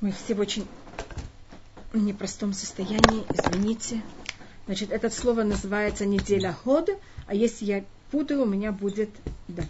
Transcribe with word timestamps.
Мы 0.00 0.12
все 0.12 0.34
в 0.34 0.40
очень 0.40 0.64
непростом 1.92 2.52
состоянии, 2.52 3.24
извините. 3.30 4.00
Значит, 4.66 4.92
это 4.92 5.10
слово 5.10 5.42
называется 5.42 6.06
неделя 6.06 6.52
ход, 6.52 6.88
а 7.26 7.34
если 7.34 7.64
я 7.64 7.84
путаю, 8.12 8.42
у 8.42 8.46
меня 8.46 8.70
будет 8.70 9.10
два. 9.48 9.64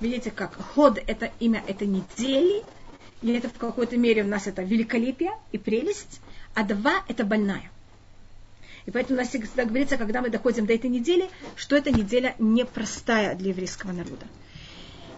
Видите, 0.00 0.32
как 0.32 0.56
ход 0.56 0.98
это 1.06 1.30
имя 1.38 1.62
этой 1.68 1.86
недели, 1.86 2.64
и 3.22 3.30
это 3.30 3.48
в 3.48 3.58
какой-то 3.58 3.96
мере 3.96 4.24
у 4.24 4.26
нас 4.26 4.48
это 4.48 4.62
великолепие 4.62 5.32
и 5.52 5.58
прелесть, 5.58 6.20
а 6.54 6.64
два 6.64 7.04
это 7.06 7.24
больная. 7.24 7.70
И 8.84 8.90
поэтому 8.90 9.18
у 9.18 9.22
нас 9.22 9.28
всегда 9.28 9.64
говорится, 9.64 9.96
когда 9.96 10.22
мы 10.22 10.30
доходим 10.30 10.66
до 10.66 10.74
этой 10.74 10.90
недели, 10.90 11.30
что 11.54 11.76
эта 11.76 11.92
неделя 11.92 12.34
непростая 12.38 13.36
для 13.36 13.50
еврейского 13.50 13.92
народа. 13.92 14.26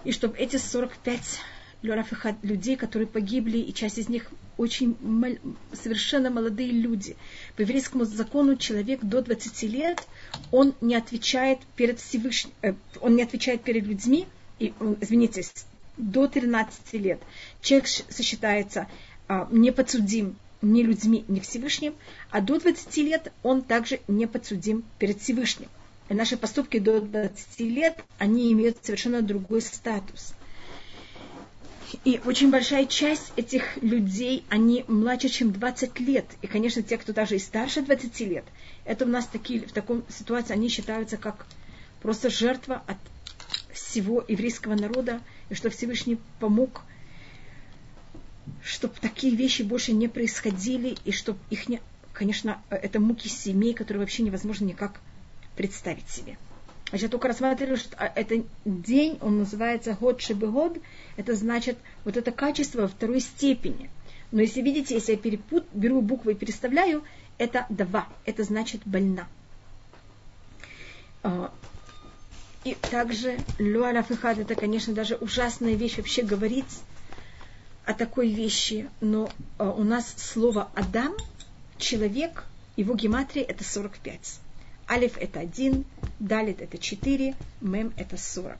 И 0.04 0.12
чтобы 0.12 0.36
эти 0.38 0.56
45 0.56 1.40
людей, 1.82 2.76
которые 2.76 3.06
погибли, 3.06 3.58
и 3.58 3.72
часть 3.72 3.98
из 3.98 4.08
них 4.08 4.30
очень 4.56 4.96
мал, 5.00 5.32
совершенно 5.72 6.30
молодые 6.30 6.72
люди. 6.72 7.16
По 7.56 7.62
еврейскому 7.62 8.04
закону 8.04 8.56
человек 8.56 9.00
до 9.02 9.22
20 9.22 9.62
лет, 9.64 10.02
он 10.50 10.74
не 10.80 10.96
отвечает 10.96 11.60
перед 11.76 12.00
Всевышним, 12.00 12.52
э, 12.62 12.74
он 13.00 13.14
не 13.14 13.22
отвечает 13.22 13.62
перед 13.62 13.84
людьми, 13.84 14.26
и, 14.58 14.72
извините, 15.00 15.44
до 15.96 16.26
13 16.26 16.94
лет 16.94 17.20
человек 17.62 17.88
сосчитается 17.88 18.88
э, 19.28 19.46
не 19.52 19.70
подсудим 19.70 20.36
ни 20.60 20.82
людьми, 20.82 21.24
ни 21.28 21.38
Всевышним, 21.38 21.94
а 22.30 22.40
до 22.40 22.58
20 22.58 22.96
лет 22.98 23.32
он 23.44 23.62
также 23.62 24.00
не 24.08 24.26
подсудим 24.26 24.82
перед 24.98 25.20
Всевышним. 25.20 25.68
Наши 26.08 26.38
поступки 26.38 26.78
до 26.78 27.00
20 27.00 27.60
лет, 27.60 27.98
они 28.18 28.52
имеют 28.52 28.78
совершенно 28.82 29.20
другой 29.20 29.60
статус. 29.60 30.34
И 32.04 32.20
очень 32.24 32.50
большая 32.50 32.86
часть 32.86 33.32
этих 33.36 33.82
людей, 33.82 34.44
они 34.48 34.84
младше, 34.88 35.28
чем 35.28 35.52
20 35.52 36.00
лет. 36.00 36.26
И, 36.42 36.46
конечно, 36.46 36.82
те, 36.82 36.98
кто 36.98 37.12
даже 37.12 37.36
и 37.36 37.38
старше 37.38 37.82
20 37.82 38.20
лет, 38.20 38.44
это 38.84 39.04
у 39.04 39.08
нас 39.08 39.26
такие, 39.26 39.60
в 39.60 39.72
таком 39.72 40.02
ситуации 40.08 40.52
они 40.52 40.68
считаются 40.68 41.16
как 41.16 41.46
просто 42.00 42.30
жертва 42.30 42.82
от 42.86 42.98
всего 43.72 44.24
еврейского 44.26 44.74
народа, 44.74 45.20
и 45.50 45.54
что 45.54 45.70
Всевышний 45.70 46.18
помог, 46.40 46.82
чтобы 48.62 48.94
такие 49.00 49.34
вещи 49.34 49.62
больше 49.62 49.92
не 49.92 50.08
происходили, 50.08 50.96
и 51.04 51.12
чтобы 51.12 51.38
их 51.50 51.68
не... 51.68 51.80
Конечно, 52.12 52.60
это 52.70 52.98
муки 52.98 53.28
семей, 53.28 53.74
которые 53.74 54.00
вообще 54.00 54.22
невозможно 54.22 54.64
никак 54.64 55.00
представить 55.58 56.08
себе. 56.08 56.38
Значит, 56.90 57.10
только 57.10 57.26
рассматриваю, 57.26 57.76
что 57.76 57.96
это 57.98 58.44
день, 58.64 59.18
он 59.20 59.38
называется 59.38 59.96
год 60.00 60.22
шебегод, 60.22 60.78
это 61.16 61.34
значит 61.34 61.76
вот 62.04 62.16
это 62.16 62.30
качество 62.30 62.82
во 62.82 62.88
второй 62.88 63.20
степени. 63.20 63.90
Но 64.30 64.40
если 64.40 64.62
видите, 64.62 64.94
если 64.94 65.12
я 65.12 65.18
перепут, 65.18 65.66
беру 65.72 66.00
буквы 66.00 66.32
и 66.32 66.34
переставляю, 66.36 67.02
это 67.38 67.66
два, 67.70 68.06
это 68.24 68.44
значит 68.44 68.82
больна. 68.84 69.26
А, 71.24 71.52
и 72.62 72.74
также 72.74 73.36
луарафихад, 73.58 74.38
это, 74.38 74.54
конечно, 74.54 74.94
даже 74.94 75.16
ужасная 75.16 75.74
вещь 75.74 75.96
вообще 75.96 76.22
говорить 76.22 76.78
о 77.84 77.94
такой 77.94 78.32
вещи, 78.32 78.88
но 79.00 79.28
а, 79.58 79.70
у 79.70 79.82
нас 79.82 80.14
слово 80.16 80.70
Адам, 80.76 81.14
человек, 81.78 82.44
его 82.76 82.94
гематрия 82.94 83.42
это 83.42 83.64
45. 83.64 84.40
Алиф 84.90 85.18
это 85.18 85.40
один, 85.40 85.84
Далит 86.18 86.62
это 86.62 86.78
четыре, 86.78 87.34
Мем 87.60 87.92
это 87.96 88.16
сорок. 88.16 88.58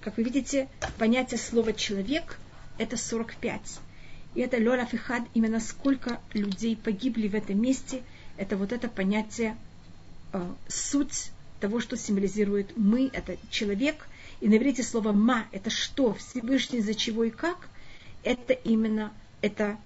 Как 0.00 0.16
вы 0.16 0.24
видите, 0.24 0.68
понятие 0.98 1.38
слова 1.38 1.72
человек 1.72 2.38
это 2.78 2.96
45. 2.96 3.80
И 4.34 4.40
это 4.40 4.58
Лола 4.58 4.84
Фихад, 4.84 5.22
именно 5.34 5.60
сколько 5.60 6.20
людей 6.32 6.76
погибли 6.76 7.28
в 7.28 7.34
этом 7.34 7.60
месте, 7.60 8.02
это 8.36 8.56
вот 8.56 8.72
это 8.72 8.88
понятие, 8.88 9.56
э, 10.32 10.46
суть 10.68 11.30
того, 11.60 11.80
что 11.80 11.96
символизирует 11.96 12.76
мы, 12.76 13.10
это 13.12 13.36
человек. 13.50 14.06
И 14.40 14.48
на 14.48 14.82
слово 14.82 15.12
ма, 15.12 15.46
это 15.52 15.70
что, 15.70 16.14
Всевышний, 16.14 16.80
за 16.80 16.94
чего 16.94 17.24
и 17.24 17.30
как, 17.30 17.68
это 18.24 18.52
именно, 18.52 19.12
это 19.40 19.76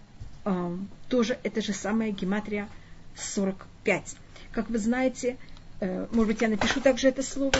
э, 0.44 0.76
тоже, 1.08 1.38
это 1.42 1.60
же 1.60 1.72
самая 1.72 2.10
гематрия 2.12 2.68
45. 3.16 4.16
Как 4.52 4.70
вы 4.70 4.78
знаете, 4.78 5.36
может 5.80 6.26
быть, 6.26 6.40
я 6.40 6.48
напишу 6.48 6.80
также 6.80 7.08
это 7.08 7.22
слово. 7.22 7.52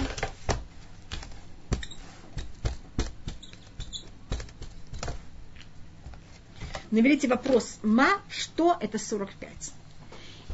Наберите 6.90 7.28
вопрос 7.28 7.78
«ма», 7.82 8.20
что 8.30 8.76
это 8.80 8.98
45. 8.98 9.72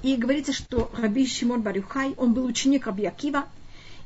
И 0.03 0.17
говорится, 0.17 0.53
что 0.53 0.91
Раби 0.97 1.27
Шимон 1.27 1.63
Барюхай, 1.63 2.15
он 2.17 2.33
был 2.33 2.47
ученик 2.47 2.87
Раби 2.87 3.05
Акива, 3.05 3.45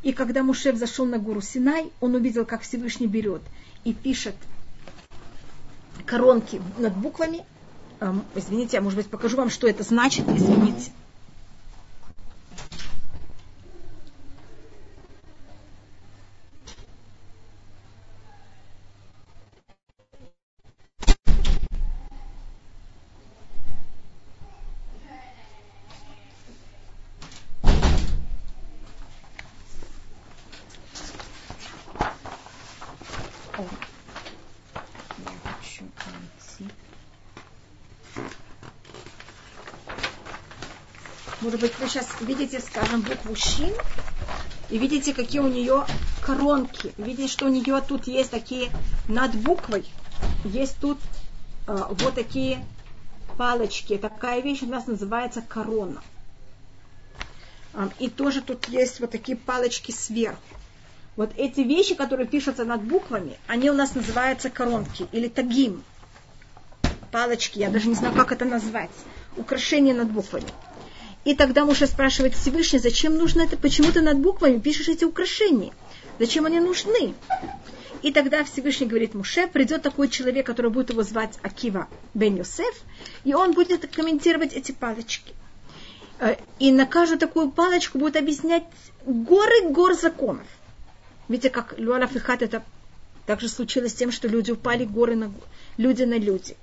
и 0.03 0.13
когда 0.13 0.43
Мушев 0.43 0.77
зашел 0.77 1.07
на 1.07 1.19
гору 1.19 1.41
Синай, 1.41 1.91
он 2.01 2.15
увидел, 2.15 2.45
как 2.45 2.63
Всевышний 2.63 3.07
берет 3.07 3.43
и 3.85 3.95
пишет 3.95 4.35
коронки 6.05 6.61
над 6.79 6.97
буквами. 6.97 7.45
Эм, 8.01 8.25
извините, 8.35 8.77
я, 8.77 8.83
может 8.83 8.99
быть, 8.99 9.09
покажу 9.09 9.37
вам, 9.37 9.49
что 9.49 9.67
это 9.67 9.83
значит. 9.83 10.29
Извините. 10.29 10.93
Может 41.47 41.61
быть, 41.61 41.79
вы 41.79 41.89
сейчас 41.89 42.09
видите, 42.23 42.61
скажем, 42.77 43.01
букву 43.01 43.35
Шин, 43.35 43.73
и 44.69 44.77
видите, 44.77 45.15
какие 45.15 45.41
у 45.41 45.49
нее 45.49 45.87
коронки. 46.21 46.93
Видите, 46.99 47.29
что 47.29 47.47
у 47.47 47.49
нее 47.49 47.83
тут 47.87 48.07
есть 48.07 48.31
такие 48.31 48.71
над 49.09 49.35
буквой. 49.35 49.87
Есть 50.45 50.77
тут 50.81 50.99
э, 51.67 51.85
вот 51.89 52.15
такие 52.15 52.65
палочки. 53.39 53.97
Такая 53.97 54.43
вещь 54.43 54.63
у 54.63 54.67
нас 54.67 54.87
называется 54.87 55.41
корона. 55.41 56.03
Э, 57.73 57.89
и 57.99 58.11
тоже 58.11 58.43
тут 58.43 58.69
есть 58.69 59.01
вот 59.01 59.11
такие 59.11 59.39
палочки 59.39 59.93
сверху. 59.93 60.41
Вот 61.17 61.33
эти 61.37 61.61
вещи, 61.61 61.95
которые 61.95 62.27
пишутся 62.27 62.67
над 62.67 62.83
буквами, 62.83 63.39
они 63.47 63.71
у 63.71 63.75
нас 63.75 63.95
называются 63.95 64.51
коронки 64.51 65.07
или 65.13 65.29
тагим. 65.29 65.83
Палочки, 67.11 67.59
я 67.59 67.71
даже 67.71 67.89
не 67.89 67.95
знаю, 67.95 68.15
как 68.15 68.33
это 68.33 68.45
назвать. 68.45 68.91
Украшения 69.39 69.95
над 69.95 70.11
буквами. 70.11 70.51
И 71.27 71.35
тогда 71.35 71.65
Муша 71.65 71.89
спрашивает 71.89 72.35
Всевышний, 72.35 72.79
зачем 72.79 73.17
нужно 73.17 73.43
это, 73.43 73.57
почему 73.57 73.91
ты 73.91 74.01
над 74.01 74.17
буквами 74.21 74.61
пишешь 74.61 74.87
эти 74.87 75.05
украшения? 75.05 75.73
Зачем 76.21 76.47
они 76.47 76.61
нужны? 76.61 77.15
И 78.03 78.13
тогда 78.13 78.45
Всевышний 78.45 78.87
говорит 78.87 79.15
Муше, 79.15 79.49
придет 79.49 79.83
такой 79.83 80.09
человек, 80.09 80.47
который 80.47 80.71
будет 80.71 80.91
его 80.91 81.03
звать 81.03 81.37
Акива 81.43 81.89
бен 82.15 82.37
Йосеф, 82.37 82.81
и 83.25 83.35
он 83.35 83.55
будет 83.55 83.93
комментировать 83.93 84.53
эти 84.53 84.71
палочки. 84.71 85.35
Э, 86.21 86.37
и 86.61 86.71
на 86.71 86.87
каждую 86.87 87.19
такую 87.19 87.51
палочку 87.51 87.99
будет 87.99 88.15
объяснять 88.15 88.63
горы 89.05 89.69
гор 89.71 89.95
законов. 89.95 90.47
Видите, 91.27 91.51
как 91.51 91.77
Люалаф 91.77 92.15
и 92.15 92.21
это 92.21 92.63
также 93.27 93.49
случилось 93.49 93.91
с 93.91 93.97
тем, 93.97 94.13
что 94.13 94.29
люди 94.29 94.53
упали 94.53 94.85
горы 94.85 95.17
на 95.17 95.33
люди 95.77 96.05
на 96.05 96.19
люди. 96.19 96.57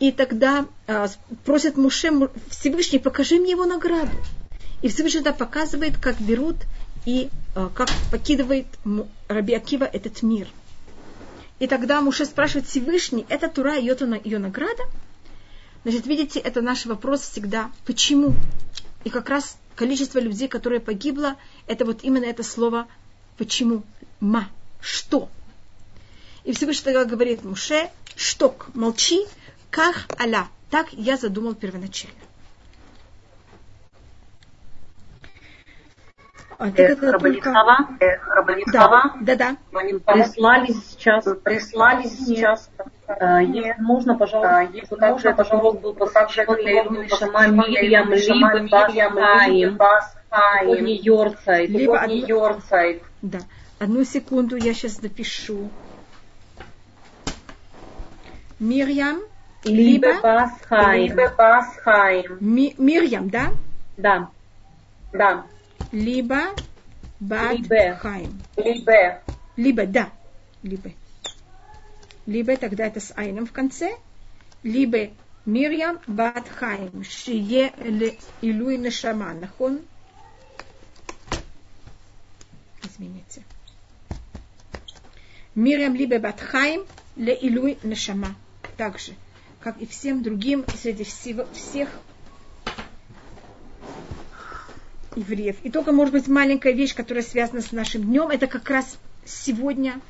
И 0.00 0.12
тогда 0.12 0.66
э, 0.86 1.08
просят 1.44 1.76
Муше, 1.76 2.10
Всевышний, 2.48 2.98
покажи 2.98 3.38
мне 3.38 3.52
его 3.52 3.66
награду. 3.66 4.16
И 4.80 4.88
Всевышний 4.88 5.20
тогда 5.20 5.44
показывает, 5.44 5.98
как 5.98 6.18
берут 6.20 6.56
и 7.04 7.28
э, 7.54 7.68
как 7.74 7.90
покидывает 8.10 8.66
Раби 9.28 9.54
Акива 9.54 9.84
этот 9.84 10.22
мир. 10.22 10.48
И 11.58 11.66
тогда 11.66 12.00
Муше 12.00 12.24
спрашивает 12.24 12.66
Всевышний, 12.66 13.26
это 13.28 13.48
Тура, 13.48 13.76
ее, 13.76 13.94
ее 14.24 14.38
награда? 14.38 14.82
Значит, 15.84 16.06
видите, 16.06 16.40
это 16.40 16.62
наш 16.62 16.86
вопрос 16.86 17.20
всегда, 17.20 17.70
почему? 17.84 18.34
И 19.04 19.10
как 19.10 19.28
раз 19.28 19.58
количество 19.76 20.18
людей, 20.18 20.48
которые 20.48 20.80
погибло, 20.80 21.36
это 21.66 21.84
вот 21.84 22.02
именно 22.02 22.24
это 22.24 22.42
слово 22.42 22.86
почему? 23.36 23.82
Ма, 24.20 24.48
что? 24.80 25.28
И 26.44 26.52
Всевышний 26.52 26.84
тогда 26.84 27.04
говорит 27.04 27.44
Муше, 27.44 27.90
шток, 28.16 28.68
молчи, 28.72 29.26
как 29.70 30.06
Аля. 30.20 30.48
Так 30.70 30.92
я 30.92 31.16
задумал 31.16 31.54
первоначально. 31.54 32.14
а, 36.60 36.70
так 36.70 36.90
это 36.90 37.18
только... 37.18 37.52
Да, 38.72 39.14
да, 39.20 39.36
да. 39.36 39.56
Прислали 39.72 40.72
сейчас, 40.72 41.24
прислали 41.42 42.06
сейчас. 42.06 42.70
Если 43.08 43.74
можно, 43.80 44.14
пожалуйста, 44.16 44.68
если 44.72 44.94
также 44.96 45.30
этот 45.30 45.50
урок 45.52 45.80
был 45.80 45.94
посвящен 45.94 46.48
Лейлу 46.48 47.08
Шама 47.08 47.46
Мирьям, 47.48 48.12
либо 48.12 49.78
Басхаим, 49.78 50.84
Йорцайт, 50.84 51.70
либо 51.70 52.06
Йорцайт. 52.06 53.02
Да. 53.22 53.38
Одну 53.78 54.04
секунду, 54.04 54.56
я 54.56 54.74
сейчас 54.74 55.00
напишу. 55.00 55.70
Мирьям, 58.58 59.22
либо 59.64 60.20
Басхайм. 60.20 61.02
Либо 61.02 61.34
Басхайм. 61.36 62.38
Мирьям, 62.40 63.28
да? 63.30 63.52
Да. 63.96 64.30
Да. 65.12 65.46
Либо 65.92 66.40
Бадхайм. 67.18 68.42
Либо. 68.56 69.22
Либо, 69.56 69.86
да. 69.86 70.10
Либо. 70.62 70.90
Либо 72.26 72.56
тогда 72.56 72.86
это 72.86 73.00
с 73.00 73.12
айном 73.16 73.46
в 73.46 73.52
конце. 73.52 73.96
Либо 74.62 75.10
Мирьям 75.44 76.00
Бадхайм. 76.06 77.04
Шие 77.04 77.72
Илуй 78.40 78.76
Нешама. 78.78 79.32
Нахон. 79.34 79.80
Извините. 82.82 83.42
Мирьям 85.54 85.94
либо 85.94 86.18
Батхайм 86.18 86.86
ле 87.16 87.34
Илуй 87.34 87.78
Нешама. 87.82 88.34
Также, 88.76 89.12
как 89.60 89.80
и 89.80 89.86
всем 89.86 90.22
другим 90.22 90.64
среди 90.76 91.04
всего, 91.04 91.46
всех 91.52 91.88
евреев. 95.16 95.56
И 95.62 95.70
только, 95.70 95.92
может 95.92 96.12
быть, 96.12 96.28
маленькая 96.28 96.72
вещь, 96.72 96.94
которая 96.94 97.22
связана 97.22 97.60
с 97.60 97.72
нашим 97.72 98.04
днем, 98.04 98.28
это 98.28 98.46
как 98.46 98.68
раз 98.70 98.98
сегодня. 99.24 100.00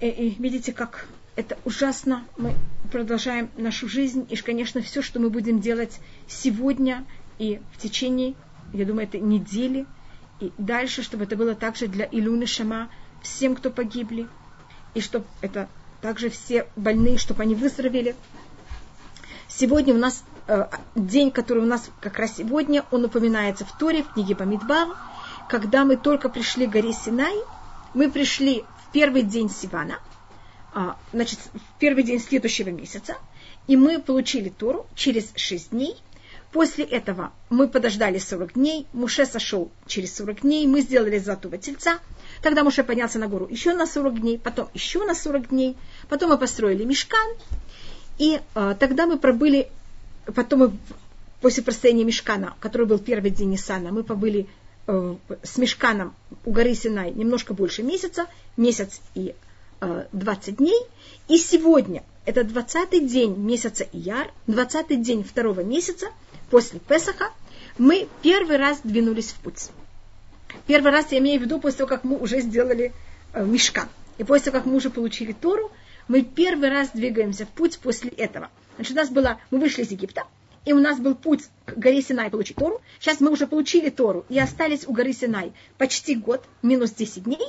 И, 0.00 0.08
и 0.08 0.42
видите, 0.42 0.72
как 0.72 1.06
это 1.36 1.56
ужасно. 1.64 2.24
Мы 2.36 2.54
продолжаем 2.90 3.48
нашу 3.56 3.88
жизнь. 3.88 4.26
И, 4.28 4.36
конечно, 4.36 4.82
все, 4.82 5.02
что 5.02 5.20
мы 5.20 5.30
будем 5.30 5.60
делать 5.60 6.00
сегодня 6.26 7.04
и 7.38 7.60
в 7.72 7.80
течение, 7.80 8.34
я 8.72 8.84
думаю, 8.84 9.06
этой 9.06 9.20
недели, 9.20 9.86
и 10.40 10.52
дальше, 10.58 11.02
чтобы 11.02 11.24
это 11.24 11.36
было 11.36 11.54
также 11.54 11.86
для 11.86 12.08
Илюны 12.10 12.46
Шама, 12.46 12.90
всем, 13.22 13.54
кто 13.54 13.70
погибли, 13.70 14.26
и 14.94 15.00
чтобы 15.00 15.26
это 15.40 15.68
также 16.00 16.28
все 16.28 16.66
больные, 16.76 17.18
чтобы 17.18 17.42
они 17.42 17.54
выздоровели. 17.54 18.16
Сегодня 19.58 19.92
у 19.92 19.98
нас 19.98 20.22
э, 20.46 20.66
день, 20.94 21.32
который 21.32 21.64
у 21.64 21.66
нас 21.66 21.90
как 22.00 22.18
раз 22.18 22.36
сегодня, 22.36 22.84
он 22.92 23.04
упоминается 23.06 23.64
в 23.64 23.76
Торе, 23.76 24.04
в 24.04 24.12
книге 24.12 24.36
Бамидбар, 24.36 24.86
когда 25.48 25.84
мы 25.84 25.96
только 25.96 26.28
пришли 26.28 26.68
к 26.68 26.70
горе 26.70 26.92
Синай, 26.92 27.34
мы 27.92 28.08
пришли 28.08 28.64
в 28.86 28.92
первый 28.92 29.22
день 29.22 29.50
Сивана, 29.50 29.98
э, 30.76 30.92
значит, 31.12 31.40
в 31.52 31.80
первый 31.80 32.04
день 32.04 32.20
следующего 32.20 32.68
месяца, 32.68 33.16
и 33.66 33.76
мы 33.76 33.98
получили 33.98 34.48
Тору 34.48 34.86
через 34.94 35.32
шесть 35.34 35.70
дней, 35.70 35.96
После 36.52 36.84
этого 36.84 37.32
мы 37.50 37.68
подождали 37.68 38.16
40 38.16 38.54
дней, 38.54 38.86
Муше 38.94 39.26
сошел 39.26 39.70
через 39.86 40.16
40 40.16 40.40
дней, 40.40 40.66
мы 40.66 40.80
сделали 40.80 41.18
золотого 41.18 41.58
тельца, 41.58 41.98
тогда 42.42 42.64
Муше 42.64 42.82
поднялся 42.84 43.18
на 43.18 43.28
гору 43.28 43.46
еще 43.50 43.74
на 43.74 43.86
40 43.86 44.20
дней, 44.20 44.38
потом 44.38 44.70
еще 44.72 45.04
на 45.04 45.14
40 45.14 45.48
дней, 45.48 45.76
потом 46.08 46.30
мы 46.30 46.38
построили 46.38 46.84
мешкан, 46.84 47.36
и 48.18 48.40
э, 48.54 48.74
тогда 48.78 49.06
мы 49.06 49.18
пробыли, 49.18 49.68
потом 50.34 50.58
мы, 50.58 50.72
после 51.40 51.62
построения 51.62 52.04
мешкана, 52.04 52.54
который 52.60 52.86
был 52.86 52.98
первый 52.98 53.30
день 53.30 53.50
Ниссана, 53.50 53.90
мы 53.92 54.02
побыли 54.02 54.46
э, 54.86 55.16
с 55.42 55.56
мешканом 55.58 56.14
у 56.44 56.52
горы 56.52 56.74
Синай 56.74 57.12
немножко 57.12 57.54
больше 57.54 57.82
месяца, 57.82 58.26
месяц 58.56 59.00
и 59.14 59.34
э, 59.80 60.04
20 60.12 60.56
дней, 60.56 60.80
и 61.28 61.38
сегодня, 61.38 62.02
это 62.24 62.44
20 62.44 63.06
день 63.06 63.36
месяца 63.36 63.86
Ияр, 63.92 64.32
20 64.46 65.00
день 65.00 65.24
второго 65.24 65.60
месяца– 65.60 66.06
после 66.50 66.80
Песаха, 66.80 67.30
мы 67.76 68.08
первый 68.22 68.56
раз 68.56 68.80
двинулись 68.82 69.28
в 69.28 69.34
путь. 69.36 69.68
Первый 70.66 70.92
раз 70.92 71.12
я 71.12 71.18
имею 71.18 71.40
в 71.40 71.44
виду 71.44 71.60
после 71.60 71.78
того, 71.78 71.88
как 71.88 72.04
мы 72.04 72.16
уже 72.16 72.40
сделали 72.40 72.92
э, 73.32 73.44
мешкан. 73.44 73.88
И 74.16 74.24
после 74.24 74.46
того, 74.46 74.58
как 74.58 74.66
мы 74.66 74.76
уже 74.76 74.90
получили 74.90 75.32
Тору, 75.32 75.70
мы 76.08 76.22
первый 76.22 76.70
раз 76.70 76.90
двигаемся 76.90 77.46
в 77.46 77.50
путь 77.50 77.78
после 77.78 78.10
этого. 78.10 78.50
Значит, 78.76 78.92
у 78.92 78.96
нас 78.96 79.10
было, 79.10 79.40
мы 79.50 79.58
вышли 79.58 79.82
из 79.82 79.90
Египта, 79.90 80.24
и 80.64 80.72
у 80.72 80.80
нас 80.80 80.98
был 80.98 81.14
путь 81.14 81.44
к 81.66 81.74
горе 81.74 82.02
Синай 82.02 82.30
получить 82.30 82.56
Тору. 82.56 82.80
Сейчас 82.98 83.20
мы 83.20 83.30
уже 83.30 83.46
получили 83.46 83.90
Тору 83.90 84.24
и 84.28 84.38
остались 84.38 84.86
у 84.86 84.92
горы 84.92 85.12
Синай 85.12 85.52
почти 85.76 86.14
год, 86.16 86.44
минус 86.62 86.90
10 86.92 87.24
дней. 87.24 87.46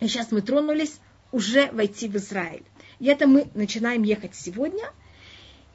И 0.00 0.08
сейчас 0.08 0.32
мы 0.32 0.42
тронулись 0.42 0.98
уже 1.30 1.70
войти 1.72 2.08
в 2.08 2.16
Израиль. 2.16 2.64
И 2.98 3.06
это 3.06 3.26
мы 3.26 3.48
начинаем 3.54 4.02
ехать 4.02 4.34
сегодня– 4.34 4.84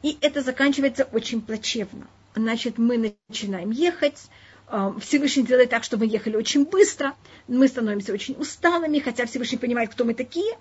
и 0.04 0.18
это 0.22 0.42
заканчивается 0.42 1.08
очень 1.12 1.42
плачевно. 1.42 2.08
Значит, 2.36 2.78
мы 2.78 3.16
начинаем 3.28 3.72
ехать, 3.72 4.28
а, 4.68 4.98
Всевышний 5.00 5.44
делает 5.44 5.72
так, 5.72 5.84
чтобы 5.84 6.06
мы 6.06 6.12
ехали 6.12 6.36
очень 6.36 6.66
быстро, 6.66 7.16
мы 7.48 7.68
становимся 7.68 8.14
очень 8.14 8.36
усталыми, 8.36 9.00
хотя 9.00 9.26
Всевышний 9.26 9.58
понимает, 9.58 9.92
кто 9.92 10.06
мы 10.06 10.14
такие, 10.14 10.56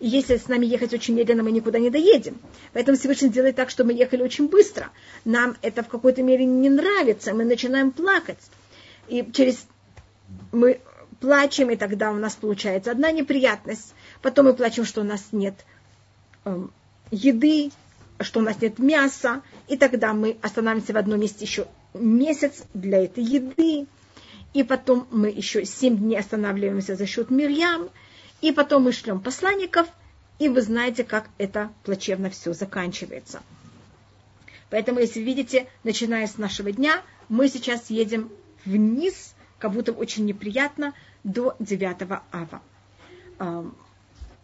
и 0.00 0.08
если 0.08 0.36
с 0.36 0.48
нами 0.48 0.66
ехать 0.66 0.92
очень 0.92 1.14
медленно, 1.14 1.42
мы 1.42 1.52
никуда 1.52 1.78
не 1.78 1.90
доедем. 1.90 2.38
Поэтому 2.72 2.98
Всевышний 2.98 3.28
делает 3.28 3.56
так, 3.56 3.70
чтобы 3.70 3.92
мы 3.92 3.98
ехали 3.98 4.22
очень 4.22 4.48
быстро. 4.48 4.90
Нам 5.24 5.56
это 5.62 5.82
в 5.82 5.88
какой-то 5.88 6.22
мере 6.22 6.44
не 6.44 6.68
нравится, 6.68 7.34
мы 7.34 7.44
начинаем 7.44 7.92
плакать. 7.92 8.38
И 9.08 9.28
через 9.32 9.66
мы 10.52 10.80
плачем, 11.20 11.70
и 11.70 11.76
тогда 11.76 12.10
у 12.10 12.16
нас 12.16 12.34
получается 12.34 12.90
одна 12.90 13.10
неприятность. 13.10 13.94
Потом 14.20 14.46
мы 14.46 14.54
плачем, 14.54 14.84
что 14.84 15.00
у 15.00 15.04
нас 15.04 15.28
нет 15.32 15.54
эм, 16.44 16.72
еды, 17.10 17.70
что 18.20 18.40
у 18.40 18.42
нас 18.42 18.60
нет 18.60 18.78
мяса, 18.78 19.42
и 19.68 19.76
тогда 19.76 20.12
мы 20.12 20.36
останавливаемся 20.42 20.92
в 20.92 20.96
одном 20.96 21.20
месте 21.20 21.44
еще 21.44 21.66
месяц 21.94 22.64
для 22.74 23.04
этой 23.04 23.24
еды, 23.24 23.86
и 24.52 24.62
потом 24.62 25.06
мы 25.10 25.28
еще 25.28 25.64
семь 25.64 25.96
дней 25.96 26.18
останавливаемся 26.18 26.96
за 26.96 27.06
счет 27.06 27.30
Мирьям, 27.30 27.88
и 28.44 28.52
потом 28.52 28.82
мы 28.82 28.92
шлем 28.92 29.20
посланников, 29.20 29.86
и 30.38 30.50
вы 30.50 30.60
знаете, 30.60 31.02
как 31.02 31.30
это 31.38 31.70
плачевно 31.82 32.28
все 32.28 32.52
заканчивается. 32.52 33.42
Поэтому, 34.68 35.00
если 35.00 35.20
видите, 35.20 35.66
начиная 35.82 36.26
с 36.26 36.36
нашего 36.36 36.70
дня, 36.70 37.00
мы 37.30 37.48
сейчас 37.48 37.88
едем 37.88 38.30
вниз, 38.66 39.34
как 39.58 39.72
будто 39.72 39.92
очень 39.92 40.26
неприятно, 40.26 40.92
до 41.22 41.56
9 41.58 42.20
ава. 42.32 42.60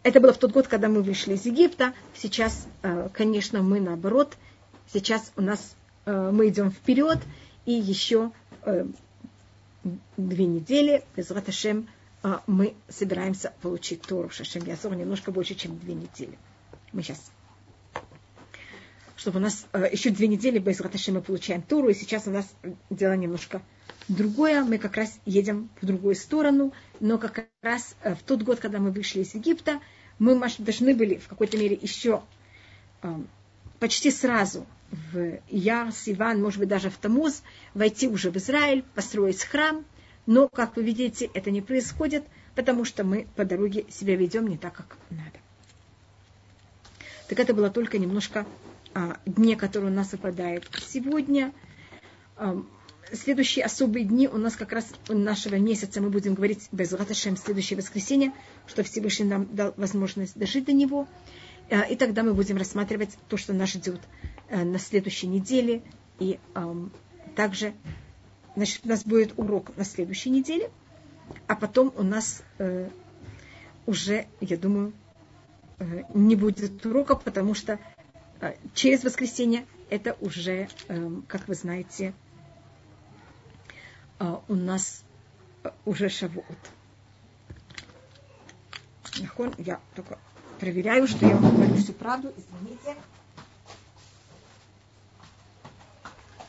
Это 0.01 0.19
было 0.19 0.33
в 0.33 0.39
тот 0.39 0.51
год, 0.51 0.67
когда 0.67 0.89
мы 0.89 1.03
вышли 1.03 1.35
из 1.35 1.45
Египта. 1.45 1.93
Сейчас, 2.15 2.65
э, 2.81 3.09
конечно, 3.13 3.61
мы 3.61 3.79
наоборот. 3.79 4.35
Сейчас 4.91 5.31
у 5.35 5.43
нас 5.43 5.75
э, 6.07 6.31
мы 6.33 6.47
идем 6.47 6.71
вперед, 6.71 7.19
и 7.67 7.73
еще 7.73 8.31
две 10.17 10.45
недели, 10.45 11.03
без 11.15 11.29
Раташем, 11.29 11.87
мы 12.47 12.75
собираемся 12.89 13.53
получить 13.61 14.01
Тору 14.01 14.29
Шашем 14.29 14.65
Ясор 14.65 14.95
немножко 14.95 15.31
больше, 15.31 15.55
чем 15.55 15.77
две 15.79 15.93
недели. 15.93 16.37
Мы 16.93 17.03
сейчас 17.03 17.31
чтобы 19.21 19.37
у 19.37 19.41
нас 19.41 19.67
еще 19.91 20.09
две 20.09 20.27
недели 20.27 20.57
без 20.57 20.81
Раташем 20.81 21.13
мы 21.13 21.21
получаем 21.21 21.61
Тору, 21.61 21.89
и 21.89 21.93
сейчас 21.93 22.25
у 22.25 22.31
нас 22.31 22.51
дело 22.89 23.13
немножко 23.13 23.61
другое. 24.07 24.63
Мы 24.63 24.79
как 24.79 24.97
раз 24.97 25.19
едем 25.25 25.69
в 25.79 25.85
другую 25.85 26.15
сторону, 26.15 26.73
но 26.99 27.19
как 27.19 27.47
раз 27.61 27.95
в 28.03 28.23
тот 28.25 28.41
год, 28.41 28.59
когда 28.59 28.79
мы 28.79 28.89
вышли 28.89 29.21
из 29.21 29.35
Египта, 29.35 29.79
мы 30.17 30.39
должны 30.57 30.95
были 30.95 31.17
в 31.17 31.27
какой-то 31.27 31.57
мере 31.57 31.77
еще 31.79 32.23
э, 33.03 33.15
почти 33.79 34.09
сразу 34.09 34.65
в 34.91 35.39
Яр, 35.49 35.91
Сиван, 35.91 36.41
может 36.41 36.59
быть, 36.59 36.69
даже 36.69 36.89
в 36.89 36.97
Тамуз, 36.97 37.43
войти 37.73 38.07
уже 38.07 38.31
в 38.31 38.37
Израиль, 38.37 38.83
построить 38.95 39.43
храм. 39.43 39.85
Но, 40.25 40.47
как 40.47 40.75
вы 40.75 40.83
видите, 40.83 41.29
это 41.33 41.51
не 41.51 41.61
происходит, 41.61 42.23
потому 42.55 42.85
что 42.85 43.03
мы 43.03 43.27
по 43.35 43.45
дороге 43.45 43.85
себя 43.89 44.15
ведем 44.15 44.47
не 44.47 44.57
так, 44.57 44.73
как 44.73 44.97
надо. 45.09 45.39
Так 47.27 47.39
это 47.39 47.53
было 47.53 47.69
только 47.69 47.97
немножко 47.97 48.45
а, 48.93 49.17
дне, 49.25 49.55
которые 49.55 49.91
у 49.91 49.95
нас 49.95 50.11
выпадают 50.11 50.69
сегодня. 50.85 51.53
А, 52.35 52.61
следующие 53.13 53.65
особые 53.65 54.05
дни 54.05 54.27
у 54.27 54.37
нас 54.37 54.55
как 54.55 54.73
раз 54.73 54.91
нашего 55.07 55.55
месяца 55.55 56.01
мы 56.01 56.09
будем 56.09 56.33
говорить 56.33 56.67
без 56.71 56.91
Раташем 56.93 57.37
следующее 57.37 57.77
воскресенье, 57.77 58.33
что 58.67 58.83
Всевышний 58.83 59.25
нам 59.25 59.47
дал 59.55 59.73
возможность 59.77 60.37
дожить 60.37 60.65
до 60.65 60.73
него. 60.73 61.07
Э, 61.69 61.89
и 61.89 61.95
тогда 61.95 62.23
мы 62.23 62.33
будем 62.33 62.57
рассматривать 62.57 63.17
то, 63.29 63.37
что 63.37 63.53
нас 63.53 63.69
ждет 63.69 64.01
э, 64.49 64.63
на 64.63 64.77
следующей 64.77 65.27
неделе. 65.27 65.83
И 66.19 66.37
также 67.35 67.73
значит, 68.55 68.81
у 68.85 68.89
нас 68.89 69.03
будет 69.03 69.37
урок 69.37 69.75
на 69.77 69.85
следующей 69.85 70.29
неделе, 70.29 70.69
а 71.47 71.55
потом 71.55 71.93
у 71.95 72.03
нас 72.03 72.43
э, 72.57 72.89
уже, 73.85 74.25
я 74.39 74.57
думаю, 74.57 74.93
э, 75.79 76.03
не 76.13 76.35
будет 76.35 76.85
урока, 76.85 77.15
потому 77.15 77.53
что 77.53 77.79
э, 78.39 78.55
через 78.73 79.03
воскресенье 79.03 79.65
это 79.89 80.15
уже, 80.19 80.67
э, 80.87 81.11
как 81.27 81.47
вы 81.47 81.55
знаете, 81.55 82.13
а, 84.19 84.41
у 84.47 84.55
нас 84.55 85.03
уже 85.85 86.07
Шавуот. 86.09 86.45
Я 89.57 89.79
только 89.95 90.19
проверяю, 90.59 91.07
что 91.07 91.25
я 91.25 91.35
говорю 91.35 91.75
всю 91.75 91.93
правду. 91.93 92.31
Извините. 92.37 92.95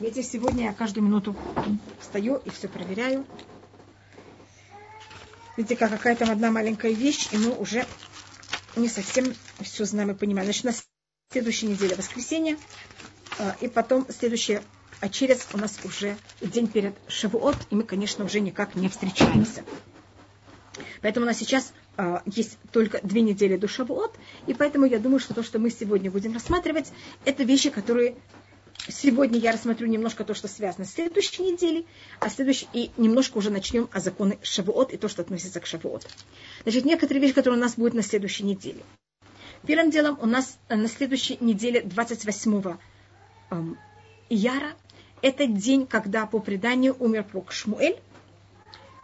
Видите, 0.03 0.21
сегодня 0.21 0.65
я 0.65 0.73
каждую 0.73 1.05
минуту 1.05 1.33
встаю 1.97 2.41
и 2.43 2.49
все 2.49 2.67
проверяю. 2.67 3.25
Видите, 5.55 5.77
как 5.77 5.91
какая-то 5.91 6.29
одна 6.29 6.51
маленькая 6.51 6.91
вещь, 6.91 7.29
и 7.31 7.37
мы 7.37 7.51
уже 7.55 7.85
не 8.75 8.89
совсем 8.89 9.33
все 9.61 9.85
знаем 9.85 10.11
и 10.11 10.13
понимаем. 10.13 10.47
Значит, 10.47 10.65
на 10.65 10.73
следующей 11.31 11.67
неделе 11.67 11.95
воскресенье, 11.95 12.57
а, 13.39 13.55
и 13.61 13.69
потом 13.69 14.05
следующее, 14.09 14.61
а 14.99 15.07
через 15.07 15.47
у 15.53 15.57
нас 15.57 15.79
уже 15.85 16.17
день 16.41 16.67
перед 16.67 16.95
Шавуот, 17.07 17.55
и 17.69 17.75
мы, 17.75 17.83
конечно, 17.83 18.25
уже 18.25 18.41
никак 18.41 18.75
не 18.75 18.89
встречаемся. 18.89 19.63
Поэтому 21.01 21.25
у 21.25 21.27
нас 21.27 21.37
сейчас 21.37 21.71
а, 21.95 22.23
есть 22.25 22.57
только 22.73 22.99
две 23.03 23.21
недели 23.21 23.55
до 23.55 23.69
Шавуот, 23.69 24.13
и 24.47 24.53
поэтому 24.53 24.83
я 24.83 24.99
думаю, 24.99 25.21
что 25.21 25.33
то, 25.33 25.43
что 25.43 25.59
мы 25.59 25.69
сегодня 25.69 26.11
будем 26.11 26.33
рассматривать, 26.33 26.91
это 27.23 27.45
вещи, 27.45 27.69
которые 27.69 28.17
Сегодня 28.89 29.39
я 29.39 29.53
рассмотрю 29.53 29.87
немножко 29.87 30.25
то, 30.25 30.33
что 30.33 30.49
связано 30.49 30.85
с 30.85 30.93
следующей 30.93 31.43
неделей, 31.43 31.87
а 32.19 32.29
следующей, 32.29 32.67
и 32.73 32.91
немножко 32.97 33.37
уже 33.37 33.49
начнем 33.49 33.87
о 33.93 34.01
законе 34.01 34.37
Шавуот 34.41 34.91
и 34.91 34.97
то, 34.97 35.07
что 35.07 35.21
относится 35.21 35.61
к 35.61 35.65
Шавуот. 35.65 36.05
Значит, 36.63 36.83
некоторые 36.83 37.21
вещи, 37.21 37.33
которые 37.33 37.57
у 37.59 37.61
нас 37.61 37.75
будут 37.75 37.93
на 37.93 38.03
следующей 38.03 38.43
неделе. 38.43 38.83
Первым 39.65 39.89
делом 39.89 40.17
у 40.21 40.25
нас 40.25 40.57
э, 40.67 40.75
на 40.75 40.89
следующей 40.89 41.37
неделе 41.39 41.81
28 41.81 42.75
эм, 43.51 43.77
Яра, 44.29 44.73
это 45.21 45.47
день, 45.47 45.87
когда 45.87 46.25
по 46.25 46.39
преданию 46.39 46.97
умер 46.99 47.23
пророк 47.23 47.53
Шмуэль, 47.53 47.97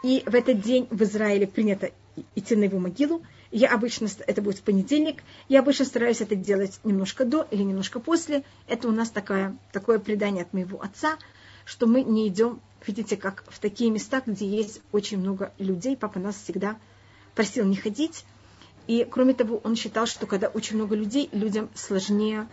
и 0.03 0.24
в 0.25 0.36
этот 0.36 0.62
день 0.62 0.88
в 0.89 1.01
Израиле 1.03 1.48
принято 1.48 1.91
идти 2.36 2.57
на 2.57 2.65
его 2.65 2.79
могилу, 2.79 3.24
я 3.51 3.74
обычно, 3.74 4.08
это 4.27 4.41
будет 4.41 4.60
в 4.60 4.63
понедельник, 4.63 5.24
я 5.48 5.60
обычно 5.60 5.86
стараюсь 5.86 6.22
это 6.22 6.36
делать 6.36 6.79
немножко 6.84 7.25
до 7.25 7.48
или 7.50 7.63
немножко 7.63 8.00
после. 8.00 8.44
Это 8.68 8.88
у 8.88 8.91
нас 8.91 9.10
такое, 9.10 9.58
такое 9.72 10.00
предание 10.00 10.44
от 10.44 10.53
моего 10.53 10.82
отца, 10.82 11.18
что 11.65 11.88
мы 11.88 12.03
не 12.03 12.27
идем, 12.27 12.62
видите, 12.86 13.18
как 13.18 13.44
в 13.48 13.60
такие 13.60 13.89
места, 13.91 14.22
где 14.25 14.48
есть 14.48 14.82
очень 14.91 15.18
много 15.20 15.51
людей. 15.58 15.98
Папа 15.98 16.20
нас 16.20 16.36
всегда 16.36 16.77
просил 17.36 17.65
не 17.65 17.75
ходить. 17.75 18.25
И 18.88 19.08
кроме 19.10 19.34
того, 19.34 19.62
он 19.63 19.75
считал, 19.75 20.06
что 20.06 20.25
когда 20.25 20.48
очень 20.48 20.75
много 20.75 20.96
людей, 20.96 21.29
людям 21.32 21.70
сложнее 21.75 22.48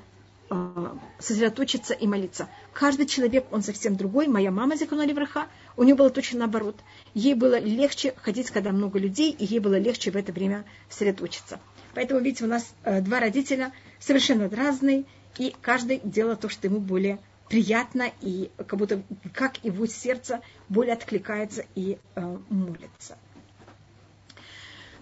э, 0.51 0.95
сосредоточиться 1.19 1.95
и 1.95 2.07
молиться. 2.07 2.49
Каждый 2.73 3.07
человек, 3.07 3.47
он 3.51 3.63
совсем 3.63 3.97
другой. 3.97 4.29
Моя 4.29 4.51
мама, 4.51 4.77
Зикуна 4.77 5.07
Левраха, 5.07 5.47
у 5.77 5.83
нее 5.83 5.95
было 5.95 6.11
точно 6.11 6.41
наоборот. 6.41 6.77
Ей 7.15 7.35
было 7.35 7.59
легче 7.59 8.15
ходить, 8.17 8.51
когда 8.51 8.73
много 8.73 8.99
людей, 8.99 9.31
и 9.31 9.45
ей 9.45 9.59
было 9.59 9.79
легче 9.79 10.11
в 10.11 10.17
это 10.17 10.33
время 10.33 10.65
сосредоточиться. 10.89 11.61
Поэтому, 11.95 12.21
видите, 12.21 12.45
у 12.45 12.49
нас 12.49 12.75
э, 12.85 13.01
два 13.01 13.21
родителя 13.21 13.73
совершенно 13.99 14.49
разные, 14.49 15.05
и 15.39 15.55
каждый 15.61 16.01
делал 16.03 16.37
то, 16.37 16.49
что 16.49 16.67
ему 16.67 16.81
более 16.81 17.19
приятно, 17.49 18.11
и 18.21 18.51
как 18.57 18.79
будто 18.79 19.03
как 19.33 19.65
его 19.65 19.87
сердце 19.87 20.41
более 20.69 20.95
откликается 20.95 21.65
и 21.75 21.99
э, 22.15 22.39
молится. 22.49 23.17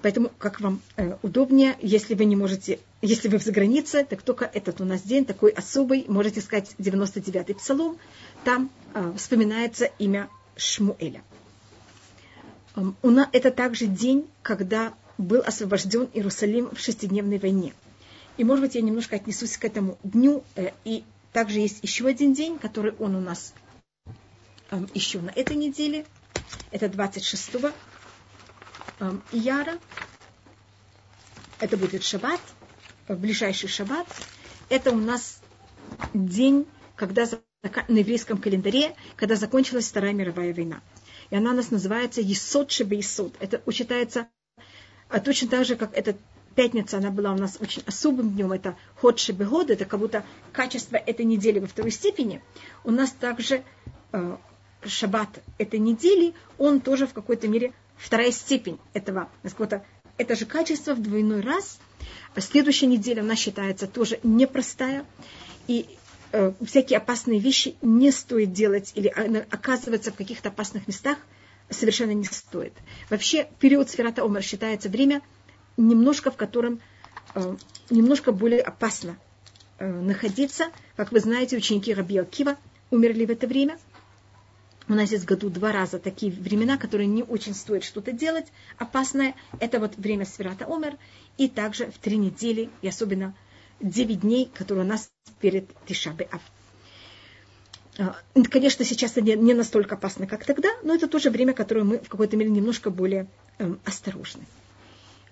Поэтому, 0.02 0.30
как 0.38 0.60
вам 0.60 0.82
э, 0.96 1.16
удобнее, 1.22 1.76
если 1.80 2.14
вы 2.14 2.26
не 2.26 2.36
можете, 2.36 2.78
если 3.00 3.28
вы 3.28 3.38
в 3.38 3.42
загранице, 3.42 4.04
так 4.04 4.20
только 4.20 4.44
этот 4.44 4.82
у 4.82 4.84
нас 4.84 5.00
день 5.00 5.24
такой 5.24 5.50
особый, 5.50 6.04
можете 6.08 6.42
сказать 6.42 6.74
99-й 6.78 7.54
псалом, 7.54 7.96
там 8.44 8.70
э, 8.92 9.14
вспоминается 9.16 9.86
имя 9.98 10.28
Шмуэля. 10.56 11.22
Это 13.32 13.50
также 13.50 13.86
день, 13.86 14.28
когда 14.42 14.94
был 15.18 15.40
освобожден 15.40 16.08
Иерусалим 16.12 16.74
в 16.74 16.80
шестидневной 16.80 17.38
войне. 17.38 17.72
И, 18.36 18.44
может 18.44 18.64
быть, 18.64 18.74
я 18.74 18.80
немножко 18.80 19.16
отнесусь 19.16 19.56
к 19.56 19.64
этому 19.64 19.96
дню. 20.02 20.42
Э, 20.56 20.70
и 20.84 21.04
также 21.32 21.60
есть 21.60 21.78
еще 21.82 22.06
один 22.06 22.34
день, 22.34 22.58
который 22.58 22.92
он 22.98 23.14
у 23.14 23.20
нас 23.20 23.54
еще 24.92 25.20
на 25.20 25.30
этой 25.30 25.56
неделе. 25.56 26.04
Это 26.70 26.88
26 26.88 27.50
Ияра. 29.32 29.78
Это 31.60 31.76
будет 31.76 32.02
шаббат, 32.02 32.40
ближайший 33.08 33.68
шаббат. 33.68 34.06
Это 34.68 34.90
у 34.90 34.96
нас 34.96 35.40
день, 36.12 36.66
когда 36.96 37.26
на 37.88 37.98
еврейском 37.98 38.38
календаре, 38.38 38.94
когда 39.16 39.36
закончилась 39.36 39.88
Вторая 39.88 40.12
мировая 40.12 40.54
война. 40.54 40.82
И 41.30 41.36
она 41.36 41.52
у 41.52 41.54
нас 41.54 41.70
называется 41.70 42.20
Есот 42.20 42.70
Шебе 42.70 42.98
Есот. 42.98 43.34
Это 43.40 43.62
учитается 43.66 44.28
а 45.08 45.20
точно 45.20 45.48
так 45.48 45.64
же, 45.64 45.76
как 45.76 45.96
эта 45.96 46.16
пятница, 46.54 46.98
она 46.98 47.10
была 47.10 47.32
у 47.32 47.36
нас 47.36 47.58
очень 47.60 47.82
особым 47.86 48.30
днем, 48.30 48.52
это 48.52 48.76
ход 48.96 49.18
Шебегод, 49.18 49.70
это 49.70 49.84
как 49.84 50.00
будто 50.00 50.24
качество 50.52 50.96
этой 50.96 51.24
недели 51.24 51.58
во 51.58 51.66
второй 51.66 51.90
степени. 51.90 52.42
У 52.84 52.90
нас 52.90 53.10
также 53.12 53.62
э, 54.12 54.36
шаббат 54.84 55.28
этой 55.58 55.78
недели, 55.78 56.34
он 56.58 56.80
тоже 56.80 57.06
в 57.06 57.12
какой-то 57.12 57.48
мере 57.48 57.72
вторая 57.96 58.32
степень 58.32 58.78
этого. 58.92 59.28
Это 60.16 60.36
же 60.36 60.46
качество 60.46 60.94
в 60.94 61.02
двойной 61.02 61.40
раз. 61.40 61.78
Следующая 62.36 62.86
неделя 62.86 63.22
у 63.22 63.26
нас 63.26 63.38
считается 63.38 63.86
тоже 63.86 64.20
непростая. 64.22 65.04
И 65.66 65.86
Э, 66.36 66.52
всякие 66.66 66.96
опасные 66.96 67.38
вещи 67.38 67.76
не 67.80 68.10
стоит 68.10 68.52
делать 68.52 68.90
или 68.96 69.06
оказываться 69.06 70.10
в 70.10 70.16
каких-то 70.16 70.48
опасных 70.48 70.88
местах 70.88 71.16
совершенно 71.70 72.10
не 72.10 72.24
стоит. 72.24 72.72
Вообще 73.08 73.46
период 73.60 73.88
Сферата 73.88 74.24
Омар 74.24 74.42
считается 74.42 74.88
время, 74.88 75.22
немножко 75.76 76.32
в 76.32 76.36
котором 76.36 76.80
э, 77.36 77.56
немножко 77.88 78.32
более 78.32 78.62
опасно 78.62 79.16
э, 79.78 79.88
находиться. 79.88 80.72
Как 80.96 81.12
вы 81.12 81.20
знаете, 81.20 81.56
ученики 81.56 81.94
Раби 81.94 82.18
Акива 82.18 82.56
умерли 82.90 83.26
в 83.26 83.30
это 83.30 83.46
время. 83.46 83.78
У 84.88 84.94
нас 84.94 85.12
есть 85.12 85.22
в 85.22 85.28
году 85.28 85.50
два 85.50 85.70
раза 85.70 86.00
такие 86.00 86.32
времена, 86.32 86.78
которые 86.78 87.06
не 87.06 87.22
очень 87.22 87.54
стоит 87.54 87.84
что-то 87.84 88.10
делать 88.10 88.46
опасное. 88.76 89.36
Это 89.60 89.78
вот 89.78 89.96
время 89.98 90.24
Сферата 90.24 90.64
Омер. 90.66 90.96
И 91.38 91.48
также 91.48 91.92
в 91.92 91.98
три 91.98 92.16
недели, 92.16 92.70
и 92.82 92.88
особенно 92.88 93.36
9 93.84 94.20
дней, 94.20 94.50
которые 94.54 94.84
у 94.84 94.88
нас 94.88 95.10
перед 95.40 95.68
Тишабе 95.86 96.28
Ав. 96.32 96.40
А, 97.98 98.16
конечно, 98.50 98.84
сейчас 98.84 99.12
это 99.12 99.22
не 99.22 99.54
настолько 99.54 99.94
опасно, 99.94 100.26
как 100.26 100.44
тогда, 100.44 100.70
но 100.82 100.94
это 100.94 101.06
тоже 101.06 101.30
время, 101.30 101.52
которое 101.52 101.84
мы 101.84 101.98
в 101.98 102.08
какой-то 102.08 102.36
мере 102.36 102.50
немножко 102.50 102.90
более 102.90 103.28
эм, 103.58 103.78
осторожны. 103.84 104.42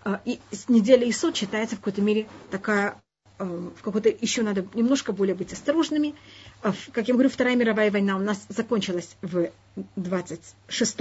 А, 0.05 0.21
и 0.25 0.39
неделя 0.69 1.09
Исот 1.09 1.37
считается 1.37 1.77
в 1.77 1.79
какой-то 1.79 2.03
мере 2.03 2.29
такая, 2.51 3.01
эм, 3.39 3.73
в 3.77 3.83
какой-то 3.83 4.11
еще 4.11 4.43
надо 4.43 4.67
немножко 4.75 5.13
более 5.13 5.35
быть 5.35 5.53
осторожными. 5.53 6.15
А, 6.63 6.73
как 6.93 7.09
я 7.09 7.15
говорю, 7.15 7.31
Вторая 7.31 7.57
мировая 7.57 7.91
война 7.91 8.17
у 8.17 8.21
нас 8.21 8.45
закончилась 8.49 9.17
в 9.23 9.51
26 9.97 11.01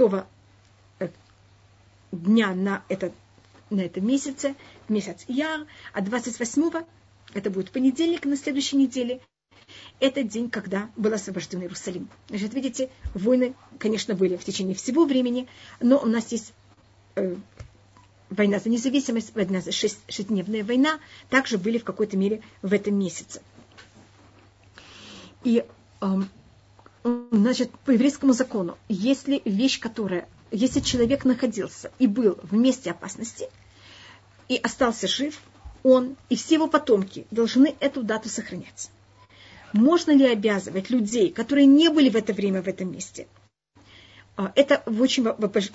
э, 0.98 1.08
дня 2.10 2.54
на, 2.54 2.82
этот, 2.88 3.12
на 3.70 3.82
этом 3.82 4.04
месяце, 4.06 4.56
месяц 4.88 5.24
Яр, 5.28 5.66
а 5.92 6.00
28 6.00 6.84
это 7.34 7.50
будет 7.50 7.70
понедельник 7.70 8.24
на 8.24 8.36
следующей 8.36 8.76
неделе, 8.76 9.20
это 10.00 10.22
день, 10.22 10.50
когда 10.50 10.90
был 10.96 11.12
освобожден 11.12 11.62
Иерусалим. 11.62 12.08
Значит, 12.28 12.54
видите, 12.54 12.90
войны, 13.14 13.54
конечно, 13.78 14.14
были 14.14 14.36
в 14.36 14.44
течение 14.44 14.74
всего 14.74 15.04
времени, 15.04 15.46
но 15.80 15.98
у 15.98 16.06
нас 16.06 16.32
есть 16.32 16.52
э, 17.14 17.36
война 18.30 18.58
за 18.58 18.68
независимость, 18.68 19.34
война 19.34 19.60
за 19.60 19.72
шесть, 19.72 20.00
шестидневная 20.08 20.64
война, 20.64 20.98
также 21.28 21.58
были 21.58 21.78
в 21.78 21.84
какой-то 21.84 22.16
мере 22.16 22.42
в 22.62 22.72
этом 22.72 22.98
месяце. 22.98 23.42
И, 25.44 25.64
э, 26.00 26.06
значит, 27.30 27.70
по 27.84 27.90
еврейскому 27.92 28.32
закону, 28.32 28.76
если 28.88 29.42
вещь, 29.44 29.80
которая, 29.80 30.28
если 30.50 30.80
человек 30.80 31.24
находился 31.24 31.90
и 31.98 32.06
был 32.06 32.38
в 32.42 32.54
месте 32.54 32.90
опасности, 32.90 33.48
и 34.48 34.56
остался 34.56 35.06
жив, 35.06 35.40
он 35.82 36.16
и 36.28 36.36
все 36.36 36.54
его 36.54 36.68
потомки 36.68 37.26
должны 37.30 37.74
эту 37.80 38.02
дату 38.02 38.28
сохранять. 38.28 38.90
Можно 39.72 40.12
ли 40.12 40.26
обязывать 40.26 40.90
людей, 40.90 41.32
которые 41.32 41.66
не 41.66 41.88
были 41.88 42.10
в 42.10 42.16
это 42.16 42.32
время 42.32 42.62
в 42.62 42.68
этом 42.68 42.92
месте? 42.92 43.26
А, 44.34 44.50
это 44.54 44.82
очень 44.86 45.24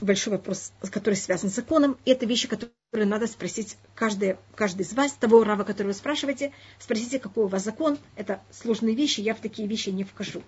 большой 0.01 0.33
вопрос, 0.33 0.71
который 0.91 1.13
связан 1.13 1.49
с 1.49 1.55
законом. 1.55 1.97
И 2.05 2.11
это 2.11 2.25
вещи, 2.25 2.47
которые 2.47 2.71
надо 3.05 3.27
спросить 3.27 3.77
каждый, 3.93 4.37
каждый 4.55 4.81
из 4.81 4.93
вас, 4.93 5.13
того 5.13 5.43
рава, 5.43 5.63
которого 5.63 5.91
вы 5.91 5.97
спрашиваете. 5.97 6.53
Спросите, 6.79 7.19
какой 7.19 7.45
у 7.45 7.47
вас 7.47 7.63
закон. 7.63 7.99
Это 8.15 8.41
сложные 8.51 8.95
вещи, 8.95 9.21
я 9.21 9.35
в 9.35 9.41
такие 9.41 9.67
вещи 9.67 9.89
не 9.89 10.03
вхожу. 10.03 10.41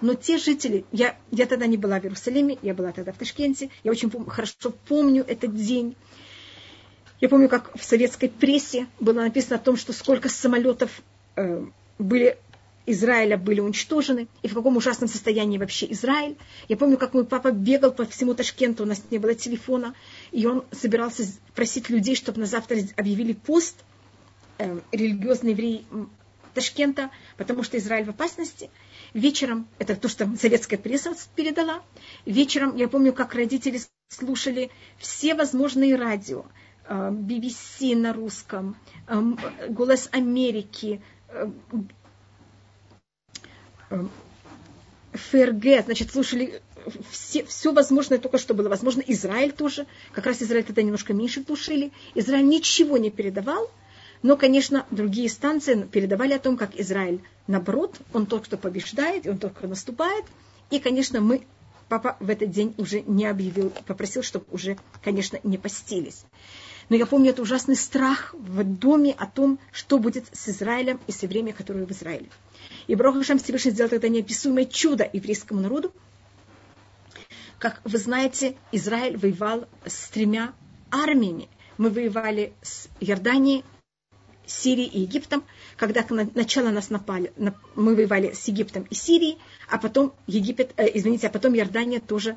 Но 0.00 0.14
те 0.14 0.38
жители, 0.38 0.86
я, 0.90 1.18
я 1.30 1.46
тогда 1.46 1.66
не 1.66 1.76
была 1.76 2.00
в 2.00 2.04
Иерусалиме, 2.04 2.58
я 2.62 2.72
была 2.72 2.92
тогда 2.92 3.12
в 3.12 3.18
Ташкенте, 3.18 3.68
я 3.84 3.90
очень 3.90 4.10
хорошо 4.28 4.72
помню 4.88 5.24
этот 5.26 5.54
день. 5.54 5.96
Я 7.20 7.28
помню, 7.28 7.48
как 7.48 7.76
в 7.76 7.84
советской 7.84 8.28
прессе 8.28 8.86
было 8.98 9.20
написано 9.20 9.56
о 9.56 9.58
том, 9.58 9.76
что 9.76 9.92
сколько 9.92 10.28
самолетов 10.28 11.02
э, 11.36 11.64
были 11.98 12.38
Израиля 12.86 13.36
были 13.36 13.60
уничтожены, 13.60 14.26
и 14.42 14.48
в 14.48 14.54
каком 14.54 14.76
ужасном 14.76 15.08
состоянии 15.08 15.58
вообще 15.58 15.86
Израиль. 15.92 16.36
Я 16.68 16.76
помню, 16.76 16.96
как 16.96 17.14
мой 17.14 17.24
папа 17.24 17.52
бегал 17.52 17.92
по 17.92 18.04
всему 18.04 18.34
Ташкенту, 18.34 18.82
у 18.82 18.86
нас 18.86 19.02
не 19.10 19.18
было 19.18 19.34
телефона, 19.34 19.94
и 20.32 20.46
он 20.46 20.64
собирался 20.72 21.24
просить 21.54 21.90
людей, 21.90 22.16
чтобы 22.16 22.40
на 22.40 22.46
завтра 22.46 22.78
объявили 22.96 23.32
пост 23.32 23.76
э, 24.58 24.80
религиозный 24.92 25.52
еврей 25.52 25.86
Ташкента, 26.54 27.10
потому 27.36 27.62
что 27.62 27.78
Израиль 27.78 28.06
в 28.06 28.10
опасности. 28.10 28.70
Вечером, 29.14 29.68
это 29.78 29.94
то, 29.94 30.08
что 30.08 30.28
советская 30.36 30.78
пресса 30.78 31.14
передала, 31.36 31.82
вечером 32.24 32.76
я 32.76 32.88
помню, 32.88 33.12
как 33.12 33.34
родители 33.34 33.80
слушали 34.08 34.70
все 34.98 35.34
возможные 35.34 35.96
радио, 35.96 36.44
BBC 36.90 37.92
э, 37.92 37.96
на 37.96 38.12
русском, 38.12 38.76
э, 39.06 39.68
«Голос 39.68 40.08
Америки», 40.12 41.00
ФРГ, 45.12 45.84
значит, 45.84 46.12
слушали 46.12 46.62
все, 47.10 47.44
все 47.44 47.72
возможное 47.72 48.18
только 48.18 48.38
что 48.38 48.54
было 48.54 48.68
возможно. 48.68 49.02
Израиль 49.06 49.52
тоже, 49.52 49.86
как 50.12 50.26
раз 50.26 50.42
Израиль 50.42 50.64
тогда 50.64 50.82
немножко 50.82 51.12
меньше 51.12 51.42
тушили. 51.42 51.92
Израиль 52.14 52.46
ничего 52.46 52.96
не 52.96 53.10
передавал, 53.10 53.70
но, 54.22 54.36
конечно, 54.36 54.86
другие 54.90 55.28
станции 55.28 55.82
передавали 55.82 56.34
о 56.34 56.38
том, 56.38 56.56
как 56.56 56.78
Израиль, 56.78 57.20
наоборот, 57.46 57.96
он 58.12 58.26
только 58.26 58.46
что 58.46 58.56
побеждает, 58.56 59.26
он 59.26 59.38
только 59.38 59.66
наступает. 59.66 60.24
И, 60.70 60.78
конечно, 60.78 61.20
мы, 61.20 61.46
папа 61.88 62.16
в 62.20 62.30
этот 62.30 62.50
день 62.50 62.74
уже 62.78 63.00
не 63.02 63.26
объявил, 63.26 63.70
попросил, 63.86 64.22
чтобы 64.22 64.44
уже, 64.50 64.78
конечно, 65.02 65.40
не 65.42 65.58
постились. 65.58 66.24
Но 66.90 66.96
я 66.96 67.06
помню 67.06 67.30
это 67.30 67.40
ужасный 67.40 67.76
страх 67.76 68.34
в 68.34 68.64
доме 68.64 69.14
о 69.16 69.26
том, 69.26 69.60
что 69.70 69.98
будет 69.98 70.26
с 70.32 70.48
Израилем 70.48 71.00
и 71.06 71.12
с 71.12 71.22
евреями, 71.22 71.52
которые 71.52 71.86
в 71.86 71.92
Израиле. 71.92 72.28
И 72.88 72.96
Брохашем 72.96 73.38
Всевышний 73.38 73.70
сделал 73.70 73.90
тогда 73.90 74.08
неописуемое 74.08 74.64
чудо 74.64 75.08
еврейскому 75.12 75.60
народу. 75.60 75.94
Как 77.58 77.80
вы 77.84 77.96
знаете, 77.96 78.56
Израиль 78.72 79.16
воевал 79.16 79.68
с 79.86 80.08
тремя 80.08 80.52
армиями. 80.90 81.48
Мы 81.78 81.90
воевали 81.90 82.54
с 82.60 82.88
Иорданией, 82.98 83.64
Сирией 84.46 84.88
и 84.88 85.00
Египтом. 85.02 85.44
Когда 85.76 86.04
начало 86.34 86.70
нас 86.70 86.90
напали, 86.90 87.32
мы 87.76 87.94
воевали 87.94 88.32
с 88.32 88.48
Египтом 88.48 88.82
и 88.90 88.94
Сирией, 88.96 89.38
а 89.68 89.78
потом 89.78 90.12
Египет, 90.26 90.72
э, 90.76 90.88
извините, 90.92 91.28
а 91.28 91.30
потом 91.30 91.54
Иордания 91.54 92.00
тоже 92.00 92.36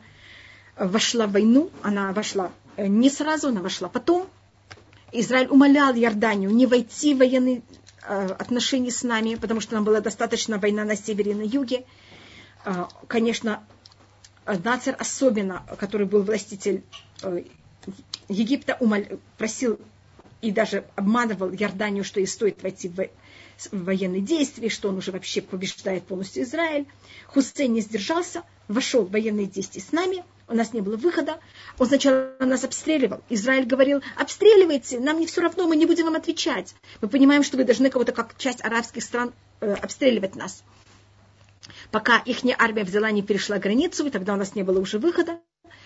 вошла 0.77 1.25
в 1.25 1.31
войну. 1.31 1.71
Она 1.81 2.13
вошла 2.13 2.51
э, 2.77 2.85
не 2.85 3.09
сразу, 3.09 3.47
она 3.47 3.61
вошла 3.61 3.89
потом. 3.89 4.27
Израиль 5.13 5.47
умолял 5.47 5.93
Иорданию 5.93 6.49
не 6.51 6.65
войти 6.65 7.13
в 7.13 7.19
военный 7.19 7.63
Э, 8.05 8.27
отношений 8.37 8.91
с 8.91 9.03
нами, 9.03 9.35
потому 9.35 9.61
что 9.61 9.75
нам 9.75 9.85
была 9.85 10.01
достаточно 10.01 10.57
война 10.57 10.83
на 10.83 10.97
севере 10.97 11.31
и 11.31 11.35
на 11.35 11.43
юге. 11.43 11.85
Э, 12.65 12.85
конечно, 13.07 13.63
Нацер 14.45 14.97
особенно, 14.99 15.63
который 15.79 16.05
был 16.05 16.23
властитель 16.23 16.83
э, 17.21 17.43
Египта, 18.27 18.77
просил 19.37 19.79
и 20.41 20.51
даже 20.51 20.83
обманывал 20.95 21.49
Иорданию, 21.51 22.03
что 22.03 22.19
ей 22.19 22.25
стоит 22.25 22.61
войти 22.61 22.89
в 22.89 23.07
военные 23.71 24.21
действия, 24.21 24.67
что 24.67 24.89
он 24.89 24.97
уже 24.97 25.13
вообще 25.13 25.41
побеждает 25.41 26.03
полностью 26.03 26.43
Израиль. 26.43 26.87
Хусейн 27.27 27.71
не 27.71 27.79
сдержался, 27.79 28.43
вошел 28.67 29.05
в 29.05 29.11
военные 29.11 29.45
действия 29.45 29.81
с 29.81 29.93
нами, 29.93 30.25
у 30.47 30.55
нас 30.55 30.73
не 30.73 30.81
было 30.81 30.97
выхода. 30.97 31.39
Он 31.77 31.87
сначала 31.87 32.31
нас 32.39 32.63
обстреливал. 32.63 33.21
Израиль 33.29 33.65
говорил, 33.65 34.01
обстреливайте, 34.17 34.99
нам 34.99 35.19
не 35.19 35.27
все 35.27 35.41
равно, 35.41 35.67
мы 35.67 35.75
не 35.75 35.85
будем 35.85 36.05
вам 36.05 36.15
отвечать. 36.15 36.75
Мы 37.01 37.07
понимаем, 37.07 37.43
что 37.43 37.57
вы 37.57 37.63
должны 37.63 37.89
кого-то, 37.89 38.11
как 38.11 38.37
часть 38.37 38.63
арабских 38.63 39.03
стран, 39.03 39.33
э, 39.61 39.73
обстреливать 39.73 40.35
нас. 40.35 40.63
Пока 41.91 42.17
их 42.19 42.39
армия 42.57 42.83
взяла, 42.83 43.11
не 43.11 43.21
перешла 43.21 43.57
границу, 43.57 44.05
и 44.05 44.09
тогда 44.09 44.33
у 44.33 44.37
нас 44.37 44.55
не 44.55 44.63
было 44.63 44.79
уже 44.79 44.99
выхода. 44.99 45.39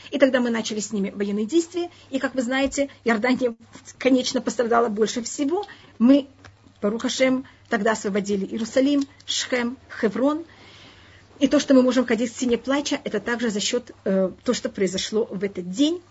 И 0.10 0.20
тогда 0.20 0.40
мы 0.40 0.50
начали 0.50 0.80
с 0.80 0.92
ними 0.92 1.12
военные 1.12 1.46
действия. 1.46 1.90
И, 2.10 2.20
как 2.20 2.34
вы 2.34 2.42
знаете, 2.42 2.90
Иордания, 3.04 3.56
конечно, 3.98 4.42
пострадала 4.42 4.90
больше 4.90 5.22
всего. 5.22 5.66
Мы, 6.00 6.28
Барухашем, 6.82 7.46
тогда 7.70 7.92
освободили 7.92 8.46
Иерусалим, 8.46 9.08
Шхем, 9.26 9.78
Хеврон– 10.00 10.46
и 11.40 11.48
то, 11.48 11.60
что 11.60 11.74
мы 11.74 11.82
можем 11.82 12.06
ходить 12.06 12.32
в 12.32 12.36
стене 12.36 12.58
плача, 12.58 13.00
это 13.04 13.20
также 13.20 13.50
за 13.50 13.60
счет 13.60 13.92
э, 14.04 14.32
того, 14.44 14.54
что 14.56 14.70
произошло 14.70 15.26
в 15.26 15.44
этот 15.44 15.70
день. 15.70 16.02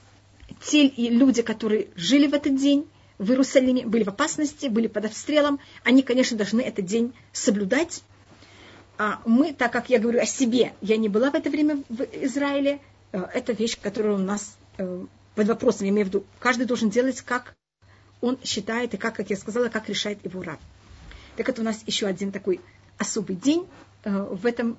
Те 0.62 0.88
люди, 0.96 1.42
которые 1.42 1.88
жили 1.96 2.26
в 2.26 2.34
этот 2.34 2.56
день 2.56 2.86
в 3.18 3.30
Иерусалиме, 3.30 3.86
были 3.86 4.04
в 4.04 4.08
опасности, 4.08 4.66
были 4.66 4.86
под 4.86 5.06
обстрелом, 5.06 5.58
они, 5.84 6.02
конечно, 6.02 6.36
должны 6.36 6.60
этот 6.60 6.84
день 6.84 7.12
соблюдать. 7.32 8.02
А 8.98 9.20
мы, 9.26 9.52
так 9.52 9.72
как 9.72 9.90
я 9.90 9.98
говорю 9.98 10.20
о 10.20 10.26
себе, 10.26 10.72
я 10.80 10.96
не 10.96 11.08
была 11.08 11.30
в 11.30 11.34
это 11.34 11.50
время 11.50 11.82
в 11.88 12.02
Израиле, 12.22 12.80
э, 13.12 13.22
это 13.34 13.52
вещь, 13.52 13.78
которая 13.80 14.14
у 14.14 14.18
нас 14.18 14.56
э, 14.78 15.04
под 15.34 15.48
вопросом, 15.48 15.84
я 15.84 15.90
имею 15.90 16.06
в 16.06 16.08
виду, 16.08 16.24
каждый 16.38 16.66
должен 16.66 16.90
делать, 16.90 17.20
как 17.20 17.54
он 18.20 18.38
считает, 18.42 18.94
и 18.94 18.96
как, 18.96 19.16
как 19.16 19.28
я 19.30 19.36
сказала, 19.36 19.68
как 19.68 19.88
решает 19.88 20.24
его 20.24 20.42
раб. 20.42 20.60
Так 21.36 21.48
это 21.48 21.60
у 21.60 21.64
нас 21.64 21.82
еще 21.86 22.06
один 22.06 22.32
такой 22.32 22.60
особый 22.98 23.36
день 23.36 23.66
э, 24.04 24.10
в 24.10 24.46
этом 24.46 24.78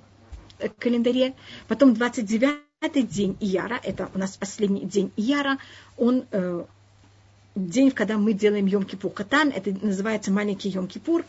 календаре. 0.79 1.33
Потом 1.67 1.93
29-й 1.93 3.03
день 3.03 3.37
Ияра, 3.39 3.79
это 3.83 4.09
у 4.13 4.17
нас 4.17 4.37
последний 4.37 4.85
день 4.85 5.11
Ияра, 5.15 5.57
он 5.97 6.25
э, 6.31 6.65
день, 7.55 7.91
когда 7.91 8.17
мы 8.17 8.33
делаем 8.33 8.65
Йом-Кипур 8.65 9.11
Катан, 9.11 9.49
это 9.49 9.71
называется 9.85 10.31
маленький 10.31 10.69
Йом-Кипур. 10.69 11.25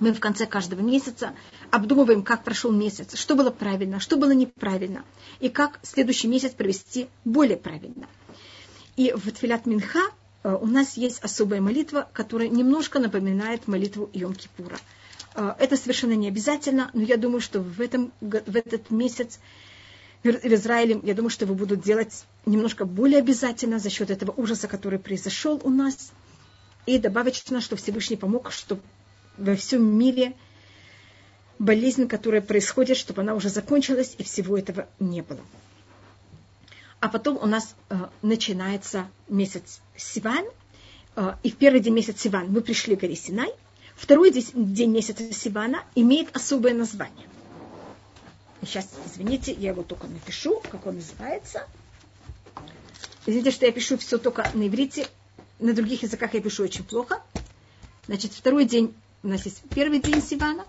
Мы 0.00 0.12
в 0.12 0.18
конце 0.18 0.46
каждого 0.46 0.80
месяца 0.80 1.34
обдумываем, 1.70 2.24
как 2.24 2.42
прошел 2.42 2.72
месяц, 2.72 3.16
что 3.16 3.36
было 3.36 3.50
правильно, 3.50 4.00
что 4.00 4.16
было 4.16 4.32
неправильно, 4.32 5.04
и 5.38 5.48
как 5.48 5.78
следующий 5.82 6.26
месяц 6.26 6.50
провести 6.50 7.08
более 7.24 7.56
правильно. 7.56 8.06
И 8.96 9.12
в 9.14 9.30
Тфилят 9.30 9.66
Минха 9.66 10.00
э, 10.42 10.56
у 10.60 10.66
нас 10.66 10.96
есть 10.96 11.22
особая 11.22 11.60
молитва, 11.60 12.08
которая 12.12 12.48
немножко 12.48 12.98
напоминает 12.98 13.68
молитву 13.68 14.10
Йом-Кипура– 14.12 14.78
это 15.34 15.76
совершенно 15.76 16.12
не 16.12 16.28
обязательно, 16.28 16.90
но 16.94 17.02
я 17.02 17.16
думаю, 17.16 17.40
что 17.40 17.60
в, 17.60 17.80
этом, 17.80 18.12
в 18.20 18.56
этот 18.56 18.90
месяц 18.90 19.40
в 20.22 20.28
Израиле, 20.54 21.00
я 21.02 21.14
думаю, 21.14 21.30
что 21.30 21.44
его 21.44 21.54
будут 21.54 21.82
делать 21.82 22.24
немножко 22.46 22.84
более 22.86 23.18
обязательно 23.18 23.78
за 23.78 23.90
счет 23.90 24.10
этого 24.10 24.32
ужаса, 24.36 24.68
который 24.68 24.98
произошел 24.98 25.60
у 25.62 25.70
нас. 25.70 26.12
И 26.86 26.98
добавочно, 26.98 27.60
что 27.60 27.76
Всевышний 27.76 28.16
помог, 28.16 28.50
чтобы 28.50 28.80
во 29.36 29.54
всем 29.54 29.84
мире 29.98 30.34
болезнь, 31.58 32.08
которая 32.08 32.40
происходит, 32.40 32.96
чтобы 32.96 33.22
она 33.22 33.34
уже 33.34 33.48
закончилась, 33.48 34.14
и 34.18 34.22
всего 34.22 34.56
этого 34.56 34.88
не 34.98 35.22
было. 35.22 35.40
А 37.00 37.08
потом 37.08 37.38
у 37.40 37.46
нас 37.46 37.74
э, 37.90 37.96
начинается 38.22 39.08
месяц 39.28 39.80
Сиван, 39.96 40.46
э, 41.16 41.34
и 41.42 41.50
в 41.50 41.56
первый 41.56 41.80
день 41.80 41.94
месяца 41.94 42.18
Сиван 42.18 42.50
мы 42.50 42.62
пришли 42.62 42.96
к 42.96 43.00
горе 43.00 43.14
Синай, 43.14 43.52
Второй 43.96 44.30
день 44.30 44.90
месяца 44.90 45.32
Сивана 45.32 45.84
имеет 45.94 46.34
особое 46.36 46.74
название. 46.74 47.28
Сейчас, 48.62 48.88
извините, 49.06 49.52
я 49.52 49.70
его 49.70 49.82
только 49.82 50.06
напишу, 50.06 50.60
как 50.70 50.86
он 50.86 50.96
называется. 50.96 51.66
Извините, 53.26 53.50
что 53.50 53.66
я 53.66 53.72
пишу 53.72 53.96
все 53.98 54.18
только 54.18 54.48
на 54.54 54.68
иврите. 54.68 55.06
На 55.58 55.72
других 55.72 56.02
языках 56.02 56.34
я 56.34 56.40
пишу 56.40 56.64
очень 56.64 56.84
плохо. 56.84 57.22
Значит, 58.06 58.32
второй 58.32 58.64
день, 58.64 58.94
у 59.22 59.28
нас 59.28 59.44
есть 59.44 59.62
первый 59.74 60.00
день 60.00 60.22
Сивана. 60.22 60.64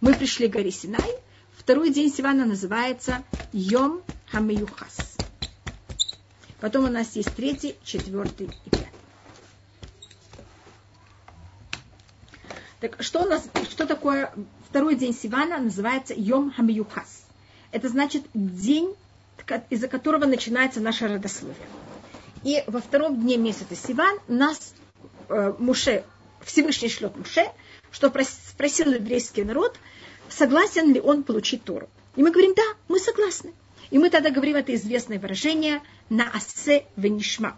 Мы 0.00 0.14
пришли 0.14 0.48
к 0.48 0.52
горе 0.52 0.70
Синай. 0.70 1.14
Второй 1.56 1.90
день 1.90 2.12
Сивана 2.12 2.44
называется 2.44 3.22
Йом 3.52 4.02
Хамеюхас. 4.30 5.16
Потом 6.60 6.84
у 6.84 6.88
нас 6.88 7.14
есть 7.16 7.34
третий, 7.34 7.76
четвертый 7.84 8.46
и 8.46 8.70
пятый. 8.70 8.81
Так 12.82 13.00
что, 13.00 13.22
у 13.22 13.26
нас, 13.26 13.48
что 13.70 13.86
такое 13.86 14.32
второй 14.68 14.96
день 14.96 15.14
Сивана? 15.14 15.58
Называется 15.58 16.14
Йом 16.16 16.50
Хамиюхас. 16.50 17.26
Это 17.70 17.88
значит 17.88 18.24
день, 18.34 18.96
из-за 19.70 19.86
которого 19.86 20.24
начинается 20.24 20.80
наше 20.80 21.06
родословие. 21.06 21.68
И 22.42 22.64
во 22.66 22.80
втором 22.80 23.20
дне 23.20 23.36
месяца 23.36 23.76
Сиван 23.76 24.18
нас 24.26 24.74
э, 25.28 25.54
Муше, 25.60 26.02
Всевышний 26.44 26.88
шлет 26.88 27.16
Муше, 27.16 27.46
что 27.92 28.12
спросил 28.24 28.90
еврейский 28.90 29.44
народ, 29.44 29.78
согласен 30.28 30.92
ли 30.92 30.98
он 30.98 31.22
получить 31.22 31.62
Тору. 31.62 31.88
И 32.16 32.22
мы 32.24 32.32
говорим, 32.32 32.52
да, 32.56 32.64
мы 32.88 32.98
согласны. 32.98 33.54
И 33.92 33.98
мы 33.98 34.10
тогда 34.10 34.30
говорим 34.30 34.56
это 34.56 34.74
известное 34.74 35.20
выражение 35.20 35.82
на 36.10 36.28
асе 36.34 36.86
венишма. 36.96 37.56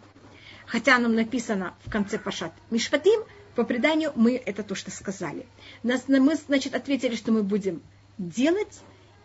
Хотя 0.66 0.96
оно 0.96 1.08
написано 1.08 1.72
в 1.86 1.90
конце 1.90 2.18
Пашат 2.18 2.52
Мишпатим, 2.68 3.24
по 3.54 3.64
преданию 3.64 4.12
мы 4.14 4.36
это 4.36 4.62
то, 4.62 4.74
что 4.74 4.90
сказали. 4.90 5.46
Нас, 5.82 6.04
мы, 6.08 6.36
значит, 6.36 6.74
ответили, 6.74 7.14
что 7.16 7.32
мы 7.32 7.42
будем 7.42 7.82
делать, 8.18 8.80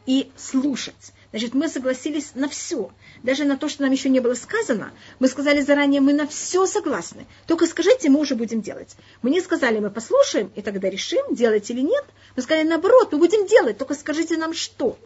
и 0.10 0.32
слушать. 0.36 1.14
Значит, 1.30 1.54
мы 1.54 1.70
согласились 1.70 2.32
на 2.34 2.50
все. 2.50 2.90
Даже 3.22 3.46
на 3.46 3.58
то, 3.58 3.70
что 3.70 3.84
нам 3.84 3.92
еще 3.92 4.10
не 4.10 4.20
было 4.20 4.34
сказано, 4.34 4.92
мы 5.20 5.28
сказали 5.28 5.62
заранее, 5.62 6.02
мы 6.02 6.14
на 6.14 6.26
все 6.26 6.66
согласны. 6.66 7.28
Только 7.46 7.68
скажите, 7.68 8.10
мы 8.10 8.20
уже 8.20 8.34
будем 8.34 8.62
делать. 8.64 8.96
Мы 9.22 9.30
не 9.30 9.40
сказали, 9.40 9.78
мы 9.78 9.92
послушаем 9.92 10.52
и 10.56 10.64
тогда 10.64 10.90
решим, 10.90 11.36
делать 11.36 11.70
или 11.70 11.82
нет. 11.82 12.06
Мы 12.36 12.42
сказали, 12.42 12.68
наоборот, 12.68 13.12
мы 13.12 13.20
будем 13.20 13.46
делать, 13.46 13.78
только 13.78 13.94
скажите 13.94 14.36
нам 14.38 14.56
что. 14.56 14.98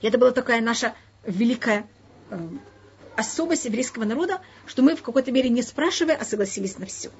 И 0.00 0.08
это 0.08 0.18
была 0.18 0.32
такая 0.32 0.60
наша 0.60 0.96
великая 1.24 1.88
э, 2.30 2.48
особость 3.14 3.66
еврейского 3.66 4.04
народа, 4.04 4.40
что 4.66 4.82
мы 4.82 4.96
в 4.96 5.02
какой-то 5.02 5.30
мере 5.30 5.50
не 5.50 5.62
спрашивая, 5.62 6.16
а 6.16 6.24
согласились 6.24 6.78
на 6.78 6.86
все. 6.86 7.10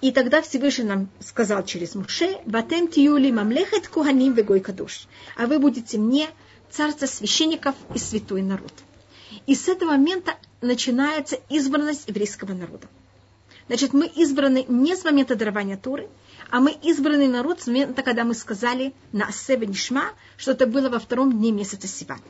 И 0.00 0.12
тогда 0.12 0.40
Всевышний 0.40 0.84
нам 0.84 1.08
сказал 1.20 1.64
через 1.64 1.94
Муше, 1.94 2.38
«Ватем 2.46 2.88
тиюли 2.88 3.30
мамлехет 3.30 3.88
куханим 3.88 4.32
вегой 4.32 4.60
кадуш». 4.60 5.06
А 5.36 5.46
вы 5.46 5.58
будете 5.58 5.98
мне 5.98 6.28
царство 6.70 7.06
священников 7.06 7.74
и 7.94 7.98
святой 7.98 8.40
народ. 8.40 8.72
И 9.46 9.54
с 9.54 9.68
этого 9.68 9.90
момента 9.90 10.36
начинается 10.62 11.38
избранность 11.50 12.08
еврейского 12.08 12.52
народа. 12.54 12.88
Значит, 13.66 13.92
мы 13.92 14.06
избраны 14.06 14.64
не 14.68 14.96
с 14.96 15.04
момента 15.04 15.36
дарования 15.36 15.76
Туры, 15.76 16.08
а 16.50 16.60
мы 16.60 16.72
избранный 16.82 17.28
народ 17.28 17.60
с 17.60 17.66
момента, 17.66 18.02
когда 18.02 18.24
мы 18.24 18.34
сказали 18.34 18.94
на 19.12 19.26
Асебе 19.26 19.66
Нишма, 19.66 20.10
что 20.36 20.52
это 20.52 20.66
было 20.66 20.88
во 20.88 20.98
втором 20.98 21.30
дне 21.30 21.52
месяца 21.52 21.86
Сиван. 21.86 22.20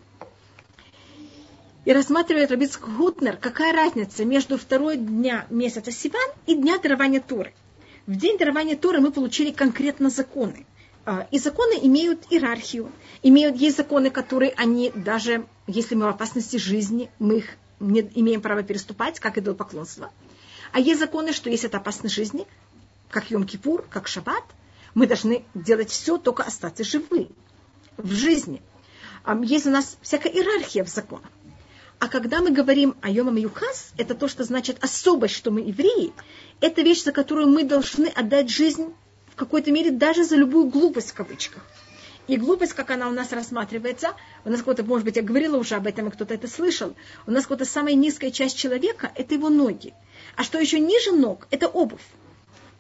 И 1.87 1.93
рассматривает 1.93 2.51
Рабицк 2.51 2.87
Гутнер, 2.87 3.37
какая 3.37 3.73
разница 3.73 4.25
между 4.27 4.59
второй 4.59 4.99
дня 4.99 5.47
месяца 5.49 5.91
Сиван 5.91 6.29
и 6.47 6.55
дня 6.55 6.79
дарования 6.79 7.21
Торы. 7.21 7.55
В 8.11 8.17
день 8.17 8.39
дарования 8.39 8.77
Торы 8.77 9.01
мы 9.01 9.13
получили 9.13 9.53
конкретно 9.53 10.11
законы. 10.11 10.67
А, 11.05 11.29
и 11.31 11.39
законы 11.39 11.79
имеют 11.81 12.25
иерархию, 12.29 12.91
имеют, 13.23 13.55
есть 13.55 13.77
законы, 13.77 14.11
которые 14.11 14.51
они 14.57 14.91
даже, 14.97 15.47
если 15.69 15.95
мы 15.95 16.07
в 16.07 16.09
опасности 16.09 16.57
жизни, 16.57 17.09
мы 17.21 17.37
их 17.39 17.51
не 17.79 18.01
имеем 18.01 18.41
права 18.41 18.65
переступать, 18.65 19.21
как 19.21 19.39
и 19.39 19.41
поклонство. 19.55 20.11
А 20.73 20.81
есть 20.81 20.99
законы, 20.99 21.33
что 21.33 21.51
если 21.51 21.69
это 21.69 21.77
опасность 21.77 22.17
жизни, 22.17 22.49
как 23.11 23.31
Йом-Кипур, 23.31 23.87
как 23.89 24.09
Шаббат, 24.09 24.43
мы 24.95 25.07
должны 25.07 25.45
делать 25.55 25.91
все, 25.91 26.19
только 26.19 26.43
остаться 26.43 26.83
живы 26.83 27.29
в 27.97 28.11
жизни. 28.11 28.61
Есть 29.45 29.67
у 29.67 29.71
нас 29.71 29.97
всякая 30.03 30.33
иерархия 30.33 30.83
в 30.83 30.89
законах. 30.89 31.31
А 32.01 32.09
когда 32.09 32.41
мы 32.41 32.51
говорим 32.51 32.97
о 33.03 33.11
Йомам 33.11 33.37
Юкас, 33.37 33.93
это 33.99 34.15
то, 34.15 34.27
что 34.27 34.43
значит 34.43 34.83
особость, 34.83 35.35
что 35.35 35.51
мы 35.51 35.61
евреи. 35.61 36.15
Это 36.63 36.81
вещь, 36.81 37.05
за 37.05 37.13
которую 37.13 37.49
мы 37.49 37.63
должны 37.63 38.07
отдать 38.07 38.49
жизнь 38.49 38.95
в 39.29 39.37
какой-то 39.37 39.71
мере 39.71 39.91
даже 39.91 40.25
за 40.25 40.37
любую 40.37 40.71
глупость 40.71 41.11
в 41.11 41.15
кавычках. 41.15 41.63
И 42.27 42.39
глупость, 42.39 42.73
как 42.73 42.91
она 42.91 43.09
у 43.09 43.13
нас 43.13 43.33
рассматривается, 43.33 44.15
у 44.47 44.51
нас 44.51 44.61
какой-то, 44.61 44.83
может 44.83 45.05
быть, 45.05 45.17
я 45.17 45.23
говорила 45.23 45.59
уже 45.59 45.75
об 45.75 45.87
этом, 45.87 46.09
и 46.09 46.11
кто-то 46.11 46.33
это 46.33 46.49
слышал, 46.49 46.97
у 47.27 47.31
нас 47.31 47.45
какая-то 47.45 47.71
самая 47.71 47.95
низкая 47.95 48.31
часть 48.31 48.57
человека– 48.57 49.13
это 49.15 49.35
его 49.35 49.51
ноги. 49.51 49.93
А 50.37 50.43
что 50.43 50.59
еще 50.59 50.81
ниже 50.81 51.13
ног– 51.13 51.49
это 51.51 51.69
обувь. 51.69 52.01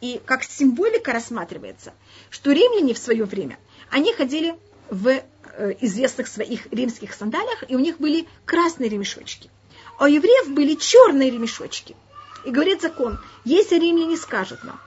И 0.00 0.18
как 0.24 0.44
символика 0.44 1.12
рассматривается, 1.12 1.92
что 2.30 2.52
римляне 2.52 2.94
в 2.94 2.98
свое 2.98 3.24
время, 3.24 3.58
они 3.90 4.14
ходили 4.14 4.54
в 4.88 5.22
известных 5.80 6.28
своих 6.28 6.72
римских 6.72 7.14
сандалиях, 7.14 7.64
и 7.68 7.76
у 7.76 7.78
них 7.78 7.98
были 7.98 8.26
красные 8.44 8.88
ремешочки. 8.88 9.50
А 9.98 10.04
у 10.04 10.06
евреев 10.06 10.50
были 10.50 10.74
черные 10.74 11.30
ремешочки. 11.30 11.96
И 12.44 12.50
говорит 12.50 12.80
закон, 12.80 13.18
если 13.44 13.78
римляне 13.78 14.16
скажут 14.16 14.64
нам, 14.64 14.80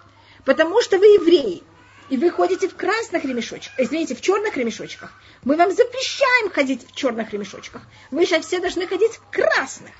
потому 0.45 0.81
что 0.81 0.97
вы 0.97 1.05
евреи, 1.05 1.63
и 2.09 2.17
вы 2.17 2.29
ходите 2.31 2.67
в 2.67 2.75
красных 2.75 3.23
ремешочках, 3.23 3.79
извините, 3.79 4.15
в 4.15 4.21
черных 4.21 4.57
ремешочках, 4.57 5.13
мы 5.43 5.55
вам 5.55 5.71
запрещаем 5.71 6.49
ходить 6.51 6.87
в 6.87 6.95
черных 6.95 7.31
ремешочках. 7.31 7.83
Вы 8.11 8.25
сейчас 8.25 8.45
все 8.45 8.59
должны 8.59 8.87
ходить 8.87 9.13
в 9.13 9.31
красных. 9.31 9.91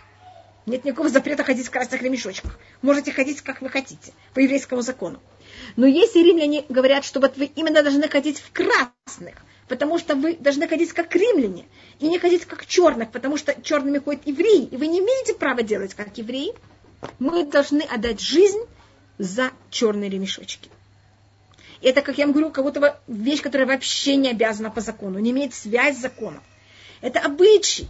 Нет 0.65 0.86
никакого 0.86 1.10
запрета 1.10 1.43
ходить 1.43 1.67
в 1.67 1.71
красных 1.71 2.02
ремешочках. 2.02 2.58
Можете 2.82 3.12
ходить, 3.12 3.41
как 3.41 3.62
вы 3.62 3.69
хотите, 3.69 4.13
по 4.34 4.39
еврейскому 4.39 4.82
закону. 4.82 5.21
Но 5.76 5.86
если 5.86 6.19
римляне 6.19 6.65
говорят, 6.69 7.04
что 7.04 7.19
вот 7.19 7.38
вы 7.38 7.45
именно 7.45 7.84
должны 7.84 8.08
ходить 8.08 8.39
в 8.39 8.52
красных, 8.52 9.36
потому 9.67 9.97
что 9.97 10.15
вы 10.15 10.36
должны 10.36 10.67
ходить 10.67 10.93
как 10.93 11.15
римляне, 11.15 11.65
и 11.99 12.08
не 12.08 12.19
ходить 12.19 12.45
как 12.45 12.65
черных, 12.65 13.12
потому 13.12 13.38
что 13.38 13.60
черными 13.62 13.99
ходят 13.99 14.26
евреи, 14.28 14.65
и 14.65 14.78
вы 14.78 14.88
не 14.88 14.99
имеете 14.99 15.34
права 15.34 15.63
делать 15.63 15.93
как 15.93 16.17
евреи, 16.17 16.54
мы 17.19 17.45
должны 17.45 17.82
отдать 17.82 18.19
жизнь 18.19 18.62
за 19.17 19.52
черные 19.69 20.10
ремешочки. 20.10 20.69
Это, 21.82 22.02
как 22.02 22.17
я 22.17 22.26
вам 22.26 22.34
говорю, 22.34 22.52
как 22.52 22.63
будто 22.63 23.02
вещь, 23.08 23.41
которая 23.41 23.67
вообще 23.67 24.15
не 24.15 24.30
обязана 24.30 24.71
по 24.71 24.80
закону, 24.80 25.19
не 25.19 25.32
имеет 25.32 25.54
связь 25.54 25.97
с 25.97 26.02
законом. 26.02 26.41
Это 27.02 27.19
обычай. 27.19 27.89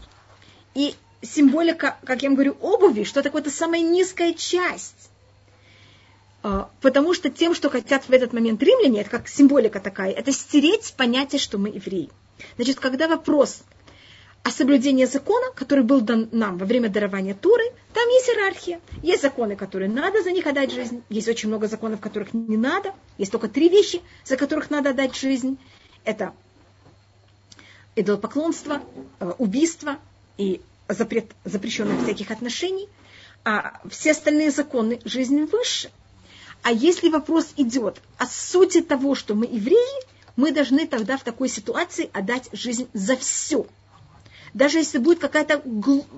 И 0.73 0.95
символика, 1.21 1.97
как 2.03 2.23
я 2.23 2.29
вам 2.29 2.36
говорю, 2.36 2.57
обуви, 2.59 3.03
что 3.03 3.21
такое-то 3.21 3.51
самая 3.51 3.81
низкая 3.81 4.33
часть. 4.33 5.12
А, 6.43 6.69
потому 6.82 7.13
что 7.13 7.29
тем, 7.29 7.56
что 7.56 7.69
хотят 7.69 8.03
в 8.03 8.12
этот 8.12 8.34
момент 8.34 8.62
римляне, 8.62 9.01
это 9.01 9.10
как 9.10 9.29
символика 9.29 9.79
такая, 9.79 10.12
это 10.12 10.34
стереть 10.34 10.93
понятие, 10.97 11.39
что 11.39 11.58
мы 11.58 11.69
евреи. 11.69 12.10
Значит, 12.58 12.82
когда 12.82 13.08
вопрос 13.08 13.63
о 14.43 14.51
соблюдении 14.51 15.06
закона, 15.06 15.53
который 15.56 15.86
был 15.86 16.01
дан 16.01 16.27
нам 16.34 16.58
во 16.58 16.65
время 16.65 16.89
дарования 16.89 17.34
Туры, 17.34 17.63
там 17.93 18.10
есть 18.10 18.27
иерархия. 18.27 18.82
Есть 19.01 19.21
законы, 19.21 19.56
которые 19.56 19.89
надо 19.89 20.21
за 20.21 20.32
них 20.32 20.45
отдать 20.45 20.73
жизнь. 20.73 21.01
Есть 21.08 21.29
очень 21.29 21.47
много 21.47 21.69
законов, 21.69 22.01
которых 22.01 22.34
не 22.34 22.58
надо. 22.58 22.93
Есть 23.17 23.32
только 23.32 23.47
три 23.47 23.69
вещи, 23.69 24.01
за 24.25 24.36
которых 24.36 24.69
надо 24.69 24.89
отдать 24.89 25.15
жизнь. 25.15 25.58
Это 26.03 26.34
идолопоклонство, 27.95 28.82
э, 29.21 29.32
убийство 29.38 29.97
и 30.38 30.60
запрет 30.89 31.32
запрещенных 31.45 32.03
всяких 32.03 32.32
отношений. 32.32 32.89
А 33.45 33.79
все 33.89 34.12
остальные 34.12 34.51
законы 34.51 34.99
жизни 35.06 35.43
выше– 35.43 35.89
а 36.63 36.71
если 36.71 37.10
вопрос 37.10 37.54
идет 37.58 38.02
о 38.17 38.26
сути 38.26 38.82
того, 38.82 39.15
что 39.15 39.36
мы 39.36 39.45
евреи, 39.45 40.04
мы 40.38 40.52
должны 40.52 40.88
тогда 40.88 41.17
в 41.17 41.23
такой 41.23 41.49
ситуации 41.49 42.10
отдать 42.13 42.47
жизнь 42.54 42.88
за 42.93 43.17
все. 43.17 43.67
Даже 44.54 44.78
если 44.78 44.97
будет 44.97 45.19
какая-то, 45.19 45.62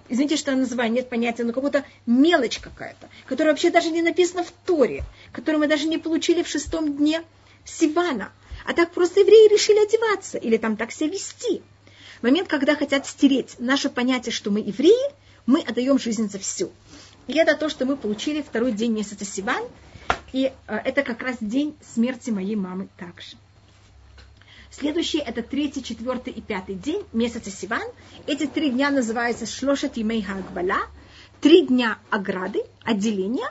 извините, 0.07 0.37
что 0.37 0.51
я 0.51 0.57
называю, 0.57 0.91
нет 0.91 1.09
понятия, 1.09 1.43
но 1.43 1.51
какая-то 1.51 1.83
мелочь 2.05 2.59
какая-то, 2.59 3.09
которая 3.25 3.53
вообще 3.53 3.71
даже 3.71 3.89
не 3.89 4.03
написана 4.03 4.43
в 4.43 4.51
Торе, 4.65 5.03
которую 5.31 5.61
мы 5.61 5.67
даже 5.67 5.87
не 5.87 5.97
получили 5.97 6.43
в 6.43 6.47
шестом 6.47 6.95
дне 6.95 7.23
Сивана. 7.63 8.31
А 8.65 8.73
так 8.73 8.91
просто 8.91 9.21
евреи 9.21 9.51
решили 9.51 9.83
одеваться 9.83 10.37
или 10.37 10.57
там 10.57 10.77
так 10.77 10.91
себя 10.91 11.09
вести. 11.09 11.63
В 12.19 12.23
момент, 12.23 12.47
когда 12.47 12.75
хотят 12.75 13.07
стереть 13.07 13.55
наше 13.57 13.89
понятие, 13.89 14.31
что 14.31 14.51
мы 14.51 14.59
евреи, 14.59 15.11
мы 15.47 15.61
отдаем 15.61 15.97
жизнь 15.97 16.29
за 16.29 16.37
все. 16.37 16.69
И 17.27 17.37
это 17.37 17.55
то, 17.55 17.67
что 17.67 17.85
мы 17.85 17.95
получили 17.95 18.43
второй 18.43 18.73
день 18.73 18.91
месяца 18.91 19.25
Сиван– 19.25 19.63
и 20.33 20.51
э, 20.67 20.75
это 20.75 21.03
как 21.03 21.21
раз 21.21 21.37
день 21.39 21.75
смерти 21.81 22.29
моей 22.29 22.55
мамы 22.55 22.89
также. 22.97 23.37
Следующий 24.69 25.19
это 25.19 25.41
третий, 25.41 25.81
четвертый 25.81 26.33
и 26.33 26.41
пятый 26.41 26.75
день 26.75 27.03
месяца 27.13 27.49
Сиван. 27.49 27.87
Эти 28.27 28.45
три 28.45 28.71
дня 28.71 28.89
называются 28.89 29.45
Шлошет 29.45 29.97
Имей 29.97 30.21
Хагбала. 30.21 30.81
Три 31.39 31.65
дня 31.65 31.97
ограды, 32.09 32.63
отделения. 32.83 33.49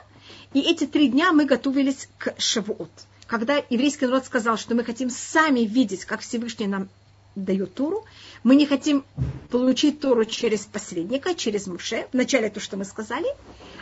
И 0.53 0.61
эти 0.61 0.85
три 0.85 1.07
дня 1.07 1.33
мы 1.33 1.45
готовились 1.45 2.07
к 2.19 2.35
Шавуот. 2.37 2.91
Когда 3.25 3.55
еврейский 3.71 4.05
народ 4.05 4.25
сказал, 4.25 4.57
что 4.57 4.75
мы 4.75 4.83
хотим 4.83 5.09
сами 5.09 5.61
видеть, 5.61 6.05
как 6.05 6.21
Всевышний 6.21 6.67
нам 6.67 6.89
дает 7.35 7.73
Туру, 7.73 8.05
мы 8.43 8.55
не 8.55 8.65
хотим 8.65 9.05
получить 9.49 9.99
Туру 9.99 10.25
через 10.25 10.65
посредника, 10.65 11.35
через 11.35 11.67
Муше, 11.67 12.07
вначале 12.13 12.49
то, 12.49 12.59
что 12.59 12.77
мы 12.77 12.85
сказали, 12.85 13.27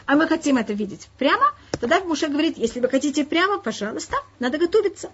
а 0.06 0.16
мы 0.16 0.28
хотим 0.28 0.58
это 0.58 0.74
видеть 0.74 1.10
прямо, 1.18 1.54
тогда 1.80 2.00
Муше 2.02 2.28
говорит, 2.28 2.58
если 2.58 2.80
вы 2.80 2.90
хотите 2.90 3.24
прямо, 3.24 3.60
пожалуйста, 3.60 4.18
надо 4.40 4.58
готовиться. 4.58 5.12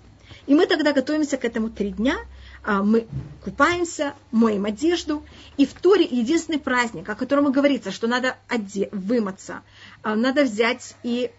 И 0.48 0.56
мы 0.56 0.66
тогда 0.66 0.94
готовимся 0.94 1.38
к 1.38 1.46
этому 1.46 1.70
три 1.70 1.92
дня, 1.92 2.18
а, 2.64 2.84
мы 2.84 3.08
купаемся, 3.44 4.14
моем 4.32 4.66
одежду. 4.66 5.24
И 5.58 5.66
в 5.66 5.74
Торе 5.74 6.06
единственный 6.06 6.60
праздник, 6.60 7.08
о 7.10 7.16
котором 7.16 7.52
говорится, 7.52 7.92
что 7.92 8.08
надо 8.08 8.38
оде- 8.50 8.90
вымыться, 8.92 9.62
а, 10.02 10.16
надо 10.16 10.44
взять 10.44 10.96
и 11.04 11.32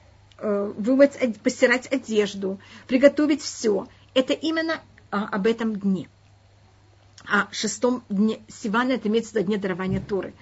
э, 0.42 0.72
вымыть, 0.76 1.40
постирать 1.42 1.92
одежду, 1.92 2.58
приготовить 2.86 3.42
все. 3.42 3.88
Это 4.14 4.32
именно 4.32 4.80
а, 5.10 5.26
об 5.26 5.46
этом 5.46 5.76
дне. 5.76 6.08
А 7.30 7.48
шестом 7.52 8.02
дне 8.08 8.40
Сивана 8.48 8.92
это 8.92 9.06
имеется 9.08 9.30
в 9.30 9.34
виду 9.36 9.46
дне 9.46 9.56
дарования 9.56 10.00
Торы. 10.00 10.34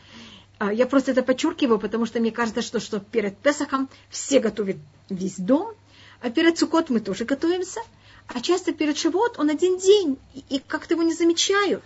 А, 0.59 0.72
я 0.72 0.87
просто 0.87 1.11
это 1.11 1.22
подчеркиваю, 1.22 1.79
потому 1.79 2.07
что 2.07 2.18
мне 2.18 2.33
кажется, 2.33 2.62
что, 2.62 2.81
что 2.81 2.98
перед 2.98 3.37
Песахом 3.37 3.90
все 4.09 4.40
готовят 4.40 4.79
весь 5.11 5.37
дом, 5.37 5.74
а 6.22 6.31
перед 6.31 6.59
Сукот 6.59 6.88
мы 6.88 7.01
тоже 7.01 7.27
готовимся, 7.27 7.81
а 8.27 8.40
часто 8.40 8.72
перед 8.72 8.96
Шивот 8.96 9.38
он 9.38 9.51
один 9.51 9.77
день, 9.77 10.18
и 10.48 10.62
как-то 10.66 10.94
его 10.94 11.03
не 11.03 11.12
замечают. 11.12 11.85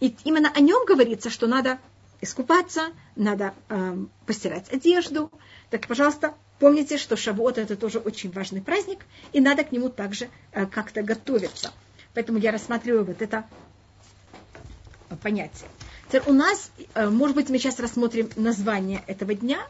И 0.00 0.16
именно 0.24 0.50
о 0.54 0.60
нем 0.60 0.86
говорится, 0.86 1.28
что 1.28 1.46
надо 1.46 1.78
искупаться, 2.22 2.92
надо 3.14 3.54
э, 3.68 3.96
постирать 4.24 4.72
одежду. 4.72 5.30
Так, 5.68 5.86
пожалуйста, 5.86 6.34
помните, 6.58 6.96
что 6.96 7.16
Шавуот 7.16 7.58
это 7.58 7.76
тоже 7.76 7.98
очень 7.98 8.30
важный 8.30 8.62
праздник, 8.62 9.04
и 9.34 9.40
надо 9.40 9.64
к 9.64 9.72
нему 9.72 9.90
также 9.90 10.30
э, 10.52 10.64
как-то 10.64 11.02
готовиться. 11.02 11.72
Поэтому 12.14 12.38
я 12.38 12.52
рассматриваю 12.52 13.04
вот 13.04 13.20
это 13.22 13.44
понятие. 15.16 15.68
Теперь 16.08 16.22
у 16.26 16.32
нас, 16.32 16.70
э, 16.94 17.08
может 17.08 17.36
быть, 17.36 17.48
мы 17.48 17.58
сейчас 17.58 17.78
рассмотрим 17.78 18.30
название 18.36 19.02
этого 19.06 19.34
дня. 19.34 19.60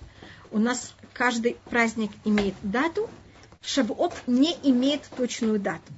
У 0.51 0.59
нас 0.59 0.95
каждый 1.13 1.57
праздник 1.71 2.11
имеет 2.25 2.55
дату. 2.63 3.09
Шавуот 3.61 4.15
не 4.27 4.57
имеет 4.63 5.03
точную 5.17 5.59
дату. 5.59 5.93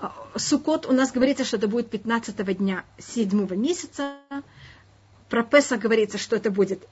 А, 0.00 0.12
Сукот 0.36 0.86
у 0.86 0.92
нас 0.92 1.12
говорится, 1.12 1.44
что 1.44 1.56
это 1.56 1.68
будет 1.68 1.88
15 1.90 2.56
дня 2.58 2.84
7 2.98 3.54
месяца. 3.56 4.16
Про 5.28 5.44
Песа 5.44 5.76
говорится, 5.76 6.18
что 6.18 6.36
это 6.36 6.50
будет 6.50 6.86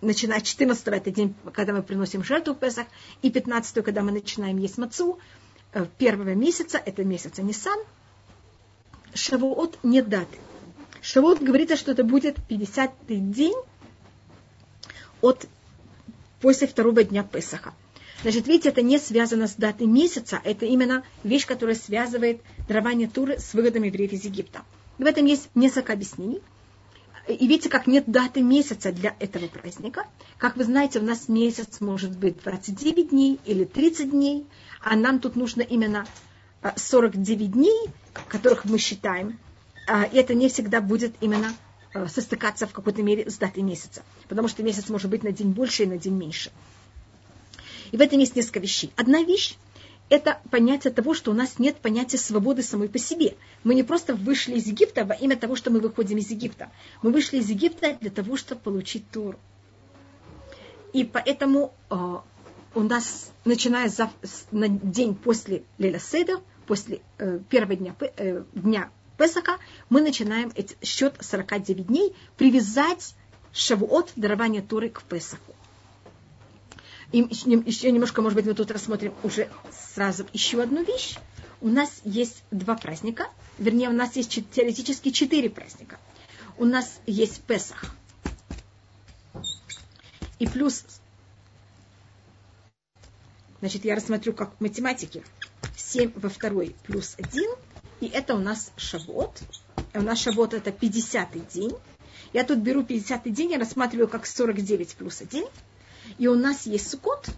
начиная 0.00 0.40
14 0.40 0.86
это 0.88 1.10
день, 1.10 1.34
когда 1.52 1.72
мы 1.72 1.82
приносим 1.82 2.22
жертву 2.22 2.54
в 2.54 2.58
Песах, 2.58 2.86
и 3.22 3.30
15 3.30 3.84
когда 3.84 4.02
мы 4.02 4.12
начинаем 4.12 4.58
есть 4.58 4.78
мацу, 4.78 5.18
э, 5.72 5.86
первого 5.98 6.34
месяца, 6.34 6.78
это 6.78 7.04
месяца 7.04 7.42
Нисан, 7.42 7.78
Шавуот 9.14 9.78
нет 9.82 10.08
даты. 10.08 10.38
Шавуот 11.06 11.40
говорится, 11.40 11.76
что 11.76 11.92
это 11.92 12.02
будет 12.02 12.36
50-й 12.48 13.18
день 13.18 13.54
от, 15.20 15.46
после 16.40 16.66
второго 16.66 17.04
дня 17.04 17.22
Песаха. 17.22 17.74
Значит, 18.22 18.48
видите, 18.48 18.70
это 18.70 18.82
не 18.82 18.98
связано 18.98 19.46
с 19.46 19.54
датой 19.54 19.86
месяца, 19.86 20.40
это 20.42 20.66
именно 20.66 21.04
вещь, 21.22 21.46
которая 21.46 21.76
связывает 21.76 22.40
дарование 22.66 23.06
Туры 23.06 23.38
с 23.38 23.54
выходом 23.54 23.84
евреев 23.84 24.14
из 24.14 24.24
Египта. 24.24 24.64
И 24.98 25.04
в 25.04 25.06
этом 25.06 25.26
есть 25.26 25.48
несколько 25.54 25.92
объяснений. 25.92 26.42
И 27.28 27.46
видите, 27.46 27.68
как 27.68 27.86
нет 27.86 28.04
даты 28.08 28.42
месяца 28.42 28.90
для 28.90 29.14
этого 29.20 29.46
праздника. 29.46 30.08
Как 30.38 30.56
вы 30.56 30.64
знаете, 30.64 30.98
у 30.98 31.02
нас 31.02 31.28
месяц 31.28 31.80
может 31.80 32.18
быть 32.18 32.42
29 32.42 33.10
дней 33.10 33.38
или 33.44 33.64
30 33.64 34.10
дней, 34.10 34.44
а 34.80 34.96
нам 34.96 35.20
тут 35.20 35.36
нужно 35.36 35.62
именно 35.62 36.04
49 36.74 37.48
а, 37.48 37.52
дней, 37.52 37.90
которых 38.28 38.64
мы 38.64 38.78
считаем. 38.78 39.38
А, 39.86 40.04
это 40.04 40.34
не 40.34 40.48
всегда 40.48 40.80
будет 40.80 41.14
именно 41.20 41.54
а, 41.94 42.08
состыкаться 42.08 42.66
в 42.66 42.72
какой-то 42.72 43.02
мере 43.02 43.30
с 43.30 43.38
датой 43.38 43.62
месяца. 43.62 44.02
Потому 44.28 44.48
что 44.48 44.62
месяц 44.62 44.88
может 44.88 45.10
быть 45.10 45.22
на 45.22 45.32
день 45.32 45.52
больше 45.52 45.84
и 45.84 45.86
на 45.86 45.96
день 45.96 46.14
меньше. 46.14 46.50
И 47.92 47.96
в 47.96 48.00
этом 48.00 48.18
есть 48.18 48.34
несколько 48.34 48.60
вещей. 48.60 48.92
Одна 48.96 49.22
вещь– 49.22 49.56
это 50.08 50.40
понятие 50.50 50.92
того, 50.92 51.14
что 51.14 51.30
у 51.30 51.34
нас 51.34 51.58
нет 51.58 51.76
понятия 51.76 52.18
свободы 52.18 52.62
самой 52.62 52.88
по 52.88 52.98
себе. 52.98 53.36
Мы 53.64 53.74
не 53.74 53.84
просто 53.84 54.14
вышли 54.14 54.54
из 54.54 54.66
Египта 54.66 55.04
во 55.04 55.14
имя 55.14 55.36
того, 55.36 55.54
что 55.56 55.70
мы 55.70 55.80
выходим 55.80 56.18
из 56.18 56.30
Египта. 56.30 56.70
Мы 57.02 57.12
вышли 57.12 57.38
из 57.38 57.48
Египта 57.48 57.96
для 58.00 58.10
того, 58.10 58.36
чтобы 58.36 58.60
получить 58.60 59.08
Тору. 59.10 59.38
И 60.92 61.04
поэтому 61.04 61.74
э, 61.90 62.16
у 62.74 62.80
нас, 62.80 63.30
начиная 63.44 63.88
за, 63.88 64.10
на 64.50 64.68
день 64.68 65.14
после 65.14 65.62
Леля 65.78 65.98
Седа, 65.98 66.40
после 66.66 67.00
э, 67.18 67.38
первого 67.48 67.76
дня, 67.76 67.94
э, 68.00 68.42
дня 68.54 68.90
Песака, 69.16 69.58
мы 69.88 70.02
начинаем 70.02 70.52
счет 70.82 71.16
49 71.20 71.86
дней 71.86 72.14
привязать 72.36 73.14
Шавуот, 73.52 74.12
дарование 74.16 74.62
Торы, 74.62 74.90
к 74.90 75.02
Песаку. 75.02 75.54
И 77.12 77.18
еще 77.20 77.92
немножко, 77.92 78.20
может 78.20 78.36
быть, 78.36 78.46
мы 78.46 78.54
тут 78.54 78.70
рассмотрим 78.70 79.14
уже 79.22 79.48
сразу 79.94 80.26
еще 80.32 80.62
одну 80.62 80.82
вещь. 80.82 81.16
У 81.60 81.68
нас 81.68 82.00
есть 82.04 82.42
два 82.50 82.76
праздника, 82.76 83.28
вернее, 83.58 83.88
у 83.88 83.92
нас 83.92 84.16
есть 84.16 84.30
теоретически 84.50 85.10
четыре 85.10 85.48
праздника. 85.48 85.98
У 86.58 86.64
нас 86.64 87.00
есть 87.06 87.40
Песах. 87.42 87.94
И 90.38 90.46
плюс, 90.46 90.84
значит, 93.60 93.84
я 93.86 93.94
рассмотрю 93.94 94.34
как 94.34 94.60
математики. 94.60 95.22
7 95.76 96.12
во 96.16 96.28
второй 96.28 96.76
плюс 96.84 97.14
1. 97.18 97.50
И 98.00 98.06
это 98.06 98.34
у 98.34 98.38
нас 98.38 98.72
шавот. 98.76 99.42
У 99.94 100.02
нас 100.02 100.18
шавот 100.18 100.54
это 100.54 100.72
50 100.72 101.48
день. 101.48 101.74
Я 102.32 102.44
тут 102.44 102.58
беру 102.58 102.84
50 102.84 103.32
день, 103.32 103.52
я 103.52 103.58
рассматриваю 103.58 104.08
как 104.08 104.26
49 104.26 104.96
плюс 104.96 105.20
1. 105.22 105.46
И 106.18 106.28
у 106.28 106.34
нас 106.34 106.66
есть 106.66 106.90
сукот, 106.90 107.28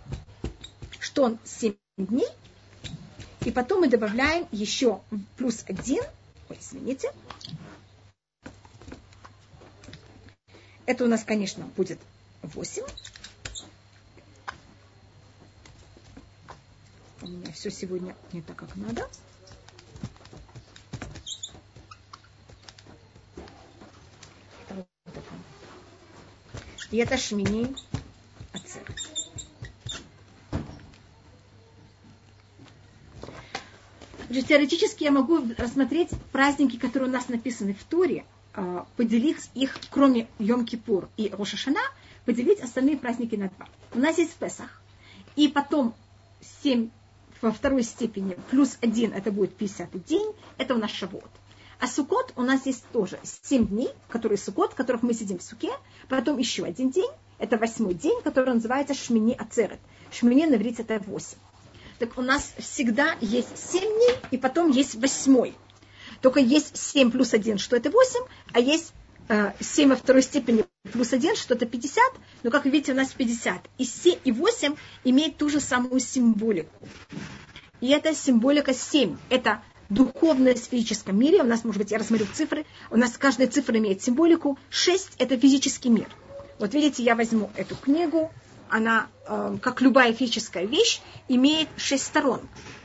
что 0.99 1.23
он 1.25 1.38
7 1.44 1.75
дней. 1.97 2.29
И 3.44 3.51
потом 3.51 3.81
мы 3.81 3.88
добавляем 3.88 4.47
еще 4.51 5.01
плюс 5.37 5.64
1. 5.66 6.03
Ой, 6.49 6.59
извините. 6.61 7.12
Это 10.87 11.05
у 11.05 11.07
нас, 11.07 11.23
конечно, 11.23 11.64
будет 11.77 12.01
8. 12.42 12.83
У 17.21 17.27
меня 17.27 17.53
все 17.53 17.71
сегодня 17.71 18.16
не 18.33 18.42
так, 18.42 18.57
как 18.57 18.75
надо. 18.75 19.09
И 26.90 26.96
это 26.98 27.16
шмини 27.16 27.74
Значит, 34.29 34.46
теоретически 34.46 35.05
я 35.05 35.11
могу 35.11 35.40
рассмотреть 35.57 36.11
праздники, 36.33 36.77
которые 36.77 37.09
у 37.09 37.12
нас 37.12 37.29
написаны 37.29 37.72
в 37.72 37.83
Торе, 37.85 38.24
а, 38.53 38.87
поделить 38.96 39.51
их, 39.55 39.79
кроме 39.90 40.29
Йом-Кипур 40.38 41.09
и 41.16 41.31
Рошашана, 41.31 41.81
поделить 42.27 42.61
остальные 42.61 42.98
праздники 42.98 43.37
на 43.37 43.48
два. 43.48 43.68
У 43.94 43.98
нас 43.98 44.18
есть 44.18 44.35
Песах. 44.35 44.83
И 45.37 45.48
потом 45.48 45.94
7 46.62 46.90
во 47.40 47.53
второй 47.53 47.83
степени 47.83 48.37
плюс 48.51 48.77
один, 48.83 49.12
это 49.12 49.33
будет 49.33 49.57
50 49.57 50.05
день, 50.05 50.35
это 50.59 50.74
у 50.74 50.79
нас 50.79 50.90
Шавот. 50.90 51.31
А 51.81 51.87
Сукот 51.87 52.33
у 52.37 52.43
нас 52.43 52.67
есть 52.67 52.85
тоже 52.93 53.19
7 53.23 53.69
дней, 53.69 53.91
которые 54.09 54.38
Сукот, 54.38 54.73
в 54.73 54.75
которых 54.75 55.03
мы 55.03 55.14
сидим 55.14 55.38
в 55.38 55.43
Суке, 55.43 55.71
потом 56.09 56.38
еще 56.38 56.64
один 56.64 56.91
день, 56.91 57.11
это 57.38 57.57
восьмой 57.57 57.95
день, 57.95 58.21
который 58.23 58.55
называется 58.55 58.95
Шмини 58.95 59.35
Ацерет. 59.35 59.79
Шмини 60.11 60.47
на 60.47 60.57
иврите 60.57 60.83
это 60.83 60.99
8 60.99 61.38
так 61.99 62.17
у 62.17 62.23
нас 62.23 62.55
всегда 62.59 63.17
есть 63.21 63.59
7 63.73 63.81
дней, 63.81 64.17
и 64.31 64.38
потом 64.38 64.71
есть 64.71 64.95
восьмой. 64.95 65.55
Только 66.21 66.41
есть 66.41 66.77
7 66.77 67.11
плюс 67.11 67.35
1, 67.35 67.59
что 67.59 67.77
это 67.77 67.91
8, 67.91 68.21
а 68.53 68.61
есть 68.61 68.93
э, 69.29 69.53
7 69.61 69.91
во 69.91 69.97
второй 69.97 70.23
степени 70.23 70.64
плюс 70.93 71.12
1, 71.12 71.37
что 71.37 71.55
это 71.55 71.67
50, 71.67 72.03
но 72.43 72.51
как 72.51 72.64
вы 72.64 72.71
видите, 72.71 72.93
у 72.93 72.97
нас 72.97 73.12
50. 73.12 73.69
И 73.79 73.85
7 73.85 74.19
и 74.25 74.33
8 74.33 74.77
имеют 75.05 75.37
ту 75.37 75.49
же 75.49 75.61
самую 75.61 76.01
символику. 76.01 76.88
И 77.81 77.88
это 77.91 78.14
символика 78.14 78.75
7. 78.75 79.17
Это 79.29 79.62
духовное 79.88 80.55
в 80.55 80.59
физическом 80.59 81.18
мире. 81.18 81.42
У 81.42 81.46
нас, 81.46 81.64
может 81.64 81.81
быть, 81.81 81.90
я 81.90 81.98
рассмотрю 81.98 82.27
цифры. 82.33 82.66
У 82.90 82.96
нас 82.96 83.16
каждая 83.16 83.48
цифра 83.48 83.79
имеет 83.79 84.03
символику. 84.03 84.59
6– 84.70 85.14
это 85.18 85.38
физический 85.38 85.88
мир. 85.88 86.09
Вот 86.59 86.74
видите, 86.74 87.03
я 87.03 87.14
возьму 87.14 87.51
эту 87.57 87.77
книгу, 87.77 88.33
она, 88.68 89.09
э, 89.27 89.57
как 89.62 89.81
любая 89.81 90.12
физическая 90.12 90.66
вещь, 90.66 91.01
имеет 91.29 91.68
шесть 91.77 92.05
сторон. 92.05 92.40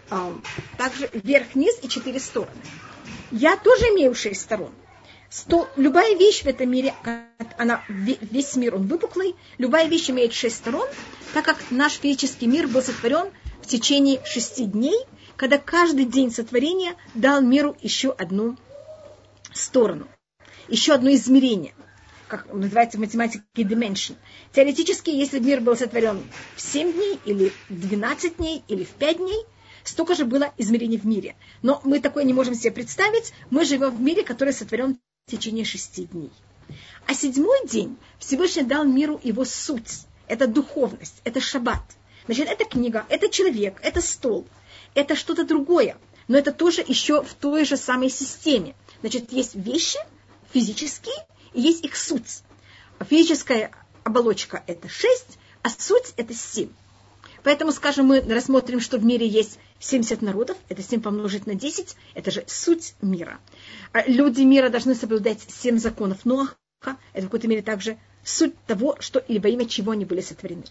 Э, 0.10 0.32
также 0.78 1.10
вверх-вниз 1.12 1.80
и 1.82 1.90
четыре 1.90 2.20
стороны. 2.20 2.52
Я 3.32 3.58
тоже 3.58 3.86
имею 3.86 4.14
шесть 4.14 4.42
сторон. 4.42 4.72
Сто, 5.30 5.68
любая 5.76 6.16
вещь 6.16 6.44
в 6.44 6.46
этом 6.46 6.70
мире, 6.70 6.94
она, 7.58 7.84
весь 7.90 8.56
мир, 8.56 8.76
он 8.76 8.86
выпуклый, 8.86 9.36
любая 9.58 9.88
вещь 9.88 10.12
имеет 10.12 10.32
шесть 10.32 10.58
сторон, 10.58 10.88
так 11.34 11.44
как 11.44 11.58
наш 11.72 11.94
физический 11.94 12.46
мир 12.46 12.68
был 12.68 12.84
сотворен 12.84 13.32
в 13.60 13.66
течение 13.66 14.24
шести 14.26 14.66
дней, 14.66 15.00
когда 15.36 15.58
каждый 15.58 16.06
день 16.06 16.32
сотворения 16.32 16.96
дал 17.14 17.42
миру 17.42 17.76
еще 17.82 18.12
одну 18.12 18.58
сторону, 19.54 20.08
еще 20.68 20.94
одно 20.94 21.14
измерение 21.14 21.74
как 22.34 22.52
называется 22.52 22.98
в 22.98 23.02
математике 23.02 23.44
dimension. 23.58 24.16
Теоретически, 24.54 25.12
если 25.12 25.38
мир 25.38 25.62
был 25.62 25.78
сотворен 25.78 26.24
в 26.56 26.62
7 26.62 26.92
дней, 26.92 27.20
или 27.26 27.52
в 27.70 27.90
12 27.90 28.38
дней, 28.38 28.64
или 28.68 28.86
в 28.86 28.90
5 28.90 29.18
дней, 29.18 29.46
столько 29.84 30.16
же 30.16 30.26
было 30.26 30.52
измерений 30.58 30.98
в 30.98 31.06
мире. 31.06 31.36
Но 31.62 31.80
мы 31.84 32.00
такое 32.00 32.24
не 32.24 32.34
можем 32.34 32.56
себе 32.56 32.72
представить. 32.72 33.34
Мы 33.52 33.66
живем 33.66 33.92
в 33.92 34.02
мире, 34.02 34.24
который 34.24 34.52
сотворен 34.52 34.98
в 35.28 35.32
течение 35.32 35.64
6 35.64 36.10
дней. 36.10 36.32
А 37.06 37.14
седьмой 37.14 37.68
день 37.68 37.98
Всевышний 38.18 38.64
дал 38.64 38.84
миру 38.84 39.20
его 39.24 39.46
суть. 39.46 40.08
Это 40.28 40.48
духовность, 40.48 41.22
это 41.26 41.40
шаббат. 41.40 41.84
Значит, 42.26 42.48
это 42.48 42.66
книга, 42.66 43.06
это 43.10 43.30
человек, 43.30 43.80
это 43.84 44.02
стол, 44.02 44.48
это 44.96 45.16
что-то 45.16 45.46
другое. 45.46 45.98
Но 46.28 46.38
это 46.38 46.52
тоже 46.52 46.84
еще 46.86 47.22
в 47.24 47.34
той 47.34 47.66
же 47.66 47.78
самой 47.78 48.10
системе. 48.10 48.76
Значит, 49.02 49.32
есть 49.32 49.56
вещи 49.56 50.00
физические, 50.54 51.16
и 51.54 51.62
есть 51.62 51.84
их 51.84 51.96
суть. 51.96 52.44
Физическая 53.00 53.72
оболочка– 54.04 54.64
это 54.68 54.88
6, 54.88 55.26
а 55.64 55.70
суть– 55.70 56.14
это 56.18 56.34
7. 56.34 56.70
Поэтому, 57.44 57.72
скажем, 57.74 58.06
мы 58.06 58.22
рассмотрим, 58.22 58.80
что 58.80 58.98
в 58.98 59.04
мире 59.04 59.28
есть 59.28 59.60
70 59.80 60.22
народов, 60.22 60.58
это 60.70 60.82
7 60.82 61.02
помножить 61.02 61.46
на 61.46 61.56
10, 61.56 61.96
это 62.14 62.32
же 62.32 62.46
суть 62.48 62.96
мира. 63.02 63.40
А 63.92 64.04
люди 64.08 64.42
мира 64.42 64.70
должны 64.70 64.96
соблюдать 64.96 65.42
7 65.50 65.78
законов 65.78 66.24
Ноаха, 66.24 66.56
это 67.12 67.22
в 67.22 67.26
какой-то 67.26 67.48
мере 67.48 67.62
также 67.62 67.98
суть 68.24 68.58
того, 68.66 68.96
что 69.00 69.20
и 69.20 69.40
во 69.40 69.50
имя 69.50 69.66
чего 69.66 69.92
они 69.92 70.06
были 70.06 70.22
сотворены. 70.22 70.64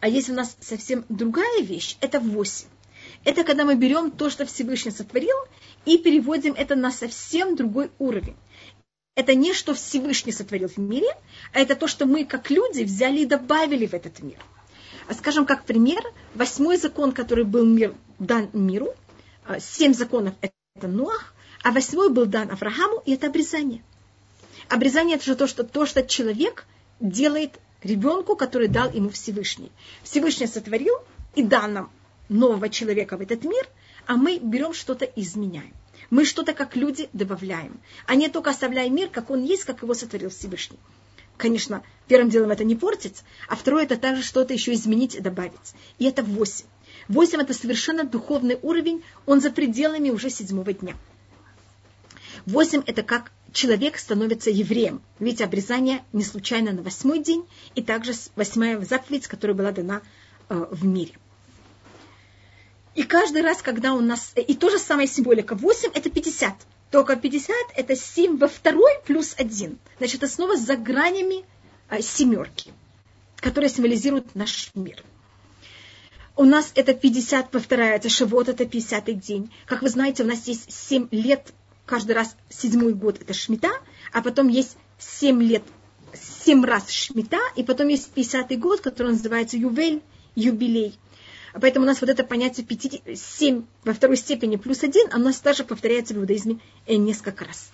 А 0.00 0.08
есть 0.08 0.30
у 0.30 0.34
нас 0.34 0.56
совсем 0.60 1.04
другая 1.08 1.62
вещь, 1.62 1.96
это 2.00 2.20
8. 2.20 2.68
Это 3.24 3.44
когда 3.44 3.64
мы 3.64 3.74
берем 3.74 4.10
то, 4.10 4.30
что 4.30 4.44
Всевышний 4.44 4.90
сотворил, 4.90 5.36
и 5.86 5.98
переводим 5.98 6.54
это 6.54 6.74
на 6.74 6.90
совсем 6.90 7.56
другой 7.56 7.90
уровень. 7.98 8.36
Это 9.16 9.34
не 9.34 9.52
что 9.52 9.74
Всевышний 9.74 10.32
сотворил 10.32 10.68
в 10.68 10.78
мире, 10.78 11.08
а 11.52 11.60
это 11.60 11.76
то, 11.76 11.86
что 11.86 12.04
мы, 12.04 12.24
как 12.24 12.50
люди, 12.50 12.82
взяли 12.82 13.20
и 13.20 13.26
добавили 13.26 13.86
в 13.86 13.94
этот 13.94 14.20
мир. 14.20 14.38
Скажем, 15.12 15.46
как 15.46 15.64
пример, 15.64 16.02
восьмой 16.34 16.76
закон, 16.78 17.12
который 17.12 17.44
был 17.44 17.64
мир, 17.64 17.94
дан 18.18 18.50
миру, 18.52 18.94
а, 19.46 19.60
семь 19.60 19.94
законов– 19.94 20.34
это 20.40 20.88
Ноах, 20.88 21.34
а 21.62 21.70
восьмой 21.70 22.10
был 22.10 22.26
дан 22.26 22.50
Аврааму, 22.50 23.02
и 23.04 23.14
это 23.14 23.28
обрезание. 23.28 23.84
Обрезание– 24.68 25.16
это 25.16 25.24
же 25.24 25.36
то, 25.36 25.46
что, 25.46 25.62
то, 25.62 25.86
что 25.86 26.02
человек 26.02 26.66
делает 27.00 27.60
ребенку, 27.84 28.34
который 28.34 28.68
дал 28.68 28.90
ему 28.90 29.10
Всевышний. 29.10 29.70
Всевышний 30.02 30.46
сотворил 30.46 30.96
и 31.34 31.42
дал 31.42 31.68
нам 31.68 31.90
нового 32.28 32.68
человека 32.68 33.16
в 33.16 33.20
этот 33.20 33.44
мир, 33.44 33.68
а 34.06 34.16
мы 34.16 34.38
берем 34.38 34.72
что-то 34.72 35.04
и 35.04 35.22
изменяем. 35.22 35.72
Мы 36.10 36.24
что-то 36.24 36.52
как 36.52 36.76
люди 36.76 37.08
добавляем, 37.12 37.80
а 38.06 38.14
не 38.14 38.28
только 38.28 38.50
оставляем 38.50 38.94
мир, 38.94 39.08
как 39.08 39.30
он 39.30 39.44
есть, 39.44 39.64
как 39.64 39.82
его 39.82 39.94
сотворил 39.94 40.30
Всевышний. 40.30 40.78
Конечно, 41.36 41.82
первым 42.06 42.30
делом 42.30 42.50
это 42.50 42.64
не 42.64 42.76
портить, 42.76 43.22
а 43.48 43.56
второе 43.56 43.84
это 43.84 43.96
также 43.96 44.22
что-то 44.22 44.52
еще 44.52 44.72
изменить 44.72 45.14
и 45.14 45.20
добавить. 45.20 45.74
И 45.98 46.04
это 46.04 46.22
восемь. 46.22 46.66
Восемь 47.08 47.40
это 47.40 47.54
совершенно 47.54 48.04
духовный 48.04 48.58
уровень, 48.62 49.02
он 49.26 49.40
за 49.40 49.50
пределами 49.50 50.10
уже 50.10 50.30
седьмого 50.30 50.72
дня. 50.72 50.94
Восемь 52.46 52.82
это 52.86 53.02
как 53.02 53.32
человек 53.54 53.96
становится 53.96 54.50
евреем. 54.50 55.00
Ведь 55.18 55.40
обрезание 55.40 56.04
не 56.12 56.24
случайно 56.24 56.72
на 56.72 56.82
восьмой 56.82 57.20
день, 57.20 57.46
и 57.74 57.82
также 57.82 58.12
восьмая 58.36 58.78
заповедь, 58.84 59.26
которая 59.26 59.56
была 59.56 59.72
дана 59.72 60.02
э, 60.50 60.66
в 60.70 60.84
мире. 60.84 61.12
И 62.94 63.04
каждый 63.04 63.42
раз, 63.42 63.62
когда 63.62 63.94
у 63.94 64.00
нас... 64.00 64.32
И 64.36 64.54
то 64.54 64.70
же 64.70 64.78
самое 64.78 65.08
символика. 65.08 65.54
8– 65.54 65.90
это 65.94 66.10
50. 66.10 66.54
Только 66.90 67.16
50– 67.16 67.56
это 67.76 67.96
7 67.96 68.36
во 68.38 68.48
второй 68.48 68.92
плюс 69.04 69.34
1. 69.36 69.78
Значит, 69.98 70.22
это 70.22 70.32
снова 70.32 70.56
за 70.56 70.76
гранями 70.76 71.44
а, 71.88 72.02
семерки, 72.02 72.72
которые 73.36 73.70
символизируют 73.70 74.34
наш 74.34 74.70
мир. 74.74 75.02
У 76.36 76.44
нас 76.44 76.72
это 76.74 76.94
50 76.94 77.50
повторяется, 77.50 78.08
Шивот– 78.08 78.48
это 78.48 78.64
50 78.64 79.18
день. 79.18 79.50
Как 79.66 79.82
вы 79.82 79.88
знаете, 79.88 80.22
у 80.22 80.26
нас 80.26 80.46
есть 80.46 80.72
7 80.72 81.08
лет, 81.10 81.52
каждый 81.86 82.12
раз 82.12 82.36
седьмой 82.48 82.94
год– 82.94 83.18
это 83.20 83.34
Шмита, 83.34 83.70
а 84.12 84.22
потом 84.22 84.48
есть 84.48 84.76
7 84.98 85.42
лет, 85.42 85.62
7 86.44 86.64
раз 86.64 86.90
Шмита, 86.90 87.40
и 87.56 87.62
потом 87.62 87.88
есть 87.88 88.10
50 88.10 88.58
год, 88.58 88.80
который 88.80 89.12
называется 89.12 89.56
Ювель, 89.56 90.02
юбилей. 90.34 90.98
Поэтому 91.60 91.84
у 91.84 91.88
нас 91.88 92.00
вот 92.00 92.10
это 92.10 92.24
понятие 92.24 92.66
5, 92.66 93.18
7 93.18 93.64
во 93.84 93.94
второй 93.94 94.16
степени 94.16 94.56
плюс 94.56 94.82
1, 94.82 95.08
оно 95.12 95.30
также 95.32 95.64
повторяется 95.64 96.14
в 96.14 96.18
иудаизме 96.18 96.58
э, 96.86 96.96
несколько 96.96 97.44
раз. 97.44 97.70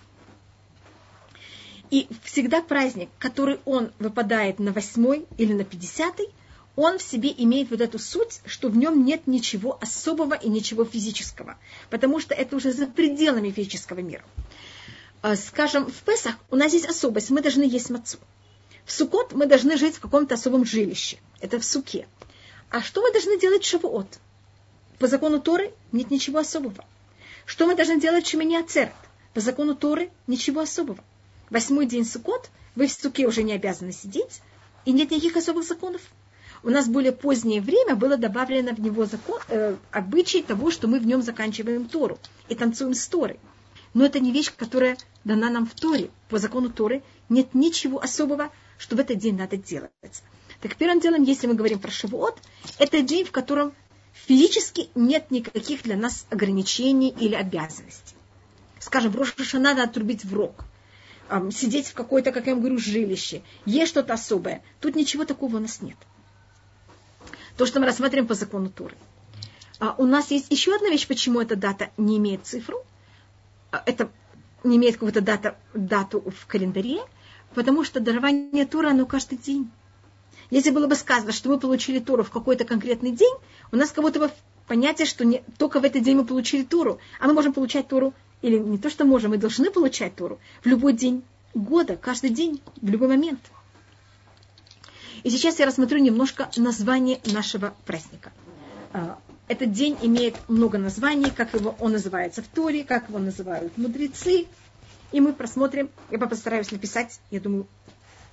И 1.90 2.06
всегда 2.22 2.62
праздник, 2.62 3.08
который 3.18 3.58
он 3.64 3.90
выпадает 3.98 4.58
на 4.58 4.72
восьмой 4.72 5.26
или 5.38 5.52
на 5.52 5.64
пятидесятый, 5.64 6.28
он 6.76 6.98
в 6.98 7.02
себе 7.02 7.32
имеет 7.36 7.70
вот 7.70 7.80
эту 7.80 7.98
суть, 7.98 8.40
что 8.46 8.68
в 8.68 8.76
нем 8.76 9.04
нет 9.04 9.26
ничего 9.26 9.78
особого 9.80 10.34
и 10.34 10.48
ничего 10.48 10.84
физического, 10.84 11.58
потому 11.90 12.20
что 12.20 12.34
это 12.34 12.56
уже 12.56 12.72
за 12.72 12.86
пределами 12.86 13.50
физического 13.50 14.00
мира. 14.00 14.24
А, 15.22 15.36
скажем, 15.36 15.86
в 15.90 16.02
Песах 16.02 16.36
у 16.50 16.56
нас 16.56 16.72
есть 16.72 16.86
особость, 16.86 17.30
мы 17.30 17.42
должны 17.42 17.64
есть 17.64 17.90
мацу. 17.90 18.18
В 18.84 18.92
Сукот 18.92 19.32
мы 19.32 19.46
должны 19.46 19.76
жить 19.76 19.96
в 19.96 20.00
каком-то 20.00 20.34
особом 20.34 20.64
жилище. 20.64 21.18
Это 21.40 21.58
в 21.58 21.64
Суке. 21.64 22.08
А 22.70 22.80
что 22.80 23.02
мы 23.02 23.12
должны 23.12 23.38
делать 23.38 23.64
в 23.64 23.68
Шавуот? 23.68 24.18
По 24.98 25.06
закону 25.06 25.40
Торы 25.40 25.72
нет 25.92 26.10
ничего 26.10 26.38
особого. 26.38 26.84
Что 27.46 27.66
мы 27.66 27.74
должны 27.74 28.00
делать 28.00 28.26
в 28.26 28.30
Шемини 28.30 28.56
Ацерет? 28.56 28.94
По 29.34 29.40
закону 29.40 29.74
Торы 29.74 30.10
ничего 30.26 30.60
особого. 30.60 31.02
Восьмой 31.50 31.86
день 31.86 32.04
Сукот, 32.04 32.48
вы 32.74 32.86
в 32.86 32.92
суке 32.92 33.26
уже 33.26 33.42
не 33.42 33.52
обязаны 33.52 33.92
сидеть, 33.92 34.40
и 34.84 34.92
нет 34.92 35.10
никаких 35.10 35.36
особых 35.36 35.64
законов. 35.64 36.00
У 36.62 36.68
нас 36.68 36.88
более 36.88 37.12
позднее 37.12 37.62
время 37.62 37.96
было 37.96 38.16
добавлено 38.18 38.74
в 38.74 38.80
него 38.80 39.06
закон, 39.06 39.40
э, 39.48 39.76
обычай 39.90 40.42
того, 40.42 40.70
что 40.70 40.88
мы 40.88 41.00
в 41.00 41.06
нем 41.06 41.22
заканчиваем 41.22 41.88
Тору 41.88 42.18
и 42.48 42.54
танцуем 42.54 42.94
с 42.94 43.06
Торой. 43.06 43.40
Но 43.94 44.04
это 44.04 44.20
не 44.20 44.30
вещь, 44.30 44.52
которая 44.54 44.98
дана 45.24 45.48
нам 45.50 45.66
в 45.66 45.74
Торе. 45.74 46.10
По 46.28 46.38
закону 46.38 46.68
Торы 46.68 47.02
нет 47.28 47.54
ничего 47.54 48.02
особого, 48.02 48.50
что 48.76 48.94
в 48.94 49.00
этот 49.00 49.18
день 49.18 49.36
надо 49.36 49.56
делать. 49.56 49.90
Так 50.60 50.76
первым 50.76 51.00
делом, 51.00 51.22
если 51.22 51.46
мы 51.46 51.54
говорим 51.54 51.78
про 51.78 51.90
Шавуот, 51.90 52.36
это 52.78 53.00
день, 53.00 53.24
в 53.24 53.30
котором 53.30 53.72
физически 54.12 54.90
нет 54.94 55.30
никаких 55.30 55.82
для 55.82 55.96
нас 55.96 56.26
ограничений 56.28 57.14
или 57.18 57.34
обязанностей. 57.34 58.16
Скажем, 58.78 59.14
Роша 59.14 59.58
надо 59.58 59.82
отрубить 59.82 60.24
в 60.24 60.34
рог, 60.34 60.64
сидеть 61.52 61.88
в 61.88 61.94
какой-то, 61.94 62.32
как 62.32 62.46
я 62.46 62.52
вам 62.52 62.60
говорю, 62.60 62.78
жилище, 62.78 63.42
есть 63.64 63.90
что-то 63.90 64.14
особое. 64.14 64.62
Тут 64.80 64.96
ничего 64.96 65.24
такого 65.24 65.56
у 65.56 65.60
нас 65.60 65.80
нет. 65.80 65.96
То, 67.60 67.66
что 67.66 67.78
мы 67.78 67.84
рассматриваем 67.84 68.26
по 68.26 68.32
закону 68.32 68.70
Туры. 68.70 68.96
А 69.80 69.94
у 69.98 70.06
нас 70.06 70.30
есть 70.30 70.46
еще 70.48 70.74
одна 70.74 70.88
вещь, 70.88 71.06
почему 71.06 71.42
эта 71.42 71.56
дата 71.56 71.90
не 71.98 72.16
имеет 72.16 72.46
цифру. 72.46 72.82
А, 73.70 73.82
это 73.84 74.08
не 74.64 74.78
имеет 74.78 74.94
какую-то 74.94 75.20
дату, 75.20 75.50
дату 75.74 76.22
в 76.22 76.46
календаре, 76.46 77.00
потому 77.54 77.84
что 77.84 78.00
дарование 78.00 78.64
Тура, 78.64 78.92
оно 78.92 79.04
каждый 79.04 79.36
день. 79.36 79.70
Если 80.48 80.70
было 80.70 80.86
бы 80.86 80.94
сказано, 80.94 81.32
что 81.32 81.50
мы 81.50 81.60
получили 81.60 81.98
Туру 81.98 82.24
в 82.24 82.30
какой-то 82.30 82.64
конкретный 82.64 83.12
день, 83.12 83.34
у 83.72 83.76
нас 83.76 83.90
как 83.90 84.04
будто 84.04 84.20
бы 84.20 84.30
понятие, 84.66 85.04
что 85.04 85.26
не, 85.26 85.42
только 85.58 85.80
в 85.80 85.84
этот 85.84 86.02
день 86.02 86.16
мы 86.16 86.24
получили 86.24 86.62
Туру, 86.62 86.98
а 87.20 87.26
мы 87.26 87.34
можем 87.34 87.52
получать 87.52 87.88
Туру, 87.88 88.14
или 88.40 88.56
не 88.56 88.78
то, 88.78 88.88
что 88.88 89.04
можем, 89.04 89.32
мы 89.32 89.36
должны 89.36 89.70
получать 89.70 90.16
Туру 90.16 90.38
в 90.64 90.66
любой 90.66 90.94
день 90.94 91.22
года, 91.52 91.98
каждый 91.98 92.30
день, 92.30 92.62
в 92.80 92.88
любой 92.88 93.08
момент. 93.08 93.40
И 95.22 95.30
сейчас 95.30 95.58
я 95.58 95.66
рассмотрю 95.66 95.98
немножко 95.98 96.50
название 96.56 97.20
нашего 97.26 97.74
праздника. 97.84 98.32
А, 98.92 99.18
этот 99.48 99.72
день 99.72 99.96
имеет 100.02 100.36
много 100.48 100.78
названий, 100.78 101.30
как 101.30 101.54
его 101.54 101.74
он 101.78 101.92
называется 101.92 102.42
в 102.42 102.48
Торе, 102.48 102.84
как 102.84 103.08
его 103.08 103.18
называют 103.18 103.76
мудрецы. 103.76 104.46
И 105.12 105.20
мы 105.20 105.32
просмотрим, 105.32 105.90
я 106.10 106.18
постараюсь 106.18 106.70
написать, 106.70 107.20
я 107.30 107.40
думаю, 107.40 107.66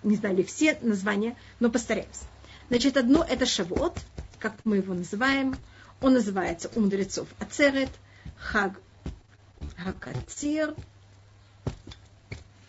не 0.04 0.16
знаю 0.16 0.36
ли 0.36 0.44
все 0.44 0.78
названия, 0.82 1.36
но 1.60 1.70
постараемся. 1.70 2.26
Значит, 2.70 2.98
одно 2.98 3.26
это 3.28 3.46
Шавуот, 3.46 3.98
как 4.40 4.54
мы 4.64 4.78
его 4.78 4.94
называем. 4.94 5.56
Он 6.02 6.14
называется 6.14 6.70
у 6.76 6.82
мудрецов 6.82 7.28
Ацерет, 7.40 7.90
Хаг 8.38 8.80
Хакатир 9.78 10.76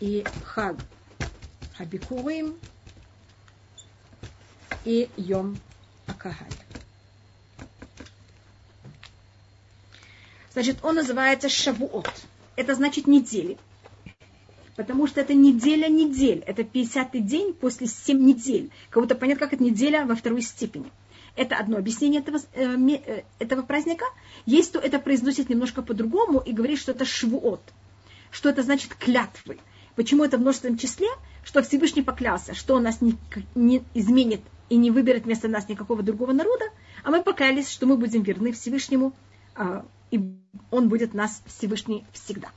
и 0.01 0.25
Хаг 0.43 0.77
Хабикурим 1.77 2.57
и 4.89 5.11
Йом 5.19 5.59
Акахаль. 6.07 6.49
Значит, 10.55 10.79
он 10.83 10.95
называется 10.95 11.51
Шавуот. 11.51 12.11
Это 12.57 12.75
значит 12.75 13.07
недели 13.07 13.59
потому 14.77 15.09
что 15.09 15.21
это 15.21 15.35
неделя 15.35 15.89
недель. 15.89 16.45
Это 16.47 16.63
50-й 16.63 17.19
день 17.19 17.53
после 17.53 17.89
7 17.89 18.17
недель. 18.17 18.71
Как 18.91 19.03
будто 19.03 19.17
понятно, 19.17 19.47
как 19.47 19.55
это 19.55 19.65
неделя 19.65 20.07
во 20.07 20.15
второй 20.15 20.41
степени. 20.41 20.93
Это 21.35 21.57
одно 21.57 21.79
объяснение 21.79 22.21
этого, 22.21 22.39
э, 22.55 22.77
э, 23.05 23.23
этого 23.41 23.63
праздника. 23.63 24.05
Есть, 24.47 24.71
кто 24.71 24.79
это 24.79 25.01
произносит 25.01 25.49
немножко 25.49 25.83
по-другому 25.83 26.39
и 26.39 26.53
говорит, 26.53 26.79
что 26.79 26.93
это 26.93 27.05
швуот. 27.05 27.61
Что 28.31 28.51
это 28.51 28.63
значит 28.63 28.95
клятвы. 28.95 29.59
Почему 29.97 30.23
это 30.23 30.39
в 30.39 30.43
множественном 30.43 30.79
числе? 30.79 31.09
Что 31.43 31.61
Всевышний 31.65 32.03
поклялся, 32.03 32.55
что 32.55 32.75
он 32.77 32.85
нас 32.85 33.01
не, 33.01 33.17
не 33.57 33.83
изменит 33.95 34.43
и 34.69 34.77
не 34.77 34.91
выберет 34.91 35.25
вместо 35.25 35.49
нас 35.49 35.69
никакого 35.69 36.03
другого 36.03 36.33
народа, 36.33 36.65
а 37.05 37.11
мы 37.11 37.23
поклялись, 37.23 37.71
что 37.71 37.87
мы 37.87 37.97
будем 37.97 38.23
верны 38.23 38.53
Всевышнему, 38.53 39.15
э, 39.57 39.83
и 40.11 40.21
он 40.71 40.89
будет 40.89 41.15
нас 41.15 41.43
Всевышний 41.47 42.05
всегда. 42.13 42.49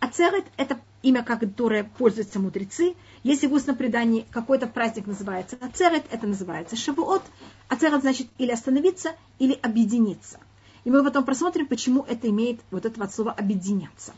Ацерет– 0.00 0.44
это 0.56 0.78
имя, 1.02 1.24
которое 1.24 1.84
пользуются 1.84 2.38
мудрецы. 2.38 2.94
Если 3.24 3.46
в 3.46 3.52
устном 3.52 3.76
предании 3.76 4.26
какой-то 4.30 4.66
праздник 4.66 5.06
называется 5.06 5.56
Ацерет, 5.60 6.04
это 6.10 6.26
называется 6.26 6.76
Шавуот. 6.76 7.22
Ацерет 7.68 8.02
значит 8.02 8.28
или 8.38 8.52
остановиться, 8.52 9.14
или 9.38 9.54
объединиться. 9.54 10.38
И 10.84 10.90
мы 10.90 11.02
потом 11.02 11.24
просмотрим, 11.24 11.66
почему 11.66 12.02
это 12.02 12.28
имеет 12.28 12.60
вот 12.70 12.86
это 12.86 13.00
вот 13.00 13.12
слово 13.12 13.32
«объединяться». 13.32 14.12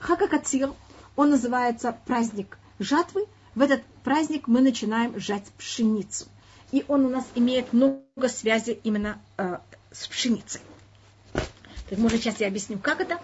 Хакакацир, 0.00 0.72
он 1.16 1.30
называется 1.30 1.96
праздник 2.06 2.58
жатвы. 2.78 3.26
В 3.54 3.60
этот 3.60 3.84
праздник 4.02 4.48
мы 4.48 4.60
начинаем 4.60 5.18
жать 5.18 5.44
пшеницу. 5.56 6.26
И 6.74 6.84
он 6.88 7.04
у 7.04 7.08
нас 7.08 7.24
имеет 7.36 7.72
много 7.72 8.26
связи 8.26 8.80
именно 8.82 9.22
э, 9.38 9.58
с 9.92 10.08
пшеницей. 10.08 10.60
Так, 11.88 12.00
может, 12.00 12.20
сейчас 12.20 12.40
я 12.40 12.48
объясню, 12.48 12.78
как 12.78 13.00
это. 13.00 13.20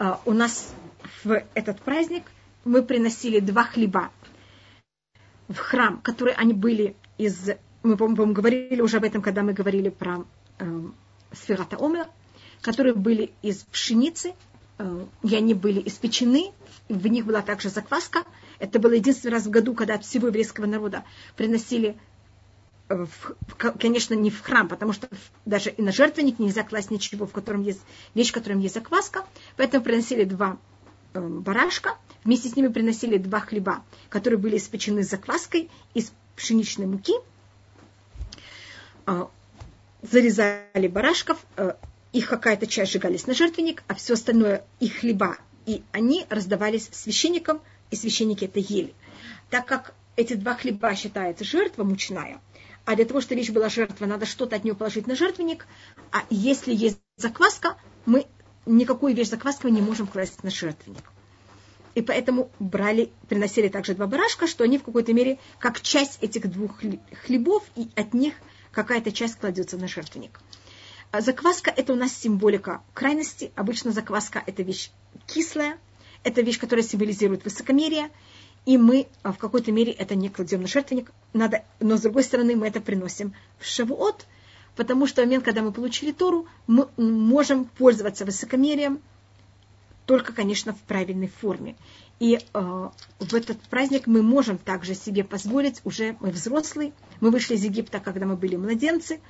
Э, 0.00 0.14
у 0.24 0.32
нас 0.32 0.74
в 1.22 1.44
этот 1.54 1.80
праздник 1.80 2.24
мы 2.64 2.82
приносили 2.82 3.38
два 3.38 3.62
хлеба 3.62 4.10
в 5.46 5.58
храм, 5.58 5.98
которые 5.98 6.34
они 6.34 6.54
были 6.54 6.96
из... 7.18 7.50
Мы, 7.84 7.96
по-моему, 7.96 8.32
говорили 8.32 8.80
уже 8.80 8.96
об 8.96 9.04
этом, 9.04 9.22
когда 9.22 9.44
мы 9.44 9.52
говорили 9.52 9.88
про 9.88 10.24
э, 10.58 10.80
Сферата 11.30 11.76
Омер. 11.76 12.08
которые 12.62 12.96
были 12.96 13.30
из 13.42 13.58
пшеницы, 13.58 14.34
э, 14.78 15.06
и 15.22 15.36
они 15.36 15.54
были 15.54 15.86
испечены, 15.86 16.50
в 16.88 17.06
них 17.06 17.26
была 17.26 17.42
также 17.42 17.68
закваска. 17.68 18.24
Это 18.58 18.80
был 18.80 18.90
единственный 18.90 19.30
раз 19.30 19.46
в 19.46 19.50
году, 19.50 19.72
когда 19.74 19.94
от 19.94 20.04
всего 20.04 20.26
еврейского 20.26 20.66
народа 20.66 21.04
приносили 21.36 21.96
в, 22.94 23.34
конечно, 23.78 24.14
не 24.14 24.30
в 24.30 24.40
храм, 24.40 24.68
потому 24.68 24.92
что 24.92 25.08
даже 25.44 25.70
и 25.70 25.82
на 25.82 25.92
жертвенник 25.92 26.38
нельзя 26.38 26.62
класть 26.62 26.90
ничего, 26.90 27.26
в 27.26 27.32
котором 27.32 27.62
есть 27.62 27.80
вещь, 28.14 28.30
в 28.30 28.34
котором 28.34 28.60
есть 28.60 28.74
закваска. 28.74 29.24
Поэтому 29.56 29.84
приносили 29.84 30.24
два 30.24 30.58
э, 31.14 31.20
барашка, 31.20 31.96
вместе 32.24 32.48
с 32.48 32.56
ними 32.56 32.68
приносили 32.68 33.18
два 33.18 33.40
хлеба, 33.40 33.84
которые 34.08 34.38
были 34.38 34.56
испечены 34.56 35.02
закваской 35.02 35.70
из 35.94 36.12
пшеничной 36.36 36.86
муки. 36.86 37.14
Э, 39.06 39.26
зарезали 40.02 40.88
барашков, 40.88 41.38
э, 41.56 41.74
их 42.12 42.28
какая-то 42.28 42.66
часть 42.66 42.92
сжигались 42.92 43.26
на 43.26 43.34
жертвенник, 43.34 43.82
а 43.88 43.94
все 43.94 44.14
остальное, 44.14 44.64
их 44.80 44.98
хлеба, 44.98 45.38
и 45.66 45.82
они 45.92 46.26
раздавались 46.28 46.90
священникам, 46.92 47.60
и 47.90 47.96
священники 47.96 48.44
это 48.44 48.58
ели. 48.58 48.94
Так 49.50 49.66
как 49.66 49.94
эти 50.16 50.34
два 50.34 50.54
хлеба 50.54 50.94
считаются 50.94 51.44
жертва 51.44 51.84
мучная– 51.84 52.40
а 52.84 52.96
для 52.96 53.04
того, 53.04 53.20
чтобы 53.20 53.40
вещь 53.40 53.50
была 53.50 53.68
жертва, 53.68 54.06
надо 54.06 54.26
что-то 54.26 54.56
от 54.56 54.64
нее 54.64 54.74
положить 54.74 55.06
на 55.06 55.14
жертвенник, 55.14 55.66
а 56.10 56.24
если 56.30 56.74
есть 56.74 56.98
закваска, 57.16 57.76
мы 58.06 58.26
никакую 58.66 59.14
вещь 59.14 59.28
закваски 59.28 59.64
мы 59.64 59.70
не 59.70 59.80
можем 59.80 60.06
класть 60.06 60.42
на 60.42 60.50
жертвенник. 60.50 61.04
И 61.94 62.02
поэтому 62.02 62.50
брали, 62.58 63.12
приносили 63.28 63.68
также 63.68 63.94
два 63.94 64.06
барашка, 64.06 64.46
что 64.46 64.64
они 64.64 64.78
в 64.78 64.84
какой-то 64.84 65.12
мере 65.12 65.38
как 65.58 65.80
часть 65.80 66.22
этих 66.22 66.50
двух 66.50 66.80
хлебов, 67.24 67.64
и 67.76 67.88
от 67.94 68.14
них 68.14 68.34
какая-то 68.70 69.12
часть 69.12 69.36
кладется 69.36 69.76
на 69.76 69.88
жертвенник. 69.88 70.40
А 71.10 71.20
закваска– 71.20 71.70
это 71.76 71.92
у 71.92 71.96
нас 71.96 72.16
символика 72.16 72.82
крайности. 72.94 73.52
Обычно 73.54 73.92
закваска– 73.92 74.42
это 74.46 74.62
вещь 74.62 74.90
кислая, 75.26 75.78
это 76.24 76.40
вещь, 76.40 76.58
которая 76.58 76.84
символизирует 76.84 77.44
высокомерие– 77.44 78.08
и 78.64 78.78
мы 78.78 79.08
а, 79.22 79.32
в 79.32 79.38
какой-то 79.38 79.72
мере 79.72 79.92
это 79.92 80.14
не 80.14 80.28
кладем 80.28 80.62
на 80.62 80.68
жертвенник, 80.68 81.10
надо, 81.32 81.64
но 81.80 81.96
с 81.96 82.02
другой 82.02 82.22
стороны 82.22 82.54
мы 82.56 82.68
это 82.68 82.80
приносим 82.80 83.34
в 83.58 83.66
Шавуот, 83.66 84.26
потому 84.76 85.06
что 85.06 85.22
в 85.22 85.24
момент, 85.24 85.44
когда 85.44 85.62
мы 85.62 85.72
получили 85.72 86.12
Тору, 86.12 86.46
мы 86.66 86.88
можем 86.96 87.64
пользоваться 87.64 88.24
высокомерием, 88.24 89.00
только, 90.06 90.32
конечно, 90.32 90.72
в 90.72 90.80
правильной 90.80 91.28
форме. 91.28 91.76
И 92.18 92.36
э, 92.36 92.88
в 93.18 93.34
этот 93.34 93.60
праздник 93.62 94.06
мы 94.06 94.22
можем 94.22 94.58
также 94.58 94.94
себе 94.94 95.24
позволить, 95.24 95.80
уже 95.84 96.16
мы 96.20 96.30
взрослые, 96.30 96.92
мы 97.20 97.30
вышли 97.30 97.54
из 97.54 97.64
Египта, 97.64 98.00
когда 98.00 98.26
мы 98.26 98.36
были 98.36 98.56
младенцы, 98.56 99.20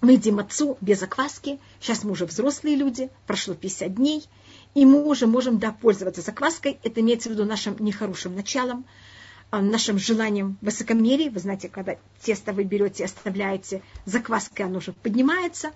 мы 0.00 0.12
едим 0.12 0.38
отцу 0.38 0.76
без 0.80 1.02
окваски, 1.02 1.58
сейчас 1.80 2.04
мы 2.04 2.12
уже 2.12 2.26
взрослые 2.26 2.76
люди, 2.76 3.10
прошло 3.26 3.54
50 3.54 3.94
дней– 3.94 4.24
и 4.74 4.84
мы 4.84 5.04
уже 5.04 5.26
можем, 5.26 5.58
да, 5.58 5.72
пользоваться 5.72 6.20
закваской. 6.20 6.78
Это 6.82 7.00
имеется 7.00 7.28
в 7.28 7.32
виду 7.32 7.44
нашим 7.44 7.76
нехорошим 7.78 8.34
началом, 8.34 8.84
а, 9.50 9.60
нашим 9.60 9.98
желанием 9.98 10.58
высокомерия. 10.60 11.30
Вы 11.30 11.40
знаете, 11.40 11.68
когда 11.68 11.96
тесто 12.20 12.52
вы 12.52 12.64
берете 12.64 13.04
оставляете 13.04 13.82
закваской, 14.04 14.66
оно 14.66 14.78
уже 14.78 14.92
поднимается. 14.92 15.72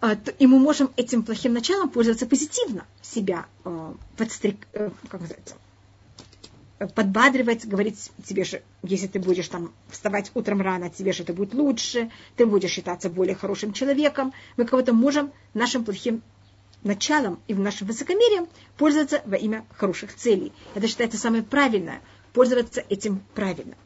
А, 0.00 0.16
и 0.38 0.46
мы 0.46 0.58
можем 0.58 0.90
этим 0.96 1.22
плохим 1.22 1.54
началом 1.54 1.88
пользоваться 1.88 2.26
позитивно, 2.26 2.84
себя 3.00 3.46
а, 3.64 3.94
подстриг, 4.16 4.66
э, 4.74 4.90
как 5.08 5.22
называется, 5.22 5.54
подбадривать, 6.94 7.66
говорить 7.66 8.10
тебе 8.24 8.44
же, 8.44 8.62
если 8.82 9.08
ты 9.08 9.18
будешь 9.18 9.48
там 9.48 9.72
вставать 9.88 10.30
утром 10.34 10.60
рано, 10.60 10.90
тебе 10.90 11.12
же 11.12 11.22
это 11.24 11.32
будет 11.32 11.54
лучше, 11.54 12.10
ты 12.36 12.46
будешь 12.46 12.70
считаться 12.70 13.10
более 13.10 13.34
хорошим 13.34 13.72
человеком. 13.72 14.32
Мы 14.56 14.64
кого-то 14.64 14.92
можем 14.92 15.32
нашим 15.54 15.84
плохим 15.84 16.22
началом 16.88 17.40
и 17.46 17.54
в 17.54 17.60
нашем 17.60 17.86
высокомерием 17.86 18.48
пользоваться 18.76 19.22
во 19.24 19.36
имя 19.36 19.64
хороших 19.76 20.16
целей. 20.16 20.52
Это 20.74 20.88
считается 20.88 21.18
самое 21.18 21.44
правильное, 21.44 22.00
пользоваться 22.32 22.84
этим 22.88 23.22
правильно. 23.34 23.76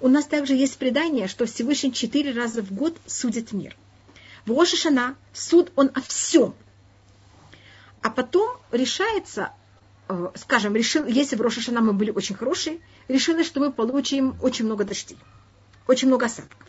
У 0.00 0.08
нас 0.08 0.24
также 0.24 0.54
есть 0.54 0.78
предание, 0.78 1.28
что 1.28 1.44
Всевышний 1.44 1.92
четыре 1.92 2.32
раза 2.32 2.62
в 2.62 2.72
год 2.72 2.96
судит 3.06 3.52
мир. 3.52 3.76
В 4.46 4.52
Рошашана 4.52 5.16
суд 5.34 5.72
он 5.76 5.90
о 5.94 6.00
всем. 6.00 6.54
А 8.00 8.10
потом 8.10 8.56
решается, 8.70 9.52
э, 10.08 10.28
скажем, 10.36 10.76
решил, 10.76 11.04
если 11.04 11.36
в 11.36 11.40
Рошашана 11.40 11.80
мы 11.80 11.92
были 11.92 12.12
очень 12.12 12.36
хорошие, 12.36 12.80
решили, 13.08 13.42
что 13.42 13.60
мы 13.60 13.72
получим 13.72 14.36
очень 14.40 14.64
много 14.64 14.84
дождей, 14.84 15.18
очень 15.88 16.08
много 16.08 16.26
осадков. 16.26 16.66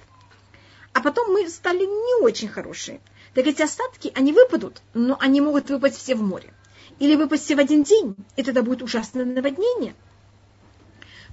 А 0.93 1.01
потом 1.01 1.31
мы 1.31 1.47
стали 1.47 1.85
не 1.85 2.23
очень 2.23 2.47
хорошие 2.47 2.99
так 3.33 3.45
эти 3.45 3.61
остатки, 3.61 4.11
они 4.15 4.33
выпадут, 4.33 4.81
но 4.93 5.17
они 5.19 5.41
могут 5.41 5.69
выпасть 5.69 5.97
все 5.97 6.15
в 6.15 6.21
море. 6.21 6.53
Или 6.99 7.15
выпасть 7.15 7.45
все 7.45 7.55
в 7.55 7.59
один 7.59 7.83
день, 7.83 8.15
и 8.35 8.43
тогда 8.43 8.61
будет 8.63 8.81
ужасное 8.81 9.25
наводнение. 9.25 9.95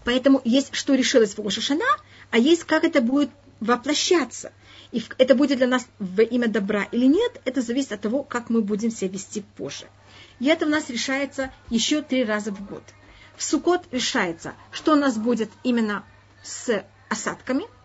Поэтому 0.05 0.41
есть, 0.45 0.75
что 0.75 0.95
решилось 0.95 1.37
в 1.37 1.43
Рошашана, 1.43 1.85
а 2.31 2.39
есть, 2.39 2.65
как 2.65 2.85
это 2.85 3.01
будет 3.01 3.31
воплощаться. 3.59 4.53
И 4.93 5.03
это 5.19 5.35
будет 5.35 5.59
для 5.59 5.67
нас 5.67 5.87
во 5.99 6.23
имя 6.23 6.47
добра 6.47 6.85
или 6.85 7.07
нет, 7.07 7.41
это 7.45 7.61
зависит 7.61 7.93
от 7.93 8.03
того, 8.03 8.23
как 8.23 8.51
мы 8.51 8.61
будем 8.61 8.91
себя 8.91 9.11
вести 9.11 9.43
позже. 9.57 9.87
И 10.39 10.47
это 10.47 10.67
у 10.67 10.69
нас 10.69 10.91
решается 10.91 11.53
еще 11.71 12.03
три 12.03 12.25
раза 12.25 12.53
в 12.53 12.65
год. 12.65 12.85
В 13.37 13.43
Сукот 13.43 13.83
решается, 13.91 14.55
что 14.71 14.93
у 14.93 14.97
нас 14.97 15.17
будет 15.17 15.51
именно 15.65 16.05
с 16.43 16.85
осадками– 17.09 17.65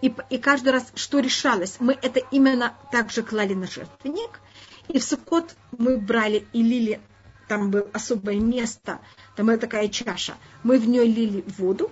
и, 0.00 0.14
и 0.30 0.38
каждый 0.38 0.70
раз, 0.70 0.86
что 0.94 1.18
решалось, 1.18 1.76
мы 1.80 1.98
это 2.00 2.20
именно 2.30 2.74
также 2.92 3.22
клали 3.22 3.54
на 3.54 3.66
жертвенник. 3.66 4.40
И 4.88 4.98
в 4.98 5.04
Суккот 5.04 5.54
мы 5.76 5.98
брали 5.98 6.46
и 6.52 6.62
лили, 6.62 7.00
там 7.46 7.70
было 7.70 7.88
особое 7.92 8.36
место, 8.36 9.00
там 9.36 9.46
была 9.46 9.58
такая 9.58 9.88
чаша, 9.88 10.34
мы 10.62 10.78
в 10.78 10.88
нее 10.88 11.04
лили 11.04 11.44
воду, 11.58 11.90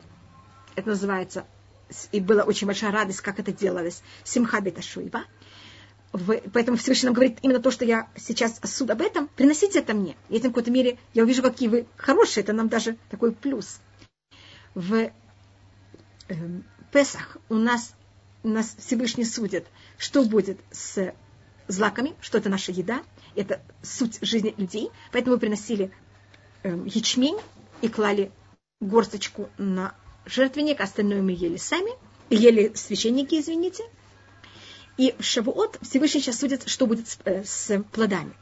это 0.76 0.90
называется, 0.90 1.46
и 2.12 2.20
была 2.20 2.42
очень 2.42 2.66
большая 2.66 2.92
радость, 2.92 3.20
как 3.20 3.38
это 3.38 3.52
делалось, 3.52 4.02
Симха 4.24 4.60
Беташуева. 4.60 5.24
Поэтому 6.52 6.78
Всевышний 6.78 7.08
нам 7.08 7.14
говорит 7.14 7.38
именно 7.42 7.60
то, 7.60 7.70
что 7.70 7.84
я 7.84 8.08
сейчас 8.16 8.58
суд 8.64 8.90
об 8.90 9.02
этом, 9.02 9.28
приносите 9.28 9.80
это 9.80 9.92
мне. 9.92 10.16
И 10.30 10.36
этим 10.36 10.48
в 10.48 10.52
какой-то 10.52 10.70
мере 10.70 10.98
я 11.12 11.24
увижу, 11.24 11.42
какие 11.42 11.68
вы 11.68 11.86
хорошие, 11.96 12.42
это 12.42 12.54
нам 12.54 12.68
даже 12.68 12.96
такой 13.10 13.32
плюс. 13.32 13.80
В 14.74 15.10
э, 16.28 16.34
Песах 16.96 17.36
у 17.50 17.56
нас 17.56 17.92
нас 18.42 18.74
Всевышний 18.78 19.26
судит, 19.26 19.66
что 19.98 20.24
будет 20.24 20.58
с 20.70 21.12
злаками, 21.68 22.14
что 22.22 22.38
это 22.38 22.48
наша 22.48 22.72
еда, 22.72 23.02
это 23.34 23.60
суть 23.82 24.18
жизни 24.22 24.54
людей. 24.56 24.88
Поэтому 25.12 25.34
мы 25.34 25.40
приносили 25.40 25.90
э, 26.62 26.74
ячмень 26.86 27.36
и 27.82 27.90
клали 27.90 28.32
горсточку 28.80 29.50
на 29.58 29.94
жертвенник, 30.24 30.80
остальное 30.80 31.20
мы 31.20 31.32
ели 31.32 31.58
сами, 31.58 31.90
ели 32.30 32.72
священники, 32.74 33.38
извините. 33.38 33.84
И 34.96 35.14
в 35.18 35.22
Шавуот 35.22 35.78
Всевышний 35.82 36.22
сейчас 36.22 36.38
судит, 36.38 36.66
что 36.66 36.86
будет 36.86 37.08
с, 37.08 37.18
э, 37.26 37.44
с 37.44 37.82
плодами. 37.92 38.32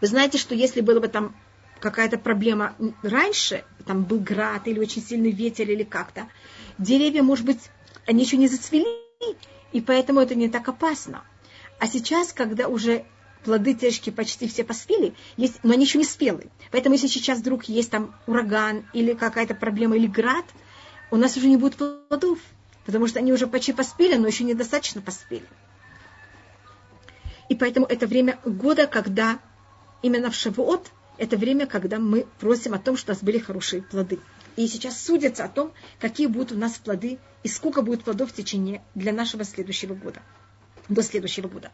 Вы 0.00 0.06
знаете, 0.06 0.38
что 0.38 0.54
если 0.54 0.80
было 0.80 1.00
бы 1.00 1.08
там 1.08 1.34
какая-то 1.80 2.18
проблема 2.18 2.76
раньше, 3.02 3.64
там 3.86 4.04
был 4.04 4.18
град 4.18 4.66
или 4.66 4.78
очень 4.78 5.02
сильный 5.02 5.30
ветер 5.30 5.70
или 5.70 5.84
как-то, 5.84 6.28
деревья, 6.78 7.22
может 7.22 7.46
быть, 7.46 7.60
они 8.06 8.24
еще 8.24 8.36
не 8.36 8.48
зацвели, 8.48 8.86
и 9.72 9.80
поэтому 9.80 10.20
это 10.20 10.34
не 10.34 10.48
так 10.48 10.68
опасно. 10.68 11.24
А 11.78 11.86
сейчас, 11.86 12.32
когда 12.32 12.68
уже 12.68 13.04
плоды 13.44 13.74
тяжкие 13.74 14.12
почти 14.12 14.48
все 14.48 14.64
поспели, 14.64 15.14
есть, 15.36 15.60
но 15.62 15.72
они 15.72 15.84
еще 15.84 15.98
не 15.98 16.04
спелые. 16.04 16.48
Поэтому 16.72 16.94
если 16.94 17.06
сейчас 17.06 17.38
вдруг 17.38 17.64
есть 17.64 17.90
там 17.90 18.14
ураган 18.26 18.86
или 18.92 19.12
какая-то 19.12 19.54
проблема, 19.54 19.96
или 19.96 20.06
град, 20.06 20.44
у 21.10 21.16
нас 21.16 21.36
уже 21.36 21.46
не 21.46 21.56
будет 21.56 21.76
плодов, 21.76 22.38
потому 22.84 23.06
что 23.06 23.20
они 23.20 23.32
уже 23.32 23.46
почти 23.46 23.72
поспели, 23.72 24.16
но 24.16 24.26
еще 24.26 24.44
недостаточно 24.44 25.00
поспели. 25.00 25.46
И 27.48 27.54
поэтому 27.54 27.86
это 27.86 28.06
время 28.06 28.38
года, 28.44 28.88
когда 28.88 29.38
именно 30.02 30.30
в 30.30 30.34
Шавуот, 30.34 30.90
это 31.18 31.36
время, 31.36 31.66
когда 31.66 31.98
мы 31.98 32.26
просим 32.38 32.74
о 32.74 32.78
том, 32.78 32.96
что 32.96 33.12
у 33.12 33.14
нас 33.14 33.22
были 33.22 33.38
хорошие 33.38 33.82
плоды. 33.82 34.18
И 34.56 34.66
сейчас 34.68 35.02
судятся 35.02 35.44
о 35.44 35.48
том, 35.48 35.72
какие 35.98 36.26
будут 36.26 36.52
у 36.52 36.56
нас 36.56 36.78
плоды 36.78 37.18
и 37.42 37.48
сколько 37.48 37.82
будет 37.82 38.04
плодов 38.04 38.32
в 38.32 38.34
течение 38.34 38.82
для 38.94 39.12
нашего 39.12 39.44
следующего 39.44 39.94
года. 39.94 40.22
До 40.88 41.02
следующего 41.02 41.48
года. 41.48 41.72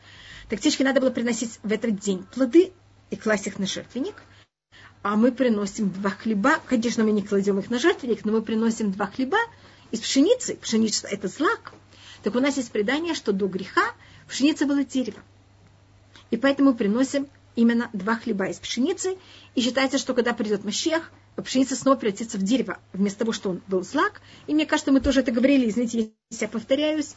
Так 0.49 0.59
птичке 0.59 0.85
надо 0.85 1.01
было 1.01 1.11
приносить 1.11 1.61
в 1.63 1.73
этот 1.73 1.99
день 1.99 2.25
плоды 2.35 2.73
и 3.11 3.17
класть 3.17 3.47
их 3.47 3.59
на 3.59 3.67
жертвенник. 3.67 4.15
А 5.03 5.17
мы 5.17 5.33
приносим 5.33 5.91
два 5.91 6.11
хлеба. 6.11 6.61
Конечно, 6.67 7.05
мы 7.05 7.13
не 7.13 7.23
кладем 7.23 7.59
их 7.59 7.71
на 7.71 7.79
жертвенник, 7.79 8.25
но 8.25 8.33
мы 8.33 8.43
приносим 8.43 8.93
два 8.93 9.07
хлеба 9.07 9.39
из 9.91 10.01
пшеницы. 10.01 10.57
Пшеница– 10.57 11.09
это 11.11 11.29
злак. 11.29 11.75
Так 12.23 12.35
у 12.37 12.41
нас 12.41 12.57
есть 12.57 12.71
предание, 12.71 13.15
что 13.15 13.33
до 13.33 13.47
греха 13.49 13.83
пшеница 14.29 14.67
была 14.67 14.85
дерево. 14.85 15.21
И 16.31 16.37
поэтому 16.37 16.75
приносим 16.75 17.29
именно 17.57 17.91
два 17.93 18.17
хлеба 18.17 18.47
из 18.47 18.59
пшеницы. 18.59 19.17
И 19.55 19.61
считается, 19.61 19.99
что 19.99 20.15
когда 20.15 20.33
придет 20.33 20.65
Машех, 20.65 21.11
пшеница 21.43 21.77
снова 21.77 21.97
превратится 21.97 22.39
в 22.39 22.43
дерево, 22.43 22.79
вместо 22.93 23.21
того, 23.21 23.33
что 23.33 23.51
он 23.51 23.63
был 23.67 23.83
злак. 23.83 24.21
И 24.47 24.55
мне 24.55 24.67
кажется, 24.67 24.93
мы 24.93 25.01
тоже 25.01 25.21
это 25.21 25.33
говорили, 25.33 25.69
извините, 25.69 26.13
если 26.31 26.45
я 26.45 26.49
повторяюсь, 26.49 27.15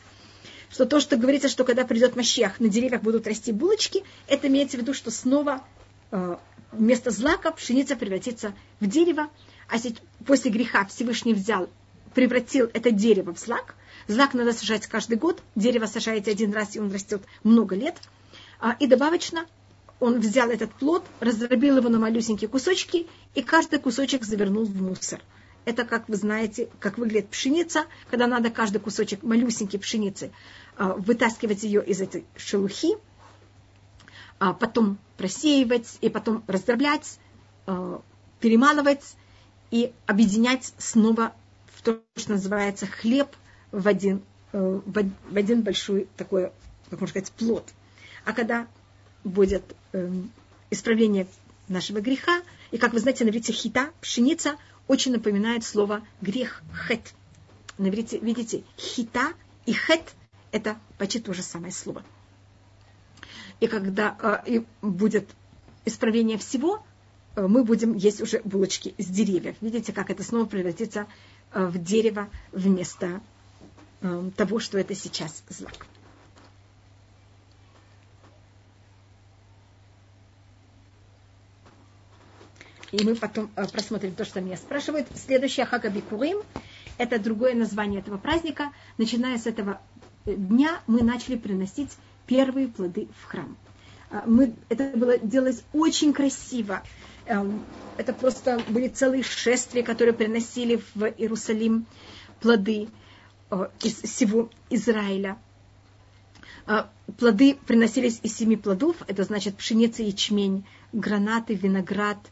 что 0.69 0.85
то, 0.85 0.99
что 0.99 1.17
говорится, 1.17 1.49
что 1.49 1.63
когда 1.63 1.85
придет 1.85 2.15
Мащех, 2.15 2.59
на 2.59 2.69
деревьях 2.69 3.01
будут 3.01 3.27
расти 3.27 3.51
булочки, 3.51 4.03
это 4.27 4.47
имеется 4.47 4.77
в 4.77 4.81
виду, 4.81 4.93
что 4.93 5.11
снова 5.11 5.63
э, 6.11 6.37
вместо 6.71 7.11
злака 7.11 7.51
пшеница 7.51 7.95
превратится 7.95 8.53
в 8.79 8.87
дерево, 8.87 9.29
а 9.69 9.77
после 10.25 10.51
греха 10.51 10.85
Всевышний 10.85 11.33
взял, 11.33 11.69
превратил 12.13 12.69
это 12.73 12.91
дерево 12.91 13.33
в 13.33 13.39
злак. 13.39 13.75
Злак 14.07 14.33
надо 14.33 14.53
сажать 14.53 14.85
каждый 14.87 15.17
год, 15.17 15.41
дерево 15.55 15.85
сажаете 15.85 16.31
один 16.31 16.53
раз, 16.53 16.75
и 16.75 16.79
он 16.79 16.91
растет 16.91 17.23
много 17.43 17.75
лет. 17.75 17.95
А, 18.59 18.75
и 18.79 18.87
добавочно 18.87 19.45
он 19.99 20.19
взял 20.19 20.49
этот 20.49 20.73
плод, 20.73 21.03
раздробил 21.19 21.77
его 21.77 21.89
на 21.89 21.99
малюсенькие 21.99 22.49
кусочки, 22.49 23.07
и 23.33 23.41
каждый 23.41 23.79
кусочек 23.79 24.23
завернул 24.23 24.65
в 24.65 24.81
мусор. 24.81 25.21
Это, 25.63 25.83
как 25.83 26.07
вы 26.09 26.15
знаете, 26.15 26.69
как 26.79 26.97
выглядит 26.97 27.29
пшеница, 27.29 27.85
когда 28.09 28.27
надо 28.27 28.51
каждый 28.51 28.79
кусочек 28.79 29.23
малюсенькой 29.23 29.79
пшеницы 29.79 30.31
а, 30.77 30.93
вытаскивать 30.93 31.63
ее 31.63 31.83
из 31.83 32.01
этой 32.01 32.25
шелухи, 32.35 32.97
а 34.37 34.53
потом 34.53 34.99
просеивать, 35.17 35.97
и 36.01 36.09
потом 36.09 36.43
раздроблять, 36.45 37.19
а, 37.65 38.01
перемалывать 38.39 39.15
и 39.71 39.91
объединять 40.05 40.73
снова 40.77 41.33
в 41.73 41.81
то, 41.81 42.01
что 42.15 42.33
называется 42.33 42.85
хлеб 42.85 43.29
в 43.71 43.87
один, 43.87 44.21
э, 44.53 44.81
в 44.85 45.35
один 45.35 45.61
большой 45.63 46.07
такой, 46.15 46.51
как 46.89 47.01
можно 47.01 47.07
сказать, 47.07 47.31
плод. 47.31 47.67
А 48.23 48.33
когда 48.33 48.67
будет 49.25 49.75
эм, 49.91 50.31
исправление 50.69 51.27
нашего 51.67 51.99
греха, 51.99 52.41
и 52.71 52.77
как 52.77 52.93
вы 52.93 52.99
знаете, 52.99 53.25
на 53.25 53.29
иврите 53.29 53.51
хита, 53.51 53.89
пшеница, 53.99 54.55
очень 54.87 55.11
напоминает 55.11 55.65
слово 55.65 56.05
грех, 56.21 56.61
хет. 56.87 57.13
На 57.77 57.89
иврите, 57.89 58.19
видите, 58.19 58.63
хита 58.77 59.33
и 59.65 59.73
хет– 59.73 60.13
это 60.51 60.77
почти 60.97 61.19
то 61.19 61.33
же 61.33 61.41
самое 61.41 61.73
слово. 61.73 62.03
И 63.59 63.67
когда 63.67 64.15
э, 64.45 64.51
и 64.51 64.65
будет 64.81 65.27
исправление 65.85 66.37
всего, 66.37 66.83
э, 67.35 67.47
мы 67.47 67.63
будем 67.63 67.93
есть 67.93 68.21
уже 68.21 68.41
булочки 68.43 68.93
с 68.97 69.07
деревьев. 69.07 69.55
Видите, 69.61 69.91
как 69.91 70.09
это 70.09 70.23
снова 70.23 70.45
превратится 70.45 71.07
э, 71.51 71.65
в 71.65 71.81
дерево 71.81 72.29
вместо 72.51 73.21
э, 74.01 74.29
того, 74.35 74.59
что 74.59 74.77
это 74.77 74.93
сейчас 74.93 75.43
злак. 75.49 75.87
И 82.95 83.03
мы 83.03 83.15
потом 83.15 83.49
э, 83.55 83.67
просмотрим 83.67 84.13
то, 84.15 84.25
что 84.25 84.41
меня 84.41 84.57
спрашивают. 84.57 85.07
Следующее 85.15 85.65
Хагабикурим– 85.65 86.37
это 86.97 87.19
другое 87.19 87.53
название 87.53 87.99
этого 87.99 88.17
праздника. 88.17 88.71
Начиная 88.97 89.37
с 89.37 89.45
этого 89.47 89.81
э, 90.25 90.33
дня 90.35 90.79
мы 90.87 91.03
начали 91.03 91.35
приносить 91.35 91.91
первые 92.25 92.67
плоды 92.67 93.07
в 93.21 93.25
храм. 93.25 93.57
А, 94.11 94.23
мы, 94.25 94.53
это 94.69 94.91
было 94.95 95.17
делалось 95.17 95.63
очень 95.73 96.13
красиво. 96.13 96.83
Эм, 97.25 97.63
это 97.97 98.13
просто 98.13 98.61
были 98.69 98.87
целые 98.87 99.23
шествия, 99.23 99.83
которые 99.83 100.13
приносили 100.13 100.81
в 100.93 101.03
Иерусалим 101.03 101.85
плоды 102.39 102.87
э, 103.51 103.67
из 103.83 104.01
всего 104.01 104.49
Израиля. 104.69 105.37
А, 106.65 106.89
плоды 107.17 107.57
приносились 107.67 108.19
из 108.23 108.37
семи 108.37 108.55
плодов, 108.55 108.95
это 109.07 109.23
значит 109.23 109.57
пшеница, 109.57 110.01
ячмень, 110.01 110.65
гранаты, 110.93 111.55
виноград– 111.55 112.19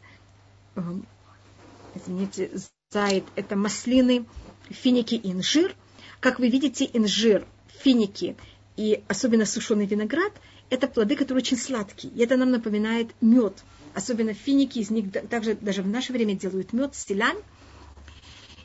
извините, 1.94 2.50
зайд, 2.90 3.24
это 3.36 3.56
маслины, 3.56 4.26
финики 4.70 5.14
и 5.14 5.32
инжир. 5.32 5.74
Как 6.20 6.38
вы 6.38 6.48
видите, 6.48 6.88
инжир, 6.92 7.46
финики 7.82 8.36
и 8.76 9.02
особенно 9.08 9.46
сушеный 9.46 9.86
виноград– 9.86 10.32
это 10.70 10.88
плоды, 10.88 11.16
которые 11.16 11.42
очень 11.42 11.56
сладкие. 11.56 12.12
И 12.12 12.22
это 12.22 12.36
нам 12.36 12.50
напоминает 12.50 13.10
мед. 13.20 13.62
Особенно 13.94 14.34
финики, 14.34 14.78
из 14.78 14.90
них 14.90 15.12
также 15.28 15.54
даже 15.54 15.82
в 15.82 15.88
наше 15.88 16.12
время 16.12 16.34
делают 16.34 16.72
мед, 16.72 16.94
селянь. 16.94 17.38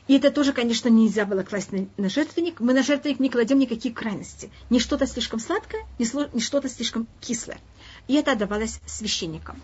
И 0.08 0.16
это 0.16 0.32
тоже, 0.32 0.52
конечно, 0.52 0.88
нельзя 0.88 1.24
было 1.24 1.44
класть 1.44 1.70
на, 1.70 1.86
на 1.96 2.08
жертвенник. 2.08 2.58
Мы 2.58 2.74
на 2.74 2.82
жертвенник 2.82 3.20
не 3.20 3.30
кладем 3.30 3.60
никакие 3.60 3.94
крайности. 3.94 4.50
Не 4.68 4.80
что-то 4.80 5.06
слишком 5.06 5.38
сладкое, 5.38 5.86
не 5.98 6.40
что-то 6.40 6.68
слишком 6.68 7.06
кислое. 7.20 7.60
И 8.08 8.14
это 8.14 8.32
отдавалось 8.32 8.80
священникам. 8.86 9.62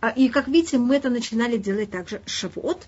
А, 0.00 0.10
и, 0.10 0.28
как 0.28 0.48
видите, 0.48 0.78
мы 0.78 0.96
это 0.96 1.10
начинали 1.10 1.56
делать 1.58 1.90
также 1.90 2.22
шавуот. 2.26 2.86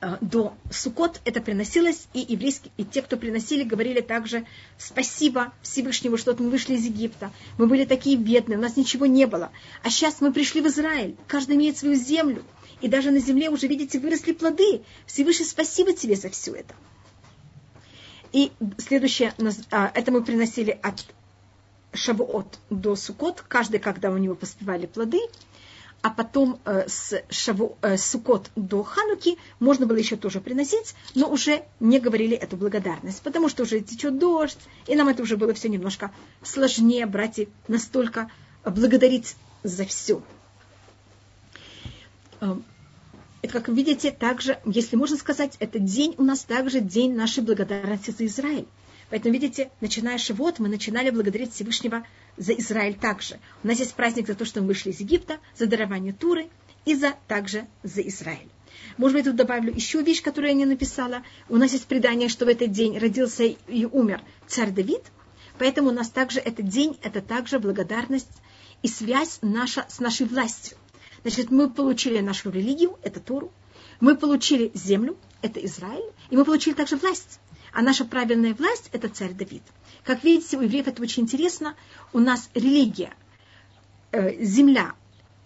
А, 0.00 0.18
до 0.20 0.54
Сукот 0.70 1.20
это 1.24 1.40
приносилось, 1.40 2.08
и 2.12 2.20
еврейские, 2.28 2.72
и 2.76 2.84
те, 2.84 3.02
кто 3.02 3.16
приносили, 3.16 3.62
говорили 3.62 4.00
также 4.00 4.46
спасибо 4.78 5.52
Всевышнему, 5.62 6.16
что 6.16 6.34
мы 6.38 6.50
вышли 6.50 6.74
из 6.74 6.84
Египта. 6.84 7.32
Мы 7.56 7.66
были 7.66 7.84
такие 7.84 8.16
бедные, 8.16 8.58
у 8.58 8.60
нас 8.60 8.76
ничего 8.76 9.06
не 9.06 9.26
было. 9.26 9.52
А 9.82 9.90
сейчас 9.90 10.20
мы 10.20 10.32
пришли 10.32 10.60
в 10.60 10.66
Израиль, 10.66 11.16
каждый 11.28 11.56
имеет 11.56 11.78
свою 11.78 11.94
землю. 11.94 12.44
И 12.82 12.88
даже 12.88 13.10
на 13.10 13.20
земле 13.20 13.48
уже, 13.48 13.68
видите, 13.68 13.98
выросли 13.98 14.32
плоды. 14.32 14.82
Всевышний, 15.06 15.46
спасибо 15.46 15.94
тебе 15.94 16.14
за 16.14 16.28
все 16.28 16.52
это. 16.52 16.74
И 18.32 18.52
следующее, 18.76 19.32
а, 19.70 19.90
это 19.94 20.12
мы 20.12 20.22
приносили 20.22 20.78
от 20.82 21.06
Шавуот 21.94 22.58
до 22.68 22.96
Сукот, 22.96 23.42
каждый, 23.48 23.80
когда 23.80 24.10
у 24.10 24.18
него 24.18 24.34
поспевали 24.34 24.84
плоды 24.84 25.20
а 26.02 26.10
потом 26.10 26.60
э, 26.64 26.84
с 26.88 27.22
Шаву, 27.30 27.76
э, 27.82 27.96
Сукот 27.96 28.50
до 28.54 28.82
Хануки 28.82 29.38
можно 29.58 29.86
было 29.86 29.96
еще 29.96 30.16
тоже 30.16 30.40
приносить, 30.40 30.94
но 31.14 31.28
уже 31.28 31.64
не 31.80 31.98
говорили 31.98 32.36
эту 32.36 32.56
благодарность, 32.56 33.22
потому 33.22 33.48
что 33.48 33.64
уже 33.64 33.80
течет 33.80 34.18
дождь, 34.18 34.58
и 34.86 34.94
нам 34.94 35.08
это 35.08 35.22
уже 35.22 35.36
было 35.36 35.52
все 35.54 35.68
немножко 35.68 36.12
сложнее 36.42 37.06
брать 37.06 37.38
и 37.38 37.48
настолько 37.66 38.30
благодарить 38.64 39.36
за 39.62 39.84
все. 39.84 40.22
Э, 42.40 42.56
это, 43.42 43.52
как 43.52 43.68
видите, 43.68 44.10
также, 44.10 44.58
если 44.64 44.96
можно 44.96 45.16
сказать, 45.16 45.56
это 45.60 45.78
день 45.78 46.14
у 46.18 46.22
нас 46.22 46.40
также 46.40 46.80
день 46.80 47.14
нашей 47.14 47.42
благодарности 47.42 48.10
за 48.10 48.26
Израиль. 48.26 48.66
Поэтому, 49.10 49.34
видите, 49.34 49.70
начиная 49.80 50.18
Шивот, 50.18 50.58
мы 50.58 50.68
начинали 50.68 51.10
благодарить 51.10 51.52
Всевышнего 51.52 52.04
за 52.36 52.52
Израиль 52.54 52.94
также. 52.94 53.38
У 53.62 53.68
нас 53.68 53.78
есть 53.78 53.94
праздник 53.94 54.26
за 54.26 54.34
то, 54.34 54.44
что 54.44 54.60
мы 54.60 54.68
вышли 54.68 54.90
из 54.90 55.00
Египта, 55.00 55.38
за 55.56 55.66
дарование 55.66 56.12
Туры 56.12 56.48
и 56.84 56.94
за, 56.94 57.14
также 57.28 57.66
за 57.82 58.00
Израиль. 58.02 58.48
Может 58.96 59.16
быть, 59.16 59.24
тут 59.26 59.36
добавлю 59.36 59.72
еще 59.72 60.02
вещь, 60.02 60.22
которую 60.22 60.50
я 60.50 60.56
не 60.56 60.64
написала. 60.64 61.22
У 61.48 61.56
нас 61.56 61.72
есть 61.72 61.86
предание, 61.86 62.28
что 62.28 62.46
в 62.46 62.48
этот 62.48 62.72
день 62.72 62.98
родился 62.98 63.44
и 63.44 63.84
умер 63.84 64.22
царь 64.46 64.70
Давид. 64.70 65.02
Поэтому 65.58 65.88
у 65.90 65.92
нас 65.92 66.10
также 66.10 66.40
этот 66.40 66.68
день, 66.68 66.98
это 67.02 67.20
также 67.22 67.58
благодарность 67.58 68.42
и 68.82 68.88
связь 68.88 69.38
наша 69.42 69.86
с 69.88 70.00
нашей 70.00 70.26
властью. 70.26 70.76
Значит, 71.22 71.50
мы 71.50 71.70
получили 71.70 72.20
нашу 72.20 72.50
религию, 72.50 72.98
это 73.02 73.20
Туру. 73.20 73.52
Мы 74.00 74.16
получили 74.16 74.70
землю, 74.74 75.16
это 75.42 75.64
Израиль. 75.64 76.12
И 76.30 76.36
мы 76.36 76.44
получили 76.44 76.74
также 76.74 76.96
власть. 76.96 77.40
А 77.76 77.82
наша 77.82 78.06
правильная 78.06 78.54
власть– 78.54 78.88
это 78.92 79.10
царь 79.10 79.34
Давид. 79.34 79.62
Как 80.02 80.24
видите, 80.24 80.56
у 80.56 80.62
евреев 80.62 80.88
это 80.88 81.02
очень 81.02 81.24
интересно. 81.24 81.74
У 82.14 82.20
нас 82.20 82.48
религия, 82.54 83.12
э, 84.12 84.42
земля 84.42 84.94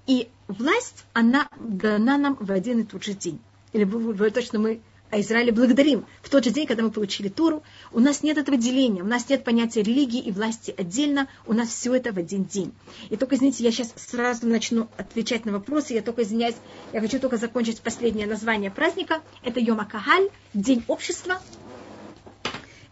и 0.06 0.28
власть, 0.46 1.06
она 1.12 1.48
дана 1.58 2.18
нам 2.18 2.36
в 2.38 2.52
один 2.52 2.78
и 2.78 2.84
тот 2.84 3.02
же 3.02 3.14
день. 3.14 3.40
Или 3.72 3.84
точно 4.30 4.60
мы 4.60 4.80
о 5.10 5.20
Израиле 5.20 5.50
благодарим 5.50 6.06
в 6.22 6.30
тот 6.30 6.44
же 6.44 6.50
день, 6.50 6.68
когда 6.68 6.84
мы 6.84 6.92
получили 6.92 7.28
Туру. 7.28 7.64
У 7.90 7.98
нас 7.98 8.22
нет 8.22 8.38
этого 8.38 8.56
деления, 8.56 9.02
у 9.02 9.06
нас 9.06 9.28
нет 9.28 9.42
понятия 9.42 9.82
религии 9.82 10.20
и 10.20 10.30
власти 10.30 10.72
отдельно, 10.76 11.26
у 11.46 11.52
нас 11.52 11.68
все 11.70 11.94
это 11.94 12.12
в 12.12 12.18
один 12.18 12.44
день. 12.44 12.72
И 13.08 13.16
только, 13.16 13.34
извините, 13.34 13.64
я 13.64 13.72
сейчас 13.72 13.92
сразу 13.96 14.46
начну 14.46 14.86
отвечать 14.96 15.46
на 15.46 15.52
вопросы, 15.52 15.94
я 15.94 16.02
только 16.02 16.22
извиняюсь, 16.22 16.56
я 16.92 17.00
хочу 17.00 17.18
только 17.18 17.38
закончить 17.38 17.80
последнее 17.80 18.28
название 18.28 18.70
праздника. 18.70 19.20
Это 19.42 19.58
Йома 19.58 19.84
Кагаль, 19.84 20.28
День 20.54 20.84
общества, 20.86 21.40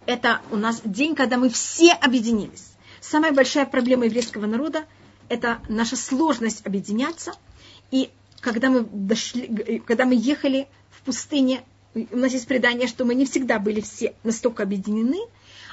это 0.08 0.40
у 0.50 0.56
нас 0.56 0.80
день, 0.84 1.14
когда 1.14 1.36
мы 1.36 1.50
все 1.50 1.92
объединились. 1.92 2.72
Самая 2.98 3.30
большая 3.30 3.66
проблема 3.66 4.06
еврейского 4.06 4.46
народа– 4.46 4.86
это 5.28 5.58
наша 5.68 5.96
сложность 5.96 6.66
объединяться. 6.66 7.34
И 7.90 8.08
когда 8.40 8.70
мы, 8.70 8.86
дошли, 8.90 9.82
когда 9.86 10.06
мы 10.06 10.14
ехали 10.14 10.66
в 10.88 11.02
пустыне, 11.02 11.62
у 11.94 12.16
нас 12.16 12.32
есть 12.32 12.46
предание, 12.46 12.88
что 12.88 13.04
мы 13.04 13.14
не 13.14 13.26
всегда 13.26 13.58
были 13.58 13.82
все 13.82 14.14
настолько 14.24 14.62
объединены, 14.62 15.18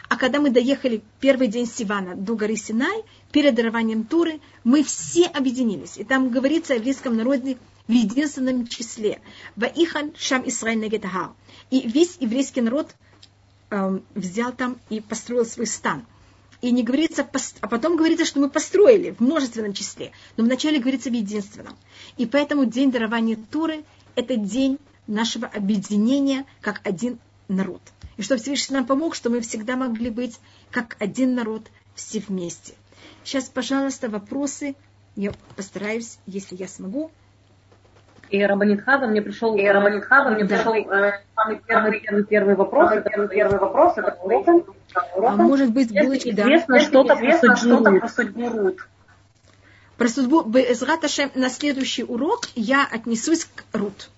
а 0.10 0.18
когда 0.18 0.42
мы 0.42 0.50
доехали 0.50 1.02
первый 1.22 1.48
день 1.48 1.66
Сивана 1.66 2.18
до 2.18 2.36
горы 2.36 2.58
Синай, 2.58 3.04
перед 3.32 3.56
дарованием 3.56 4.04
Туры, 4.04 4.42
мы 4.66 4.84
все 4.84 5.28
объединились. 5.28 5.98
И 5.98 6.04
там 6.04 6.30
говорится 6.30 6.74
о 6.74 6.76
еврейском 6.76 7.16
народе 7.16 7.58
в 7.88 7.92
единственном 7.92 8.68
числе. 8.68 9.22
Ваихан 9.56 10.12
Шам 10.18 10.46
Исраиль 10.46 10.80
Нагетагар. 10.80 11.32
И 11.72 11.88
весь 11.88 12.18
еврейский 12.20 12.60
народ 12.60 12.96
э, 13.70 14.00
взял 14.14 14.52
там 14.52 14.78
и 14.90 15.02
построил 15.02 15.46
свой 15.46 15.68
стан. 15.68 16.06
И 16.62 16.72
не 16.72 16.84
говорится, 16.84 17.28
а 17.62 17.68
потом 17.68 17.98
говорится, 17.98 18.26
что 18.26 18.40
мы 18.40 18.50
построили 18.50 19.12
в 19.12 19.20
множественном 19.20 19.74
числе, 19.74 20.12
но 20.38 20.44
вначале 20.44 20.80
говорится 20.80 21.10
в 21.10 21.14
единственном. 21.14 21.76
И 22.18 22.26
поэтому 22.26 22.66
день 22.66 22.92
дарования 22.92 23.38
Туры– 23.52 23.84
это 24.16 24.36
день 24.36 24.80
нашего 25.06 25.48
объединения 25.48 26.46
как 26.62 26.82
один 26.84 27.20
народ. 27.48 27.82
И 28.18 28.22
чтобы 28.22 28.42
Всевышний 28.42 28.76
нам 28.76 28.86
помог, 28.86 29.16
что 29.16 29.30
мы 29.30 29.42
всегда 29.42 29.76
могли 29.76 30.10
быть 30.10 30.40
как 30.72 30.96
один 31.00 31.36
народ, 31.36 31.68
все 31.94 32.20
вместе. 32.20 32.74
Сейчас, 33.24 33.50
пожалуйста, 33.50 34.10
вопросы. 34.10 34.76
Я 35.16 35.34
постараюсь, 35.56 36.18
если 36.26 36.56
я 36.56 36.68
смогу. 36.68 37.12
И 38.30 38.44
Рабанитхава 38.44 39.06
мне 39.06 39.22
пришел, 39.22 39.56
и 39.56 39.66
Рабанитхава 39.66 40.30
мне 40.30 40.44
да. 40.46 40.56
пришел 40.56 40.74
э, 40.74 41.22
самый 41.36 41.62
первый, 41.66 42.00
первый, 42.00 42.24
первый 42.24 42.56
вопрос. 42.56 42.92
Это 42.92 43.10
первый, 43.10 43.28
первый 43.30 43.60
вопрос, 43.60 43.98
это 43.98 44.18
уроком. 44.22 44.64
А 44.96 45.36
может 45.36 45.72
быть, 45.72 45.92
булочки, 45.92 46.32
да. 46.32 46.44
Известно 46.44 46.80
что-то 46.80 47.16
про 47.16 47.38
судьбу. 47.38 48.08
Судьбу 48.08 48.76
Про 49.98 50.08
судьбу 50.08 50.42
Безраташем 50.44 51.32
на 51.36 51.50
следующий 51.50 52.04
урок 52.04 52.50
я 52.56 52.88
отнесусь 52.92 53.46
к 53.46 53.64
Рут. 53.74 54.10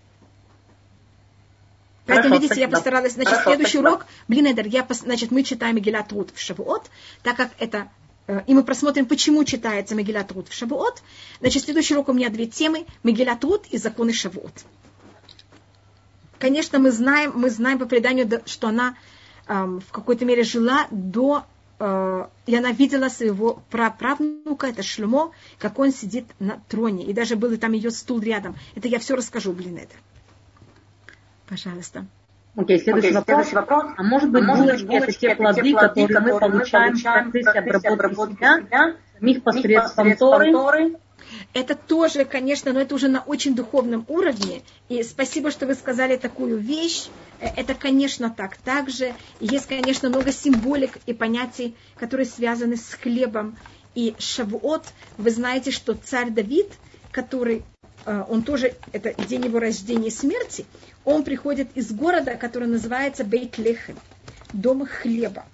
Поэтому, 2.05 2.35
Хорошо, 2.35 2.35
видите, 2.35 2.47
спасибо. 2.53 2.61
я 2.61 2.69
постаралась. 2.69 3.13
Значит, 3.13 3.33
Хорошо, 3.33 3.49
следующий 3.49 3.71
спасибо. 3.71 3.89
урок, 3.89 4.05
блин, 4.29 4.47
Эдер, 4.47 4.67
я, 4.67 4.87
значит, 4.89 5.31
мы 5.31 5.43
читаем 5.43 5.75
Мегилат 5.75 6.11
Рут 6.13 6.29
в 6.33 6.39
Шавуот, 6.39 6.89
так 7.21 7.35
как 7.35 7.49
это 7.59 7.89
и 8.27 8.53
мы 8.53 8.63
просмотрим, 8.63 9.05
почему 9.05 9.43
читается 9.45 9.95
Мегилат 9.95 10.31
Рут 10.31 10.49
в 10.49 10.53
Шавуот. 10.53 11.01
Значит, 11.39 11.63
следующий 11.63 11.93
урок 11.93 12.09
у 12.09 12.13
меня 12.13 12.29
две 12.29 12.45
темы. 12.45 12.85
Мегилат 13.03 13.43
Рут 13.43 13.67
и 13.67 13.77
законы 13.77 14.11
Шавуот. 14.11 14.53
Конечно, 16.39 16.77
мы 16.79 16.91
знаем, 16.91 17.31
мы 17.35 17.49
знаем 17.49 17.79
по 17.79 17.85
преданию, 17.85 18.29
что 18.45 18.67
она 18.67 18.95
эм, 19.47 19.79
в 19.79 19.91
какой-то 19.91 20.25
мере 20.25 20.43
жила 20.43 20.87
до... 20.91 21.45
Э, 21.79 22.27
и 22.45 22.55
она 22.55 22.71
видела 22.71 23.09
своего 23.09 23.63
праправнука, 23.69 24.67
это 24.67 24.83
Шлюмо, 24.83 25.31
как 25.57 25.79
он 25.79 25.91
сидит 25.91 26.25
на 26.39 26.61
троне. 26.67 27.05
И 27.05 27.13
даже 27.13 27.37
был 27.37 27.55
там 27.57 27.71
ее 27.71 27.91
стул 27.91 28.19
рядом. 28.19 28.55
Это 28.75 28.87
я 28.87 28.99
все 28.99 29.15
расскажу, 29.15 29.53
блин, 29.53 29.77
это. 29.77 29.95
Пожалуйста. 31.47 32.05
Окей, 32.57 32.77
okay, 32.77 32.83
следующий, 32.83 33.09
okay, 33.09 33.13
вопрос. 33.13 33.35
следующий 33.35 33.55
вопрос. 33.55 33.85
А 33.97 34.03
может 34.03 34.31
быть, 34.31 34.43
может 34.43 34.65
булочки, 34.65 34.85
булочки 34.85 35.25
это 35.27 35.35
те 35.35 35.35
плоды, 35.35 35.61
те 35.61 35.71
плоды 35.73 36.07
которые, 36.07 36.19
мы 36.21 36.39
получаем 36.39 36.95
в 36.95 37.31
процессе 37.31 37.87
обработки 37.89 38.35
себя, 38.35 38.95
них 39.21 39.43
посредством 39.43 40.17
Торы? 40.17 40.95
Это 41.53 41.75
тоже, 41.75 42.25
конечно, 42.25 42.73
но 42.73 42.81
это 42.81 42.95
уже 42.95 43.09
на 43.09 43.21
очень 43.21 43.53
духовном 43.53 44.05
уровне. 44.07 44.63
И 44.89 45.03
спасибо, 45.03 45.51
что 45.51 45.67
вы 45.67 45.75
сказали 45.75 46.17
такую 46.17 46.57
вещь. 46.57 47.09
Э, 47.39 47.47
это, 47.55 47.75
конечно, 47.75 48.31
так. 48.31 48.57
Также 48.57 49.13
есть, 49.39 49.67
конечно, 49.67 50.09
много 50.09 50.31
символик 50.31 50.97
и 51.05 51.13
понятий, 51.13 51.75
которые 51.95 52.25
связаны 52.25 52.75
с 52.75 52.93
хлебом. 52.93 53.55
И 53.93 54.15
Шавуот, 54.17 54.85
вы 55.17 55.29
знаете, 55.29 55.69
что 55.69 55.93
царь 55.93 56.31
Давид, 56.31 56.71
который 57.11 57.63
он 58.29 58.43
тоже, 58.43 58.75
это 58.93 59.13
день 59.25 59.45
его 59.45 59.59
рождения 59.59 60.07
и 60.07 60.11
смерти, 60.11 60.65
он 61.03 61.23
приходит 61.23 61.75
из 61.75 61.91
города, 61.91 62.35
который 62.35 62.67
называется 62.67 63.23
Бейт-Лехем, 63.23 63.97
дом 64.53 64.85
хлеба. 64.85 65.45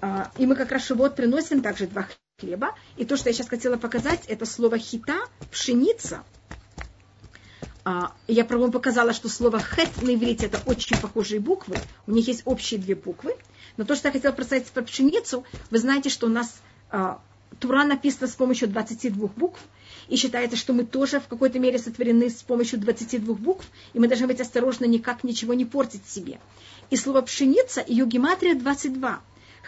А, 0.00 0.30
и 0.36 0.46
мы 0.46 0.56
как 0.56 0.72
раз 0.72 0.90
вот 0.90 1.16
приносим 1.16 1.62
также 1.62 1.86
два 1.86 2.06
хлеба. 2.38 2.74
И 2.96 3.04
то, 3.04 3.16
что 3.16 3.30
я 3.30 3.32
сейчас 3.32 3.48
хотела 3.48 3.76
показать, 3.76 4.20
это 4.26 4.44
слово 4.44 4.78
хита, 4.78 5.20
пшеница. 5.50 6.24
А, 7.84 8.12
я 8.26 8.44
вам 8.44 8.72
показала, 8.72 9.12
что 9.12 9.28
слово 9.28 9.60
хет 9.60 10.02
на 10.02 10.14
иврите 10.14 10.46
это 10.46 10.60
очень 10.66 10.98
похожие 10.98 11.40
буквы. 11.40 11.76
У 12.06 12.12
них 12.12 12.26
есть 12.28 12.42
общие 12.44 12.80
две 12.80 12.94
буквы. 12.94 13.36
Но 13.76 13.84
то, 13.84 13.94
что 13.94 14.08
я 14.08 14.12
хотела 14.12 14.32
представить 14.32 14.66
про 14.66 14.82
пшеницу, 14.82 15.44
вы 15.70 15.78
знаете, 15.78 16.10
что 16.10 16.26
у 16.26 16.30
нас 16.30 16.60
а, 16.90 17.20
Тура 17.58 17.84
написана 17.84 18.26
с 18.26 18.34
помощью 18.34 18.68
22 18.68 19.28
букв, 19.28 19.60
и 20.08 20.16
считается, 20.16 20.56
что 20.56 20.72
мы 20.72 20.84
тоже 20.84 21.20
в 21.20 21.28
какой-то 21.28 21.58
мере 21.58 21.78
сотворены 21.78 22.30
с 22.30 22.42
помощью 22.42 22.78
22 22.78 23.34
букв, 23.34 23.66
и 23.92 23.98
мы 23.98 24.08
должны 24.08 24.26
быть 24.26 24.40
осторожны 24.40 24.86
никак 24.86 25.24
ничего 25.24 25.54
не 25.54 25.64
портить 25.64 26.06
себе. 26.06 26.40
И 26.90 26.96
слово 26.96 27.22
пшеница, 27.22 27.84
ее 27.86 28.06
гематрия 28.06 28.54
22. 28.54 29.20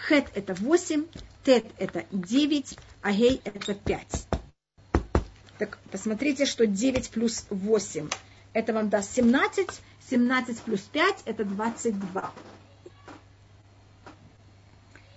Хет 0.08 0.26
это 0.34 0.54
8, 0.54 1.04
тет 1.44 1.64
это 1.78 2.04
9, 2.12 2.78
а 3.02 3.12
гей 3.12 3.40
это 3.44 3.74
5. 3.74 4.26
Так 5.58 5.78
посмотрите, 5.90 6.44
что 6.44 6.66
9 6.66 7.10
плюс 7.10 7.46
8 7.48 8.08
это 8.52 8.72
вам 8.72 8.88
даст 8.88 9.14
17, 9.14 9.68
17 10.10 10.60
плюс 10.60 10.80
5 10.80 11.22
это 11.24 11.44
22. 11.44 12.32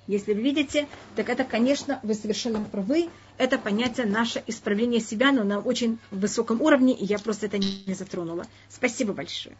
Если 0.08 0.34
вы 0.34 0.42
видите, 0.42 0.88
так 1.16 1.30
это, 1.30 1.44
конечно, 1.44 2.00
вы 2.02 2.16
совершенно 2.16 2.64
правы. 2.64 3.10
Это 3.40 3.58
понятие 3.58 4.06
наше 4.06 4.44
исправление 4.46 5.00
себя, 5.00 5.32
но 5.32 5.44
на 5.44 5.60
очень 5.60 5.98
высоком 6.12 6.62
уровне, 6.62 6.94
и 6.94 7.06
я 7.06 7.18
просто 7.18 7.48
это 7.48 7.58
не 7.58 7.94
затронула. 7.94 8.46
Спасибо 8.68 9.14
большое. 9.14 9.56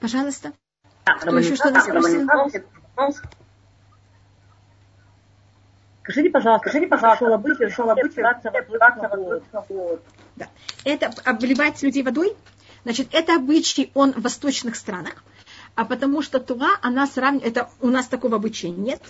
Пожалуйста. 0.00 0.52
Кто 1.04 1.38
еще 1.38 1.54
что-то 1.56 1.80
спросил? 1.80 2.28
Скажите, 6.02 6.30
пожалуйста, 6.30 6.68
скажите, 6.68 6.88
пожалуйста, 6.88 7.24
шел 7.24 7.38
быть, 7.38 7.72
шел 7.72 7.94
быть, 7.94 8.14
да. 10.36 10.48
Это 10.84 11.10
обливать 11.24 11.82
людей 11.82 12.02
водой. 12.02 12.36
Значит, 12.84 13.08
это 13.12 13.36
обычай, 13.36 13.90
он 13.94 14.12
в 14.12 14.22
восточных 14.22 14.76
странах 14.76 15.24
а 15.76 15.84
потому 15.84 16.22
что 16.22 16.40
Тура, 16.40 16.70
она 16.80 17.06
сравнивает, 17.06 17.56
это 17.56 17.70
у 17.80 17.88
нас 17.88 18.08
такого 18.08 18.36
обычая 18.36 18.70
нет. 18.70 19.02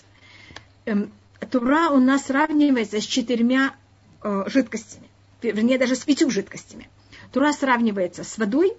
Тура 1.50 1.90
у 1.90 1.98
нас 1.98 2.26
сравнивается 2.26 3.00
с 3.00 3.04
четырьмя 3.04 3.74
э, 4.22 4.44
жидкостями, 4.46 5.08
вернее, 5.42 5.78
даже 5.78 5.94
с 5.94 6.04
пятью 6.04 6.30
жидкостями. 6.30 6.88
Тура 7.32 7.52
сравнивается 7.52 8.24
с 8.24 8.38
водой, 8.38 8.74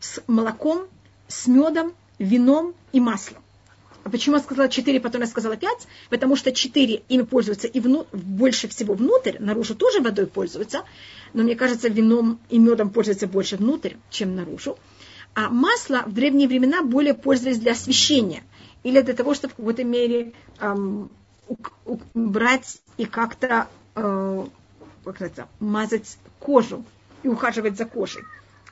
с 0.00 0.22
молоком, 0.26 0.86
с 1.28 1.46
медом, 1.46 1.94
вином 2.18 2.74
и 2.92 3.00
маслом. 3.00 3.42
А 4.04 4.10
почему 4.10 4.36
я 4.36 4.42
сказала 4.42 4.68
4, 4.68 5.00
потом 5.00 5.22
я 5.22 5.26
сказала 5.26 5.56
5? 5.56 5.88
Потому 6.10 6.36
что 6.36 6.52
4 6.52 7.02
ими 7.08 7.22
пользуются 7.22 7.66
и 7.66 7.80
вну, 7.80 8.06
больше 8.12 8.68
всего 8.68 8.92
внутрь, 8.92 9.38
наружу 9.38 9.74
тоже 9.74 10.00
водой 10.00 10.26
пользуются, 10.26 10.84
но 11.32 11.42
мне 11.42 11.56
кажется, 11.56 11.88
вином 11.88 12.38
и 12.50 12.58
медом 12.58 12.90
пользуются 12.90 13.26
больше 13.26 13.56
внутрь, 13.56 13.94
чем 14.10 14.36
наружу. 14.36 14.78
А 15.34 15.48
масло 15.48 16.04
в 16.06 16.12
древние 16.12 16.46
времена 16.46 16.82
более 16.82 17.14
пользовались 17.14 17.58
для 17.58 17.72
освещения 17.72 18.44
или 18.82 19.00
для 19.00 19.14
того, 19.14 19.32
чтобы 19.32 19.54
в 19.54 19.56
какой-то 19.56 19.84
мере 19.84 20.34
эм, 20.60 21.10
брать 22.14 22.80
и 22.96 23.04
как-то 23.04 23.68
э, 23.94 24.46
как 25.04 25.20
это, 25.20 25.48
мазать 25.60 26.18
кожу 26.38 26.84
и 27.22 27.28
ухаживать 27.28 27.76
за 27.76 27.84
кожей. 27.84 28.22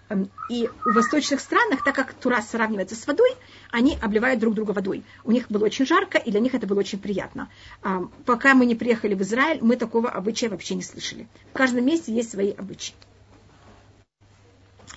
Эм, 0.09 0.31
и 0.49 0.69
в 0.85 0.95
восточных 0.95 1.41
странах, 1.41 1.85
так 1.85 1.95
как 1.95 2.15
Тура 2.15 2.41
сравнивается 2.43 2.97
с 2.97 3.07
водой, 3.07 3.31
они 3.71 3.99
обливают 4.01 4.41
друг 4.41 4.55
друга 4.55 4.73
водой. 4.73 5.05
У 5.25 5.33
них 5.33 5.49
было 5.49 5.65
очень 5.65 5.87
жарко, 5.87 6.19
и 6.19 6.31
для 6.31 6.41
них 6.41 6.55
это 6.55 6.67
было 6.67 6.81
очень 6.81 6.99
приятно. 6.99 7.49
Эм, 7.83 8.11
пока 8.25 8.55
мы 8.55 8.67
не 8.67 8.75
приехали 8.75 9.15
в 9.15 9.23
Израиль, 9.23 9.59
мы 9.63 9.77
такого 9.77 10.11
обычая 10.11 10.49
вообще 10.49 10.75
не 10.75 10.83
слышали. 10.83 11.29
В 11.53 11.57
каждом 11.57 11.85
месте 11.85 12.13
есть 12.13 12.31
свои 12.31 12.51
обычаи. 12.53 12.95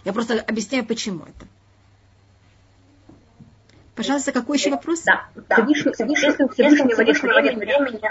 Я 0.03 0.13
просто 0.13 0.39
объясняю, 0.39 0.85
почему 0.85 1.23
это. 1.23 1.47
Пожалуйста, 3.95 4.31
какой 4.33 4.57
еще 4.57 4.71
вопрос? 4.71 5.03
Да. 5.03 5.25
Всевышний, 5.49 5.93
Всевышний, 5.93 6.49
Всевышнего 6.49 7.01
нет 7.01 7.55
времени. 7.55 8.01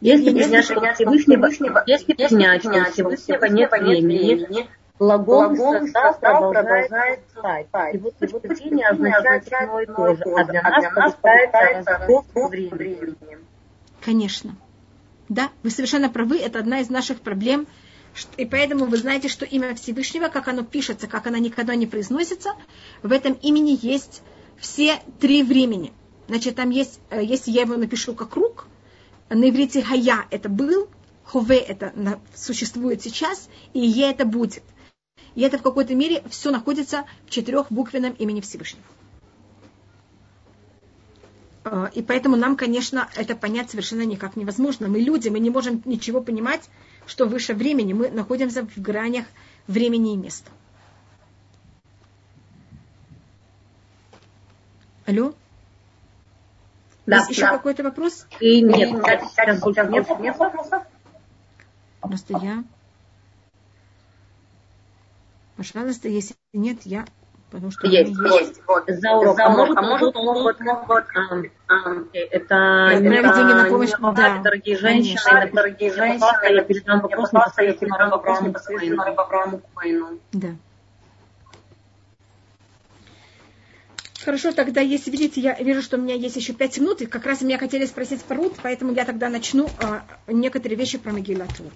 Если 0.00 0.30
принять, 0.32 0.64
что 0.64 0.80
Всевышнего, 0.94 1.82
если 1.86 2.12
принять, 2.14 2.62
что 2.62 2.84
Всевышнего 2.92 3.44
нет 3.46 3.70
времени, 3.72 4.68
глагол 4.98 5.56
состав 5.88 6.20
продолжает 6.20 7.20
спать. 7.30 7.66
Его 7.92 8.12
зрения 8.54 8.88
означает 8.88 9.52
одно 9.52 9.80
и 9.80 9.86
то 9.86 10.14
же, 10.14 10.22
а 10.22 10.44
для 10.44 10.62
нас 10.62 11.14
получается 11.20 11.98
разрыв 11.98 12.24
времени. 12.78 13.38
Конечно. 14.04 14.54
Да, 15.28 15.50
вы 15.62 15.70
совершенно 15.70 16.08
правы, 16.08 16.38
это 16.38 16.60
одна 16.60 16.80
из 16.80 16.88
наших 16.88 17.20
проблем– 17.20 17.66
и 18.36 18.44
поэтому 18.44 18.86
вы 18.86 18.96
знаете, 18.96 19.28
что 19.28 19.44
имя 19.44 19.74
Всевышнего, 19.74 20.28
как 20.28 20.48
оно 20.48 20.62
пишется, 20.62 21.06
как 21.06 21.26
оно 21.26 21.38
никогда 21.38 21.74
не 21.74 21.86
произносится, 21.86 22.50
в 23.02 23.12
этом 23.12 23.34
имени 23.34 23.78
есть 23.80 24.22
все 24.58 25.00
три 25.20 25.42
времени. 25.42 25.92
Значит, 26.28 26.56
там 26.56 26.70
есть, 26.70 27.00
э, 27.10 27.24
если 27.24 27.50
я 27.50 27.62
его 27.62 27.76
напишу 27.76 28.14
как 28.14 28.30
круг, 28.30 28.66
на 29.28 29.48
иврите 29.48 29.82
хая 29.82 30.26
это 30.30 30.48
был, 30.48 30.88
хове 31.24 31.58
это 31.58 32.20
существует 32.34 33.02
сейчас, 33.02 33.48
и 33.72 33.80
е 33.80 34.10
это 34.10 34.24
будет. 34.24 34.62
И 35.34 35.42
это 35.42 35.58
в 35.58 35.62
какой-то 35.62 35.94
мере 35.94 36.22
все 36.28 36.50
находится 36.50 37.04
в 37.26 37.30
четырехбуквенном 37.30 38.12
имени 38.14 38.40
Всевышнего. 38.40 38.84
Э, 41.64 41.88
и 41.94 42.02
поэтому 42.02 42.36
нам, 42.36 42.56
конечно, 42.56 43.08
это 43.14 43.36
понять 43.36 43.70
совершенно 43.70 44.02
никак 44.02 44.36
невозможно. 44.36 44.88
Мы 44.88 45.00
люди, 45.00 45.28
мы 45.28 45.38
не 45.38 45.50
можем 45.50 45.82
ничего 45.84 46.20
понимать 46.20 46.68
что 47.10 47.26
выше 47.26 47.54
времени, 47.54 47.92
мы 47.92 48.08
находимся 48.08 48.64
в 48.64 48.78
гранях 48.80 49.26
времени 49.66 50.14
и 50.14 50.16
места. 50.16 50.48
Алло? 55.06 55.34
Да, 57.06 57.16
Есть 57.16 57.26
да. 57.26 57.32
еще 57.32 57.46
какой-то 57.46 57.82
вопрос? 57.82 58.28
И 58.38 58.62
нет, 58.62 58.90
сейчас, 58.90 59.60
сейчас 59.60 59.90
нет, 59.90 60.08
нет 60.20 60.38
вопросов. 60.38 60.84
Просто 62.00 62.38
я... 62.38 62.62
Пожалуйста, 65.56 66.08
если 66.08 66.36
нет, 66.52 66.82
я 66.84 67.06
Потому 67.50 67.72
что 67.72 67.88
есть, 67.88 68.12
есть. 68.12 68.62
Вот. 68.66 68.84
За 68.86 69.10
урок. 69.10 69.36
За 69.36 69.46
урок. 69.46 69.76
А 69.76 69.82
может, 69.82 70.14
а 70.16 70.20
могут, 70.22 70.60
могут, 70.60 70.60
это 72.12 72.86
отправить 72.86 73.34
деньги 73.34 73.52
на 73.52 73.64
помощь, 73.68 73.90
да, 74.14 74.38
дорогие 74.38 74.76
женщины, 74.76 75.50
дорогие 75.52 75.92
женщины, 75.92 76.54
я 76.54 76.62
передам 76.62 77.00
вопрос 77.00 77.32
непосредственно 77.32 77.98
Рабавраму 77.98 79.60
Куэйну. 79.74 80.18
Да. 80.32 80.48
Хорошо, 84.24 84.52
тогда, 84.52 84.82
если 84.82 85.10
видите, 85.10 85.40
я 85.40 85.54
вижу, 85.54 85.80
что 85.80 85.96
у 85.96 86.00
меня 86.00 86.14
есть 86.14 86.36
еще 86.36 86.52
пять 86.52 86.78
минут, 86.78 87.00
и 87.00 87.06
как 87.06 87.24
раз 87.24 87.40
меня 87.40 87.58
хотели 87.58 87.86
спросить 87.86 88.22
про 88.22 88.36
Рут, 88.36 88.54
поэтому 88.62 88.92
я 88.92 89.06
тогда 89.06 89.30
начну 89.30 89.68
а, 89.82 90.02
некоторые 90.26 90.76
вещи 90.76 90.98
про 90.98 91.12
Могилат 91.12 91.48
Рут. 91.58 91.72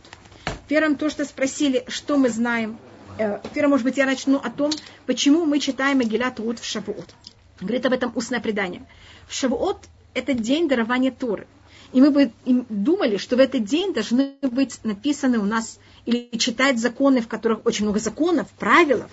Первым 0.68 0.97
то, 0.97 1.09
что 1.09 1.25
спросили, 1.25 1.85
что 1.89 2.18
мы 2.18 2.29
знаем. 2.29 2.79
Э, 3.19 3.39
первым, 3.55 3.71
может 3.71 3.85
быть, 3.85 3.97
я 3.97 4.07
начну 4.07 4.39
о 4.39 4.51
том, 4.51 4.73
почему 5.07 5.45
мы 5.45 5.61
читаем 5.61 5.99
Могилат 5.99 6.41
Рут 6.41 6.59
в 6.59 6.65
Шавуот. 6.65 7.15
Говорит 7.61 7.87
об 7.87 7.93
этом 7.93 8.12
устное 8.15 8.41
предание. 8.41 8.87
В 9.29 9.35
Шавуот 9.35 9.79
это 10.15 10.35
день 10.35 10.69
дарования 10.69 11.12
Торы. 11.12 11.47
И 11.93 12.01
мы 12.01 12.11
бы 12.11 12.33
думали, 12.45 13.17
что 13.19 13.37
в 13.37 13.41
этот 13.41 13.65
день 13.65 13.95
должны 13.95 14.35
быть 14.43 14.81
написаны 14.83 15.39
у 15.39 15.45
нас 15.45 15.79
или 16.07 16.29
читать 16.39 16.81
законы, 16.81 17.21
в 17.21 17.29
которых 17.29 17.65
очень 17.65 17.85
много 17.85 18.01
законов, 18.01 18.49
правил. 18.59 19.05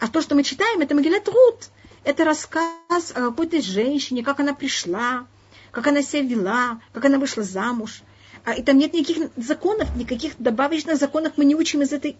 А 0.00 0.08
то, 0.08 0.22
что 0.22 0.34
мы 0.34 0.42
читаем, 0.42 0.80
это 0.80 0.94
Могилат 0.94 1.28
Рут– 1.28 1.68
это 2.04 2.24
рассказ 2.24 3.12
о 3.14 3.30
какой-то 3.30 3.60
женщине, 3.60 4.22
как 4.22 4.40
она 4.40 4.54
пришла, 4.54 5.26
как 5.70 5.86
она 5.86 6.02
себя 6.02 6.22
вела, 6.22 6.80
как 6.92 7.04
она 7.06 7.18
вышла 7.18 7.42
замуж. 7.42 8.02
А, 8.44 8.52
и 8.52 8.62
там 8.62 8.76
нет 8.76 8.92
никаких 8.92 9.30
законов, 9.36 9.94
никаких 9.96 10.34
добавочных 10.38 10.96
законов 10.96 11.32
мы 11.36 11.46
не 11.46 11.54
учим 11.54 11.82
из, 11.82 11.92
этой, 11.92 12.16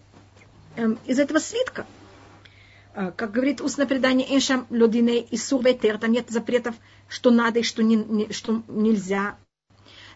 эм, 0.75 0.99
из 1.05 1.19
этого 1.19 1.39
свитка. 1.39 1.85
А, 2.93 3.11
как 3.11 3.31
говорит 3.31 3.61
устное 3.61 3.85
предание 3.85 4.33
Эншам 4.35 4.67
Лодине 4.69 5.19
и 5.19 5.37
Сурветер, 5.37 5.97
там 5.97 6.11
нет 6.11 6.29
запретов, 6.29 6.75
что 7.09 7.31
надо 7.31 7.59
и 7.59 7.63
что, 7.63 7.83
не, 7.83 7.95
не, 7.95 8.31
что 8.31 8.63
нельзя. 8.67 9.37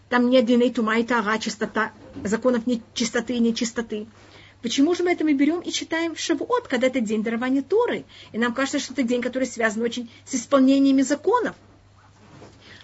Там 0.08 0.30
нет 0.30 0.46
диней 0.46 0.72
тума 0.72 0.98
и 0.98 1.04
тара, 1.04 1.38
чистота, 1.38 1.92
законов 2.24 2.66
нет 2.66 2.80
чистоты 2.94 3.34
и 3.34 3.38
нечистоты. 3.38 4.06
Почему 4.62 4.94
же 4.94 5.04
мы 5.04 5.12
это 5.12 5.24
мы 5.24 5.32
берем 5.32 5.60
и 5.60 5.70
читаем 5.70 6.14
в 6.14 6.20
Шавуот, 6.20 6.68
когда 6.68 6.88
это 6.88 7.00
день 7.00 7.22
дарования 7.22 7.62
Торы? 7.62 8.04
И 8.32 8.38
нам 8.38 8.52
кажется, 8.52 8.78
что 8.78 8.92
это 8.92 9.02
день, 9.02 9.22
который 9.22 9.46
связан 9.46 9.82
очень 9.82 10.10
с 10.24 10.34
исполнениями 10.34 11.02
законов. 11.02 11.56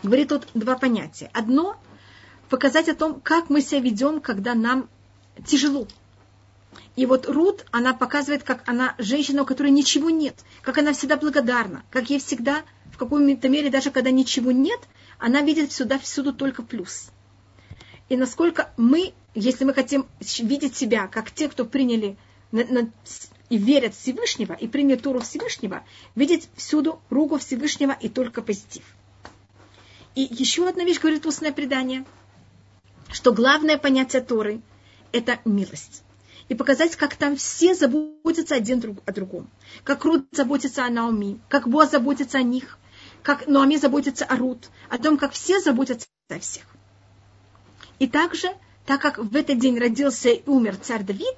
Говорит 0.03 0.29
тут 0.29 0.47
два 0.55 0.77
понятия. 0.77 1.31
Одно– 1.33 1.77
показать 2.49 2.89
о 2.89 2.95
том, 2.95 3.21
как 3.21 3.51
мы 3.51 3.61
себя 3.61 3.81
ведем, 3.81 4.21
когда 4.21 4.55
нам 4.55 4.89
тяжело. 5.45 5.87
И 6.97 7.07
вот 7.07 7.29
Рут, 7.29 7.67
она 7.71 7.95
показывает, 7.95 8.43
как 8.43 8.69
она 8.69 8.95
женщина, 8.99 9.43
у 9.43 9.47
которой 9.47 9.71
ничего 9.71 10.11
нет, 10.11 10.37
как 10.63 10.79
она 10.79 10.93
всегда 10.93 11.17
благодарна, 11.17 11.85
как 11.91 12.11
ей 12.11 12.19
всегда, 12.19 12.65
в 12.93 12.99
какой-то 12.99 13.49
мере, 13.49 13.71
даже 13.71 13.91
когда 13.91 14.11
ничего 14.11 14.51
нет, 14.51 14.81
она 15.19 15.43
видит 15.43 15.71
всюду, 15.71 15.99
всюду 15.99 16.33
только 16.33 16.63
плюс. 16.63 17.11
И 18.09 18.17
насколько 18.17 18.73
мы 18.77 19.13
если 19.37 19.65
мы 19.65 19.75
хотим 19.75 20.07
видеть 20.39 20.77
себя 20.77 21.07
как 21.07 21.31
те, 21.31 21.49
кто 21.49 21.67
приняли 21.67 22.17
на, 22.53 22.65
на, 22.65 22.91
и 23.51 23.59
верят 23.59 23.95
в 23.95 24.01
Всевышнего, 24.01 24.55
и 24.55 24.67
приняли 24.67 24.97
Туру 24.97 25.21
Всевышнего, 25.21 25.85
видеть 26.15 26.49
всюду 26.57 27.01
руку 27.11 27.39
Всевышнего 27.39 27.93
и 27.93 28.09
только 28.09 28.41
позитив. 28.41 28.83
И 30.15 30.23
еще 30.23 30.67
одна 30.67 30.85
вещь 30.85 31.01
говорит 31.01 31.27
устное 31.27 31.53
предание, 31.53 32.07
что 33.13 33.33
главное 33.33 33.77
понятие 33.77 34.23
Торы– 34.23 34.63
это 35.13 35.39
милость. 35.45 36.03
И 36.49 36.55
показать, 36.55 36.97
как 36.97 37.17
там 37.17 37.37
все 37.37 37.75
заботятся 37.75 38.55
один 38.55 38.81
друг 38.81 38.99
о 39.05 39.13
другом. 39.13 39.51
Как 39.83 40.05
Рут 40.05 40.27
заботится 40.33 40.85
о 40.85 40.91
Наоми, 40.91 41.41
как 41.49 41.69
Бо 41.69 41.87
заботится 41.87 42.39
о 42.39 42.43
них, 42.43 42.79
как 43.23 43.47
Наоми 43.49 43.77
заботится 43.77 44.25
о 44.25 44.37
Рут, 44.37 44.69
о 44.89 44.99
том, 44.99 45.19
как 45.19 45.33
все 45.33 45.61
заботятся 45.61 46.07
о 46.29 46.39
всех. 46.39 46.65
И 47.99 48.07
также– 48.07 48.49
так 48.87 49.03
как 49.03 49.19
в 49.19 49.37
этот 49.37 49.59
день 49.59 49.79
родился 49.79 50.31
и 50.31 50.49
умер 50.49 50.77
царь 50.77 51.03
Давид, 51.03 51.37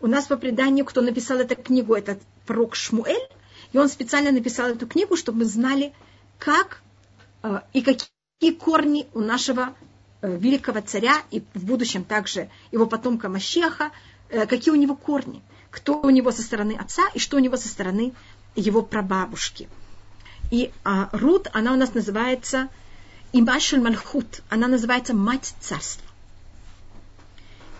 у 0.00 0.08
нас 0.08 0.26
по 0.26 0.36
преданию, 0.36 0.84
кто 0.84 1.00
написал 1.00 1.38
эту 1.38 1.54
книгу, 1.54 1.94
этот 1.94 2.20
пророк 2.46 2.74
Шмуэль, 2.74 3.28
и 3.72 3.78
он 3.78 3.88
специально 3.88 4.32
написал 4.32 4.70
эту 4.70 4.86
книгу, 4.86 5.16
чтобы 5.16 5.38
мы 5.38 5.44
знали, 5.44 5.92
как 6.38 6.82
э, 7.42 7.60
и 7.72 7.82
какие 7.82 8.52
корни 8.52 9.06
у 9.14 9.20
нашего 9.20 9.74
э, 10.20 10.36
великого 10.36 10.80
царя, 10.80 11.22
и 11.30 11.44
в 11.54 11.64
будущем 11.64 12.02
также 12.02 12.50
его 12.72 12.86
потомка 12.86 13.28
Мащеха, 13.28 13.92
какие 14.30 14.72
у 14.72 14.76
него 14.76 14.94
корни, 14.94 15.42
кто 15.70 16.00
у 16.00 16.10
него 16.10 16.32
со 16.32 16.42
стороны 16.42 16.76
отца 16.78 17.02
и 17.14 17.18
что 17.18 17.36
у 17.36 17.40
него 17.40 17.56
со 17.56 17.68
стороны 17.68 18.12
его 18.54 18.82
прабабушки. 18.82 19.68
И 20.50 20.72
э, 20.84 21.06
Рут, 21.12 21.48
она 21.52 21.72
у 21.72 21.76
нас 21.76 21.94
называется 21.94 22.68
Имашуль 23.32 23.80
Мальхут, 23.80 24.42
она 24.48 24.66
называется 24.66 25.14
мать 25.14 25.54
царства. 25.60 26.06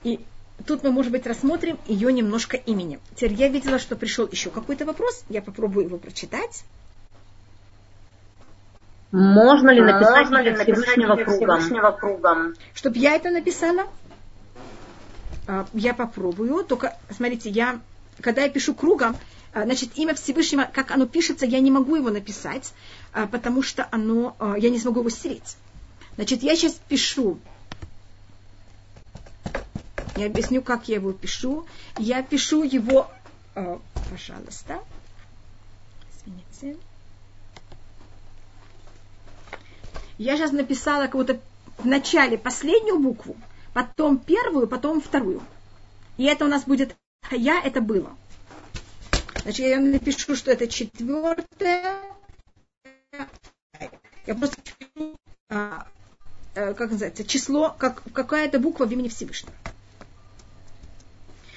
И 0.05 0.20
тут 0.66 0.84
мы, 0.84 0.92
может 0.92 1.11
быть, 1.11 1.26
рассмотрим 1.26 1.78
ее 1.86 2.12
немножко 2.12 2.57
имени. 2.57 3.01
Теперь 3.16 3.34
я 3.34 3.48
видела, 3.48 3.78
что 3.78 3.96
пришел 3.96 4.28
еще 4.30 4.51
какой-то 4.51 4.84
вопрос. 4.84 5.24
Я 5.28 5.42
попробую 5.42 5.86
его 5.86 5.98
прочитать. 5.98 6.64
Можно 9.12 9.70
ли 9.70 9.80
написать 9.80 10.30
Можно 10.30 10.42
ли 10.42 10.55
Всевышнего, 10.55 11.16
кругом? 11.16 11.59
Всевышнего 11.59 11.90
кругом? 11.90 12.55
Чтобы 12.74 12.98
я 12.98 13.16
это 13.16 13.30
написала, 13.30 13.82
а, 13.82 13.88
я 15.72 15.94
попробую. 15.94 16.64
Только, 16.64 16.96
смотрите, 17.11 17.51
я, 17.51 17.80
когда 18.20 18.42
я 18.42 18.48
пишу 18.48 18.74
кругом, 18.74 19.16
а, 19.53 19.64
значит, 19.64 19.96
имя 19.96 20.14
Всевышнего, 20.14 20.68
как 20.72 20.90
оно 20.90 21.07
пишется, 21.07 21.46
я 21.46 21.61
не 21.61 21.70
могу 21.70 21.96
его 21.96 22.11
написать, 22.11 22.72
а, 23.12 23.26
потому 23.26 23.62
что 23.62 23.88
оно, 23.90 24.36
я 24.59 24.70
не 24.70 24.78
смогу 24.78 25.01
его 25.01 25.11
стереть. 25.11 25.57
Значит, 26.16 26.42
я 26.42 26.55
сейчас 26.57 26.74
пишу 26.88 27.38
я 30.20 30.26
объясню, 30.26 30.61
как 30.61 30.86
я 30.88 30.96
его 30.96 31.12
пишу. 31.12 31.66
Я 31.96 32.22
пишу 32.22 32.62
его, 32.62 33.11
пожалуйста, 34.11 34.80
извините. 36.12 36.78
Я 40.18 40.36
сейчас 40.36 40.53
написала 40.53 41.07
как-то 41.07 41.40
в 41.78 41.86
начале 41.86 42.36
последнюю 42.36 42.98
букву, 42.98 43.34
потом 43.72 44.18
первую, 44.18 44.66
потом 44.68 45.00
вторую. 45.00 45.42
И 46.16 46.24
это 46.24 46.44
у 46.44 46.48
нас 46.48 46.64
будет 46.64 46.96
я, 47.30 47.60
это 47.62 47.80
было. 47.80 48.16
Значит, 49.42 49.66
я 49.66 49.80
напишу, 49.80 50.36
что 50.36 50.50
это 50.50 50.66
четвертое. 50.66 51.96
Я 54.26 54.34
просто 54.34 54.56
а, 55.48 55.86
э, 56.54 56.74
как 56.74 56.90
называется, 56.90 57.24
число, 57.24 57.74
как, 57.76 58.02
какая-то 58.12 58.58
буква 58.58 58.86
в 58.86 58.92
имени 58.92 59.08
Всевышнего. 59.08 59.54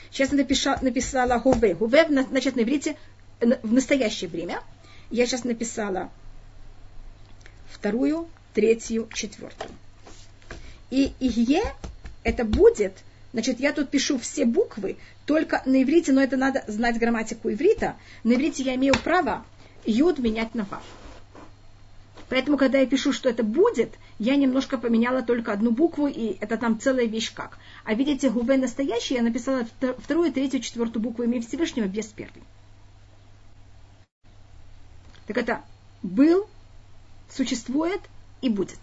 Сейчас 0.10 0.32
я 0.32 0.38
напиша, 0.38 0.80
написала 0.82 1.40
Хуве. 1.40 1.76
Хуве, 1.76 2.08
значит, 2.08 2.56
на 2.56 2.62
иврите 2.62 2.98
в 3.40 3.74
настоящее 3.74 4.30
время. 4.30 4.62
Я 5.10 5.26
сейчас 5.26 5.44
написала 5.44 6.12
вторую, 7.70 8.30
третью, 8.54 9.10
четвертую. 9.14 9.72
И 10.90 11.14
Ихе 11.20 11.64
это 12.24 12.46
будет, 12.46 12.94
значит, 13.32 13.60
я 13.60 13.74
тут 13.74 13.90
пишу 13.90 14.18
все 14.18 14.46
буквы, 14.46 14.98
только 15.26 15.62
на 15.66 15.82
иврите, 15.84 16.12
но 16.12 16.22
это 16.22 16.38
надо 16.38 16.64
знать 16.68 17.00
грамматику 17.00 17.50
иврита. 17.52 17.96
На 18.24 18.34
иврите 18.34 18.64
я 18.64 18.76
имею 18.76 18.94
право 19.04 19.46
юд 19.86 20.20
менять 20.20 20.56
на 20.56 20.64
вав. 20.66 20.84
Поэтому, 22.30 22.58
когда 22.58 22.80
я 22.80 22.88
пишу, 22.88 23.14
что 23.14 23.30
это 23.30 23.44
будет, 23.44 23.94
я 24.18 24.36
немножко 24.36 24.78
поменяла 24.78 25.22
только 25.22 25.52
одну 25.52 25.72
букву, 25.72 26.08
и 26.08 26.38
это 26.40 26.58
там 26.58 26.80
целая 26.80 27.06
вещь 27.06 27.34
как. 27.34 27.60
А 27.84 27.94
видите, 27.94 28.30
гуве 28.30 28.58
настоящий, 28.58 29.16
я 29.16 29.22
написала 29.22 29.68
вторую, 30.00 30.32
третью, 30.32 30.60
четвертую 30.60 31.04
букву 31.04 31.24
имя 31.24 31.42
Всевышнего 31.42 31.86
без 31.86 32.08
первой. 32.08 32.42
Так 35.28 35.38
это 35.38 35.62
был, 36.02 36.48
существует 37.30 38.02
и 38.42 38.50
будет. 38.50 38.80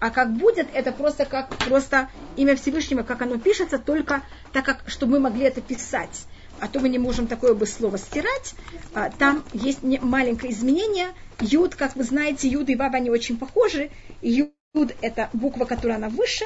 А 0.00 0.10
как 0.10 0.32
будет, 0.32 0.68
это 0.72 0.92
просто 0.92 1.24
как 1.24 1.48
просто 1.58 2.08
имя 2.36 2.54
Всевышнего, 2.54 3.02
как 3.02 3.22
оно 3.22 3.38
пишется, 3.38 3.78
только 3.78 4.22
так 4.52 4.64
как, 4.64 4.82
чтобы 4.86 5.12
мы 5.12 5.20
могли 5.20 5.44
это 5.44 5.60
писать 5.60 6.26
а 6.60 6.68
то 6.68 6.80
мы 6.80 6.88
не 6.88 6.98
можем 6.98 7.26
такое 7.26 7.54
бы 7.54 7.66
слово 7.66 7.98
стирать. 7.98 8.54
А, 8.94 9.10
там 9.10 9.44
есть 9.52 9.82
маленькое 9.82 10.52
изменение. 10.52 11.08
Юд, 11.40 11.74
как 11.74 11.96
вы 11.96 12.04
знаете, 12.04 12.48
Юд 12.48 12.68
и 12.68 12.74
Вав, 12.74 12.94
они 12.94 13.10
очень 13.10 13.38
похожи. 13.38 13.90
Юд– 14.22 14.52
это 15.00 15.30
буква, 15.32 15.64
которая 15.64 15.98
она 15.98 16.08
выше, 16.08 16.44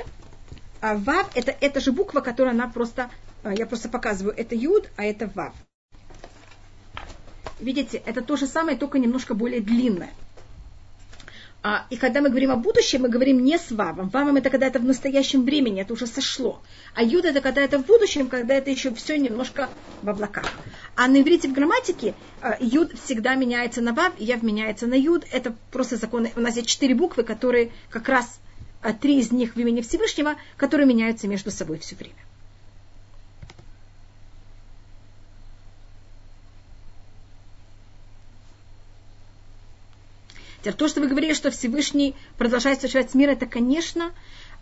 а 0.81 0.97
Вав– 0.97 1.31
это 1.35 1.55
эта 1.61 1.81
же 1.81 1.93
буква, 1.93 2.21
которая 2.21 2.55
она 2.55 2.69
просто, 2.69 3.11
а, 3.43 3.55
я 3.55 3.67
просто 3.67 3.89
показываю, 3.89 4.35
это 4.37 4.55
Юд, 4.55 4.91
а 4.97 5.05
это 5.05 5.31
Вав. 5.35 5.55
Видите, 7.61 8.03
это 8.05 8.23
то 8.23 8.37
же 8.37 8.47
самое, 8.47 8.77
только 8.77 8.99
немножко 8.99 9.35
более 9.35 9.61
длинное. 9.61 10.11
А, 11.65 11.87
и 11.91 11.97
когда 11.97 12.21
мы 12.21 12.29
говорим 12.29 12.51
о 12.51 12.57
будущем, 12.57 13.03
мы 13.03 13.09
говорим 13.09 13.45
не 13.45 13.57
с 13.57 13.71
вавом. 13.71 14.09
Вавом 14.09 14.37
это 14.37 14.51
когда 14.51 14.67
это 14.67 14.81
в 14.81 14.85
настоящем 14.85 15.45
времени, 15.45 15.81
это 15.81 15.93
уже 15.93 16.09
сошло. 16.09 16.61
А 16.95 17.05
юд 17.05 17.25
это 17.25 17.41
когда 17.41 17.63
это 17.63 17.79
в 17.79 17.87
будущем, 17.87 18.29
когда 18.29 18.55
это 18.55 18.71
еще 18.71 18.93
все 18.95 19.17
немножко 19.17 19.69
в 20.03 20.09
облаках. 20.09 20.45
А 20.97 21.07
на 21.07 21.21
иврите 21.21 21.49
в 21.49 21.53
грамматике 21.53 22.15
а, 22.41 22.57
юд 22.59 22.99
всегда 22.99 23.37
меняется 23.37 23.81
на 23.81 23.93
вав, 23.93 24.13
и 24.19 24.25
яв 24.25 24.43
меняется 24.43 24.89
на 24.89 24.95
юд. 24.95 25.25
Это 25.31 25.55
просто 25.71 25.97
законы. 25.97 26.33
У 26.35 26.41
нас 26.41 26.57
есть 26.57 26.69
четыре 26.69 26.97
буквы, 26.97 27.23
которые 27.23 27.71
как 27.91 28.09
раз 28.09 28.41
а, 28.83 28.93
три 28.93 29.21
из 29.21 29.31
них 29.31 29.55
в 29.55 29.61
имени 29.61 29.83
Всевышнего, 29.83 30.35
которые 30.57 30.89
меняются 30.89 31.29
между 31.29 31.53
собой 31.53 31.79
все 31.79 31.95
время. 31.95 32.17
То, 40.71 40.87
что 40.87 41.01
вы 41.01 41.09
говорили, 41.09 41.35
что 41.35 41.51
Всевышний 41.51 42.15
продолжает 42.39 42.81
существовать 42.81 43.15
мир, 43.15 43.31
это, 43.31 43.47
конечно, 43.47 44.13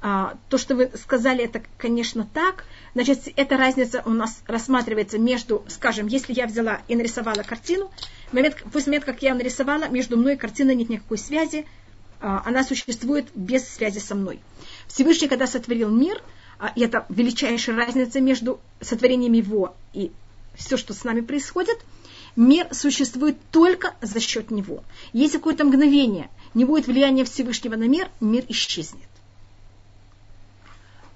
а, 0.00 0.38
то, 0.48 0.56
что 0.56 0.74
вы 0.74 0.90
сказали, 0.94 1.44
это, 1.44 1.62
конечно, 1.76 2.26
так. 2.32 2.64
Значит, 2.94 3.28
эта 3.36 3.58
разница 3.58 4.02
у 4.06 4.10
нас 4.10 4.42
рассматривается 4.46 5.18
между, 5.18 5.62
скажем, 5.68 6.06
если 6.06 6.32
я 6.32 6.46
взяла 6.46 6.80
и 6.88 6.96
нарисовала 6.96 7.42
картину, 7.42 7.90
момент, 8.32 8.56
после 8.72 8.92
момента, 8.92 9.12
как 9.12 9.22
я 9.22 9.34
нарисовала, 9.34 9.88
между 9.88 10.16
мной 10.16 10.34
и 10.34 10.38
картиной 10.38 10.74
нет 10.74 10.88
никакой 10.88 11.18
связи, 11.18 11.66
а, 12.20 12.42
она 12.46 12.64
существует 12.64 13.28
без 13.34 13.68
связи 13.68 13.98
со 13.98 14.14
мной. 14.14 14.40
Всевышний, 14.88 15.28
когда 15.28 15.46
сотворил 15.46 15.90
мир, 15.90 16.22
а, 16.58 16.72
и 16.74 16.80
это 16.80 17.04
величайшая 17.10 17.76
разница 17.76 18.20
между 18.20 18.58
сотворением 18.80 19.34
его 19.34 19.76
и 19.92 20.12
все, 20.54 20.78
что 20.78 20.94
с 20.94 21.04
нами 21.04 21.20
происходит– 21.20 21.78
Мир 22.36 22.68
существует 22.72 23.36
только 23.50 23.94
за 24.00 24.20
счет 24.20 24.50
него. 24.50 24.84
Если 25.12 25.38
какое-то 25.38 25.64
мгновение 25.64 26.30
не 26.54 26.64
будет 26.64 26.86
влияния 26.86 27.24
Всевышнего 27.24 27.76
на 27.76 27.88
мир, 27.88 28.08
мир 28.20 28.44
исчезнет. 28.48 29.08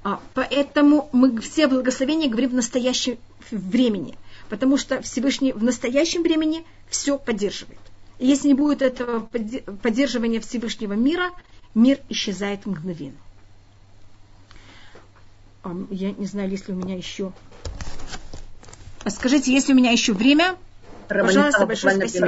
А, 0.02 0.20
поэтому 0.34 1.08
мы 1.12 1.40
все 1.40 1.66
благословения 1.66 2.28
говорим 2.28 2.50
в 2.50 2.54
настоящем 2.54 3.16
времени, 3.50 4.16
потому 4.50 4.76
что 4.76 5.00
Всевышний 5.00 5.52
в 5.52 5.62
настоящем 5.62 6.22
времени 6.22 6.64
все 6.90 7.18
поддерживает. 7.18 7.80
И 8.18 8.26
если 8.26 8.48
не 8.48 8.54
будет 8.54 8.82
этого 8.82 9.20
поддерживания 9.20 10.40
Всевышнего 10.40 10.92
мира, 10.92 11.30
мир 11.74 12.00
исчезает 12.10 12.66
мгновенно. 12.66 13.16
Я 15.90 16.12
не 16.12 16.26
знаю, 16.26 16.50
есть 16.50 16.68
ли 16.68 16.74
у 16.74 16.76
меня 16.76 16.96
еще... 16.96 17.32
Скажите, 19.06 19.52
есть 19.52 19.70
у 19.70 19.74
меня 19.74 19.90
еще 19.90 20.12
время? 20.12 20.56
Пожалуйста, 21.08 21.66
большое 21.66 21.96
спасибо. 21.96 22.26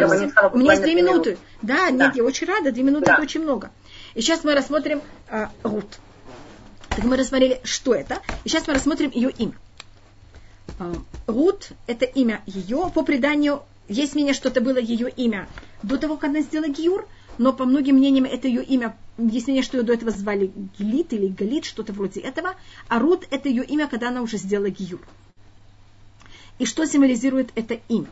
У 0.52 0.58
меня 0.58 0.72
есть 0.72 0.82
две 0.82 0.94
минуты. 0.94 1.38
Да, 1.62 1.90
нет, 1.90 2.16
я 2.16 2.24
очень 2.24 2.46
рада. 2.46 2.72
Две 2.72 2.82
минуты 2.82 3.10
это 3.10 3.22
очень 3.22 3.42
много. 3.42 3.70
И 4.14 4.20
сейчас 4.20 4.44
мы 4.44 4.54
рассмотрим 4.54 5.02
а, 5.28 5.50
Рут. 5.62 5.98
Так 6.88 7.04
мы 7.04 7.16
рассмотрели, 7.16 7.60
что 7.64 7.94
это. 7.94 8.20
И 8.44 8.48
сейчас 8.48 8.66
мы 8.66 8.74
рассмотрим 8.74 9.10
ее 9.10 9.30
имя. 9.30 9.52
А, 10.78 10.94
Рут– 11.26 11.70
это 11.86 12.06
имя 12.06 12.42
ее. 12.46 12.90
По 12.94 13.02
преданию, 13.02 13.62
есть 13.88 14.14
мнение, 14.14 14.32
что 14.32 14.48
это 14.48 14.60
было 14.60 14.78
ее 14.78 15.10
имя 15.10 15.48
до 15.82 15.98
того, 15.98 16.16
как 16.16 16.30
она 16.30 16.40
сделала 16.40 16.68
Гиюр, 16.68 17.06
но 17.38 17.52
по 17.52 17.66
многим 17.66 17.96
мнениям 17.96 18.24
это 18.24 18.48
ее 18.48 18.64
имя, 18.64 18.96
есть 19.18 19.46
мнение, 19.46 19.62
что 19.62 19.76
ее 19.76 19.82
до 19.82 19.92
этого 19.92 20.10
звали 20.10 20.50
Гилит 20.78 21.12
или 21.12 21.26
Галит, 21.26 21.66
что-то 21.66 21.92
вроде 21.92 22.20
этого, 22.20 22.54
а 22.88 22.98
Рут– 22.98 23.26
это 23.30 23.48
ее 23.48 23.64
имя, 23.64 23.88
когда 23.88 24.08
она 24.08 24.22
уже 24.22 24.38
сделала 24.38 24.70
Гиюр. 24.70 25.00
И 26.58 26.64
что 26.64 26.86
символизирует 26.86 27.50
это 27.54 27.80
имя? 27.88 28.08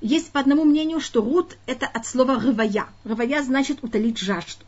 Есть 0.00 0.30
по 0.30 0.40
одному 0.40 0.64
мнению, 0.64 1.00
что 1.00 1.22
Рут– 1.22 1.56
это 1.66 1.86
от 1.86 2.06
слова 2.06 2.38
«рывая». 2.40 2.86
«Рывая» 3.04 3.42
значит 3.42 3.82
«утолить 3.82 4.18
жажду». 4.18 4.64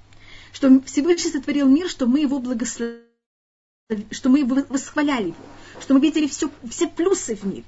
Что 0.53 0.81
Всевышний 0.83 1.31
сотворил 1.31 1.69
мир, 1.69 1.89
что 1.89 2.07
мы 2.07 2.21
его 2.21 2.41
благословили, 2.41 3.05
что 4.11 4.29
мы 4.29 4.45
восхваляли 4.45 5.29
его, 5.29 5.37
что 5.81 5.95
мы 5.95 6.01
видели 6.01 6.27
все, 6.27 6.51
все 6.69 6.89
плюсы 6.89 7.37
в 7.37 7.45
мире. 7.45 7.65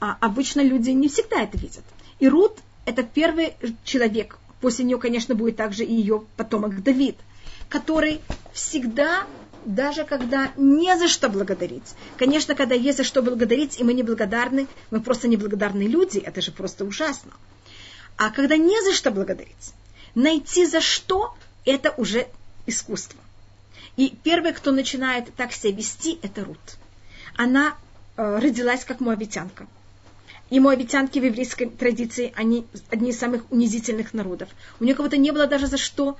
А 0.00 0.16
обычно 0.20 0.62
люди 0.62 0.90
не 0.90 1.08
всегда 1.08 1.42
это 1.42 1.58
видят. 1.58 1.84
И 2.18 2.28
Рут– 2.28 2.58
это 2.86 3.02
первый 3.02 3.54
человек, 3.84 4.38
после 4.60 4.86
нее, 4.86 4.98
конечно, 4.98 5.34
будет 5.34 5.56
также 5.56 5.84
и 5.84 5.94
ее 5.94 6.24
потомок 6.36 6.82
Давид, 6.82 7.16
который 7.68 8.20
всегда 8.54 9.26
даже 9.68 10.04
когда 10.04 10.50
не 10.56 10.96
за 10.96 11.08
что 11.08 11.28
благодарить. 11.28 11.94
Конечно, 12.16 12.54
когда 12.54 12.74
есть 12.74 12.96
за 12.96 13.04
что 13.04 13.22
благодарить, 13.22 13.78
и 13.78 13.84
мы 13.84 13.92
не 13.92 14.02
благодарны, 14.02 14.66
мы 14.90 15.00
просто 15.00 15.28
неблагодарные 15.28 15.86
люди, 15.86 16.18
это 16.18 16.40
же 16.40 16.52
просто 16.52 16.86
ужасно. 16.86 17.32
А 18.16 18.30
когда 18.30 18.56
не 18.56 18.82
за 18.82 18.94
что 18.94 19.10
благодарить, 19.10 19.74
найти 20.14 20.64
за 20.64 20.80
что, 20.80 21.34
это 21.66 21.92
уже 21.98 22.28
искусство. 22.66 23.20
И 23.98 24.16
первый, 24.22 24.54
кто 24.54 24.72
начинает 24.72 25.34
так 25.34 25.52
себя 25.52 25.74
вести, 25.74 26.18
это 26.22 26.46
Рут. 26.46 26.78
Она 27.36 27.76
э, 28.16 28.38
родилась 28.38 28.86
как 28.86 29.00
моавитянка. 29.00 29.66
И 30.48 30.60
моавитянки 30.60 31.18
в 31.18 31.24
еврейской 31.24 31.66
традиции, 31.66 32.32
они 32.36 32.66
одни 32.88 33.10
из 33.10 33.18
самых 33.18 33.44
унизительных 33.52 34.14
народов. 34.14 34.48
У 34.80 34.84
нее 34.84 34.94
кого-то 34.94 35.18
не 35.18 35.30
было 35.30 35.46
даже 35.46 35.66
за 35.66 35.76
что 35.76 36.16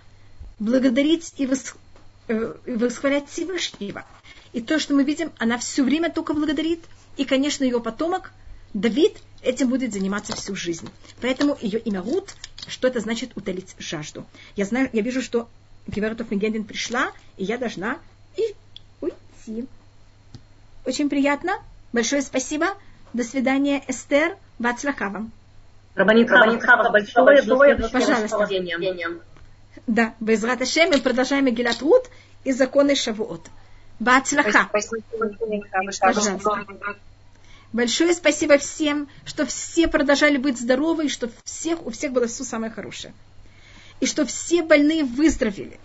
благодарить 0.58 1.32
и 1.38 1.46
вос, 1.46 1.74
Э, 1.87 1.87
восхвалять 2.28 3.28
Всевышнего. 3.28 4.04
И 4.52 4.60
то, 4.60 4.78
что 4.78 4.94
мы 4.94 5.04
видим, 5.04 5.32
она 5.38 5.58
все 5.58 5.82
время 5.82 6.10
только 6.10 6.34
благодарит. 6.34 6.80
И, 7.16 7.24
конечно, 7.24 7.64
ее 7.64 7.80
потомок, 7.80 8.32
Давид, 8.74 9.16
этим 9.42 9.68
будет 9.68 9.92
заниматься 9.92 10.36
всю 10.36 10.54
жизнь. 10.54 10.88
Поэтому 11.20 11.56
ее 11.60 11.78
имя 11.80 12.02
Рут, 12.02 12.34
что 12.66 12.88
это 12.88 13.00
значит 13.00 13.36
утолить 13.36 13.74
жажду. 13.78 14.24
Я 14.56 14.64
знаю, 14.64 14.90
я 14.92 15.02
вижу, 15.02 15.22
что 15.22 15.48
Геверотов 15.86 16.30
Мегендин 16.30 16.64
пришла, 16.64 17.12
и 17.36 17.44
я 17.44 17.58
должна 17.58 17.98
и 18.36 18.54
уйти. 19.00 19.66
Очень 20.84 21.08
приятно. 21.08 21.52
Большое 21.92 22.22
спасибо. 22.22 22.76
До 23.12 23.24
свидания, 23.24 23.82
Эстер. 23.88 24.36
Вацлахава. 24.58 25.30
Рабанит 25.94 26.28
Хава, 26.30 26.90
большое, 26.90 27.42
большое, 27.42 27.76
пожалуйста. 27.76 28.48
Да, 29.86 30.14
без 30.20 30.42
Раташем 30.44 30.90
мы 30.90 31.00
продолжаем 31.00 31.44
Мегилат 31.44 31.80
Рут 31.80 32.10
и 32.44 32.52
законы 32.52 32.94
Шавуот. 32.94 33.46
Бацлаха. 33.98 34.68
Пожалуйста. 36.00 36.66
Большое 37.72 38.14
спасибо 38.14 38.56
всем, 38.58 39.08
что 39.24 39.44
все 39.44 39.88
продолжали 39.88 40.38
быть 40.38 40.58
здоровы, 40.58 41.06
и 41.06 41.08
что 41.08 41.30
всех, 41.44 41.84
у 41.86 41.90
всех 41.90 42.12
было 42.12 42.26
все 42.26 42.44
самое 42.44 42.72
хорошее. 42.72 43.12
И 44.00 44.06
что 44.06 44.24
все 44.24 44.62
больные 44.62 45.04
выздоровели. 45.04 45.78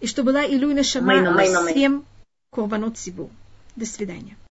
И 0.00 0.06
что 0.06 0.24
была 0.24 0.44
Илюна 0.44 0.82
Шама 0.82 1.68
всем 1.70 2.04
Корбанот 2.50 2.98
Сибу. 2.98 3.30
До 3.76 3.86
свидания. 3.86 4.36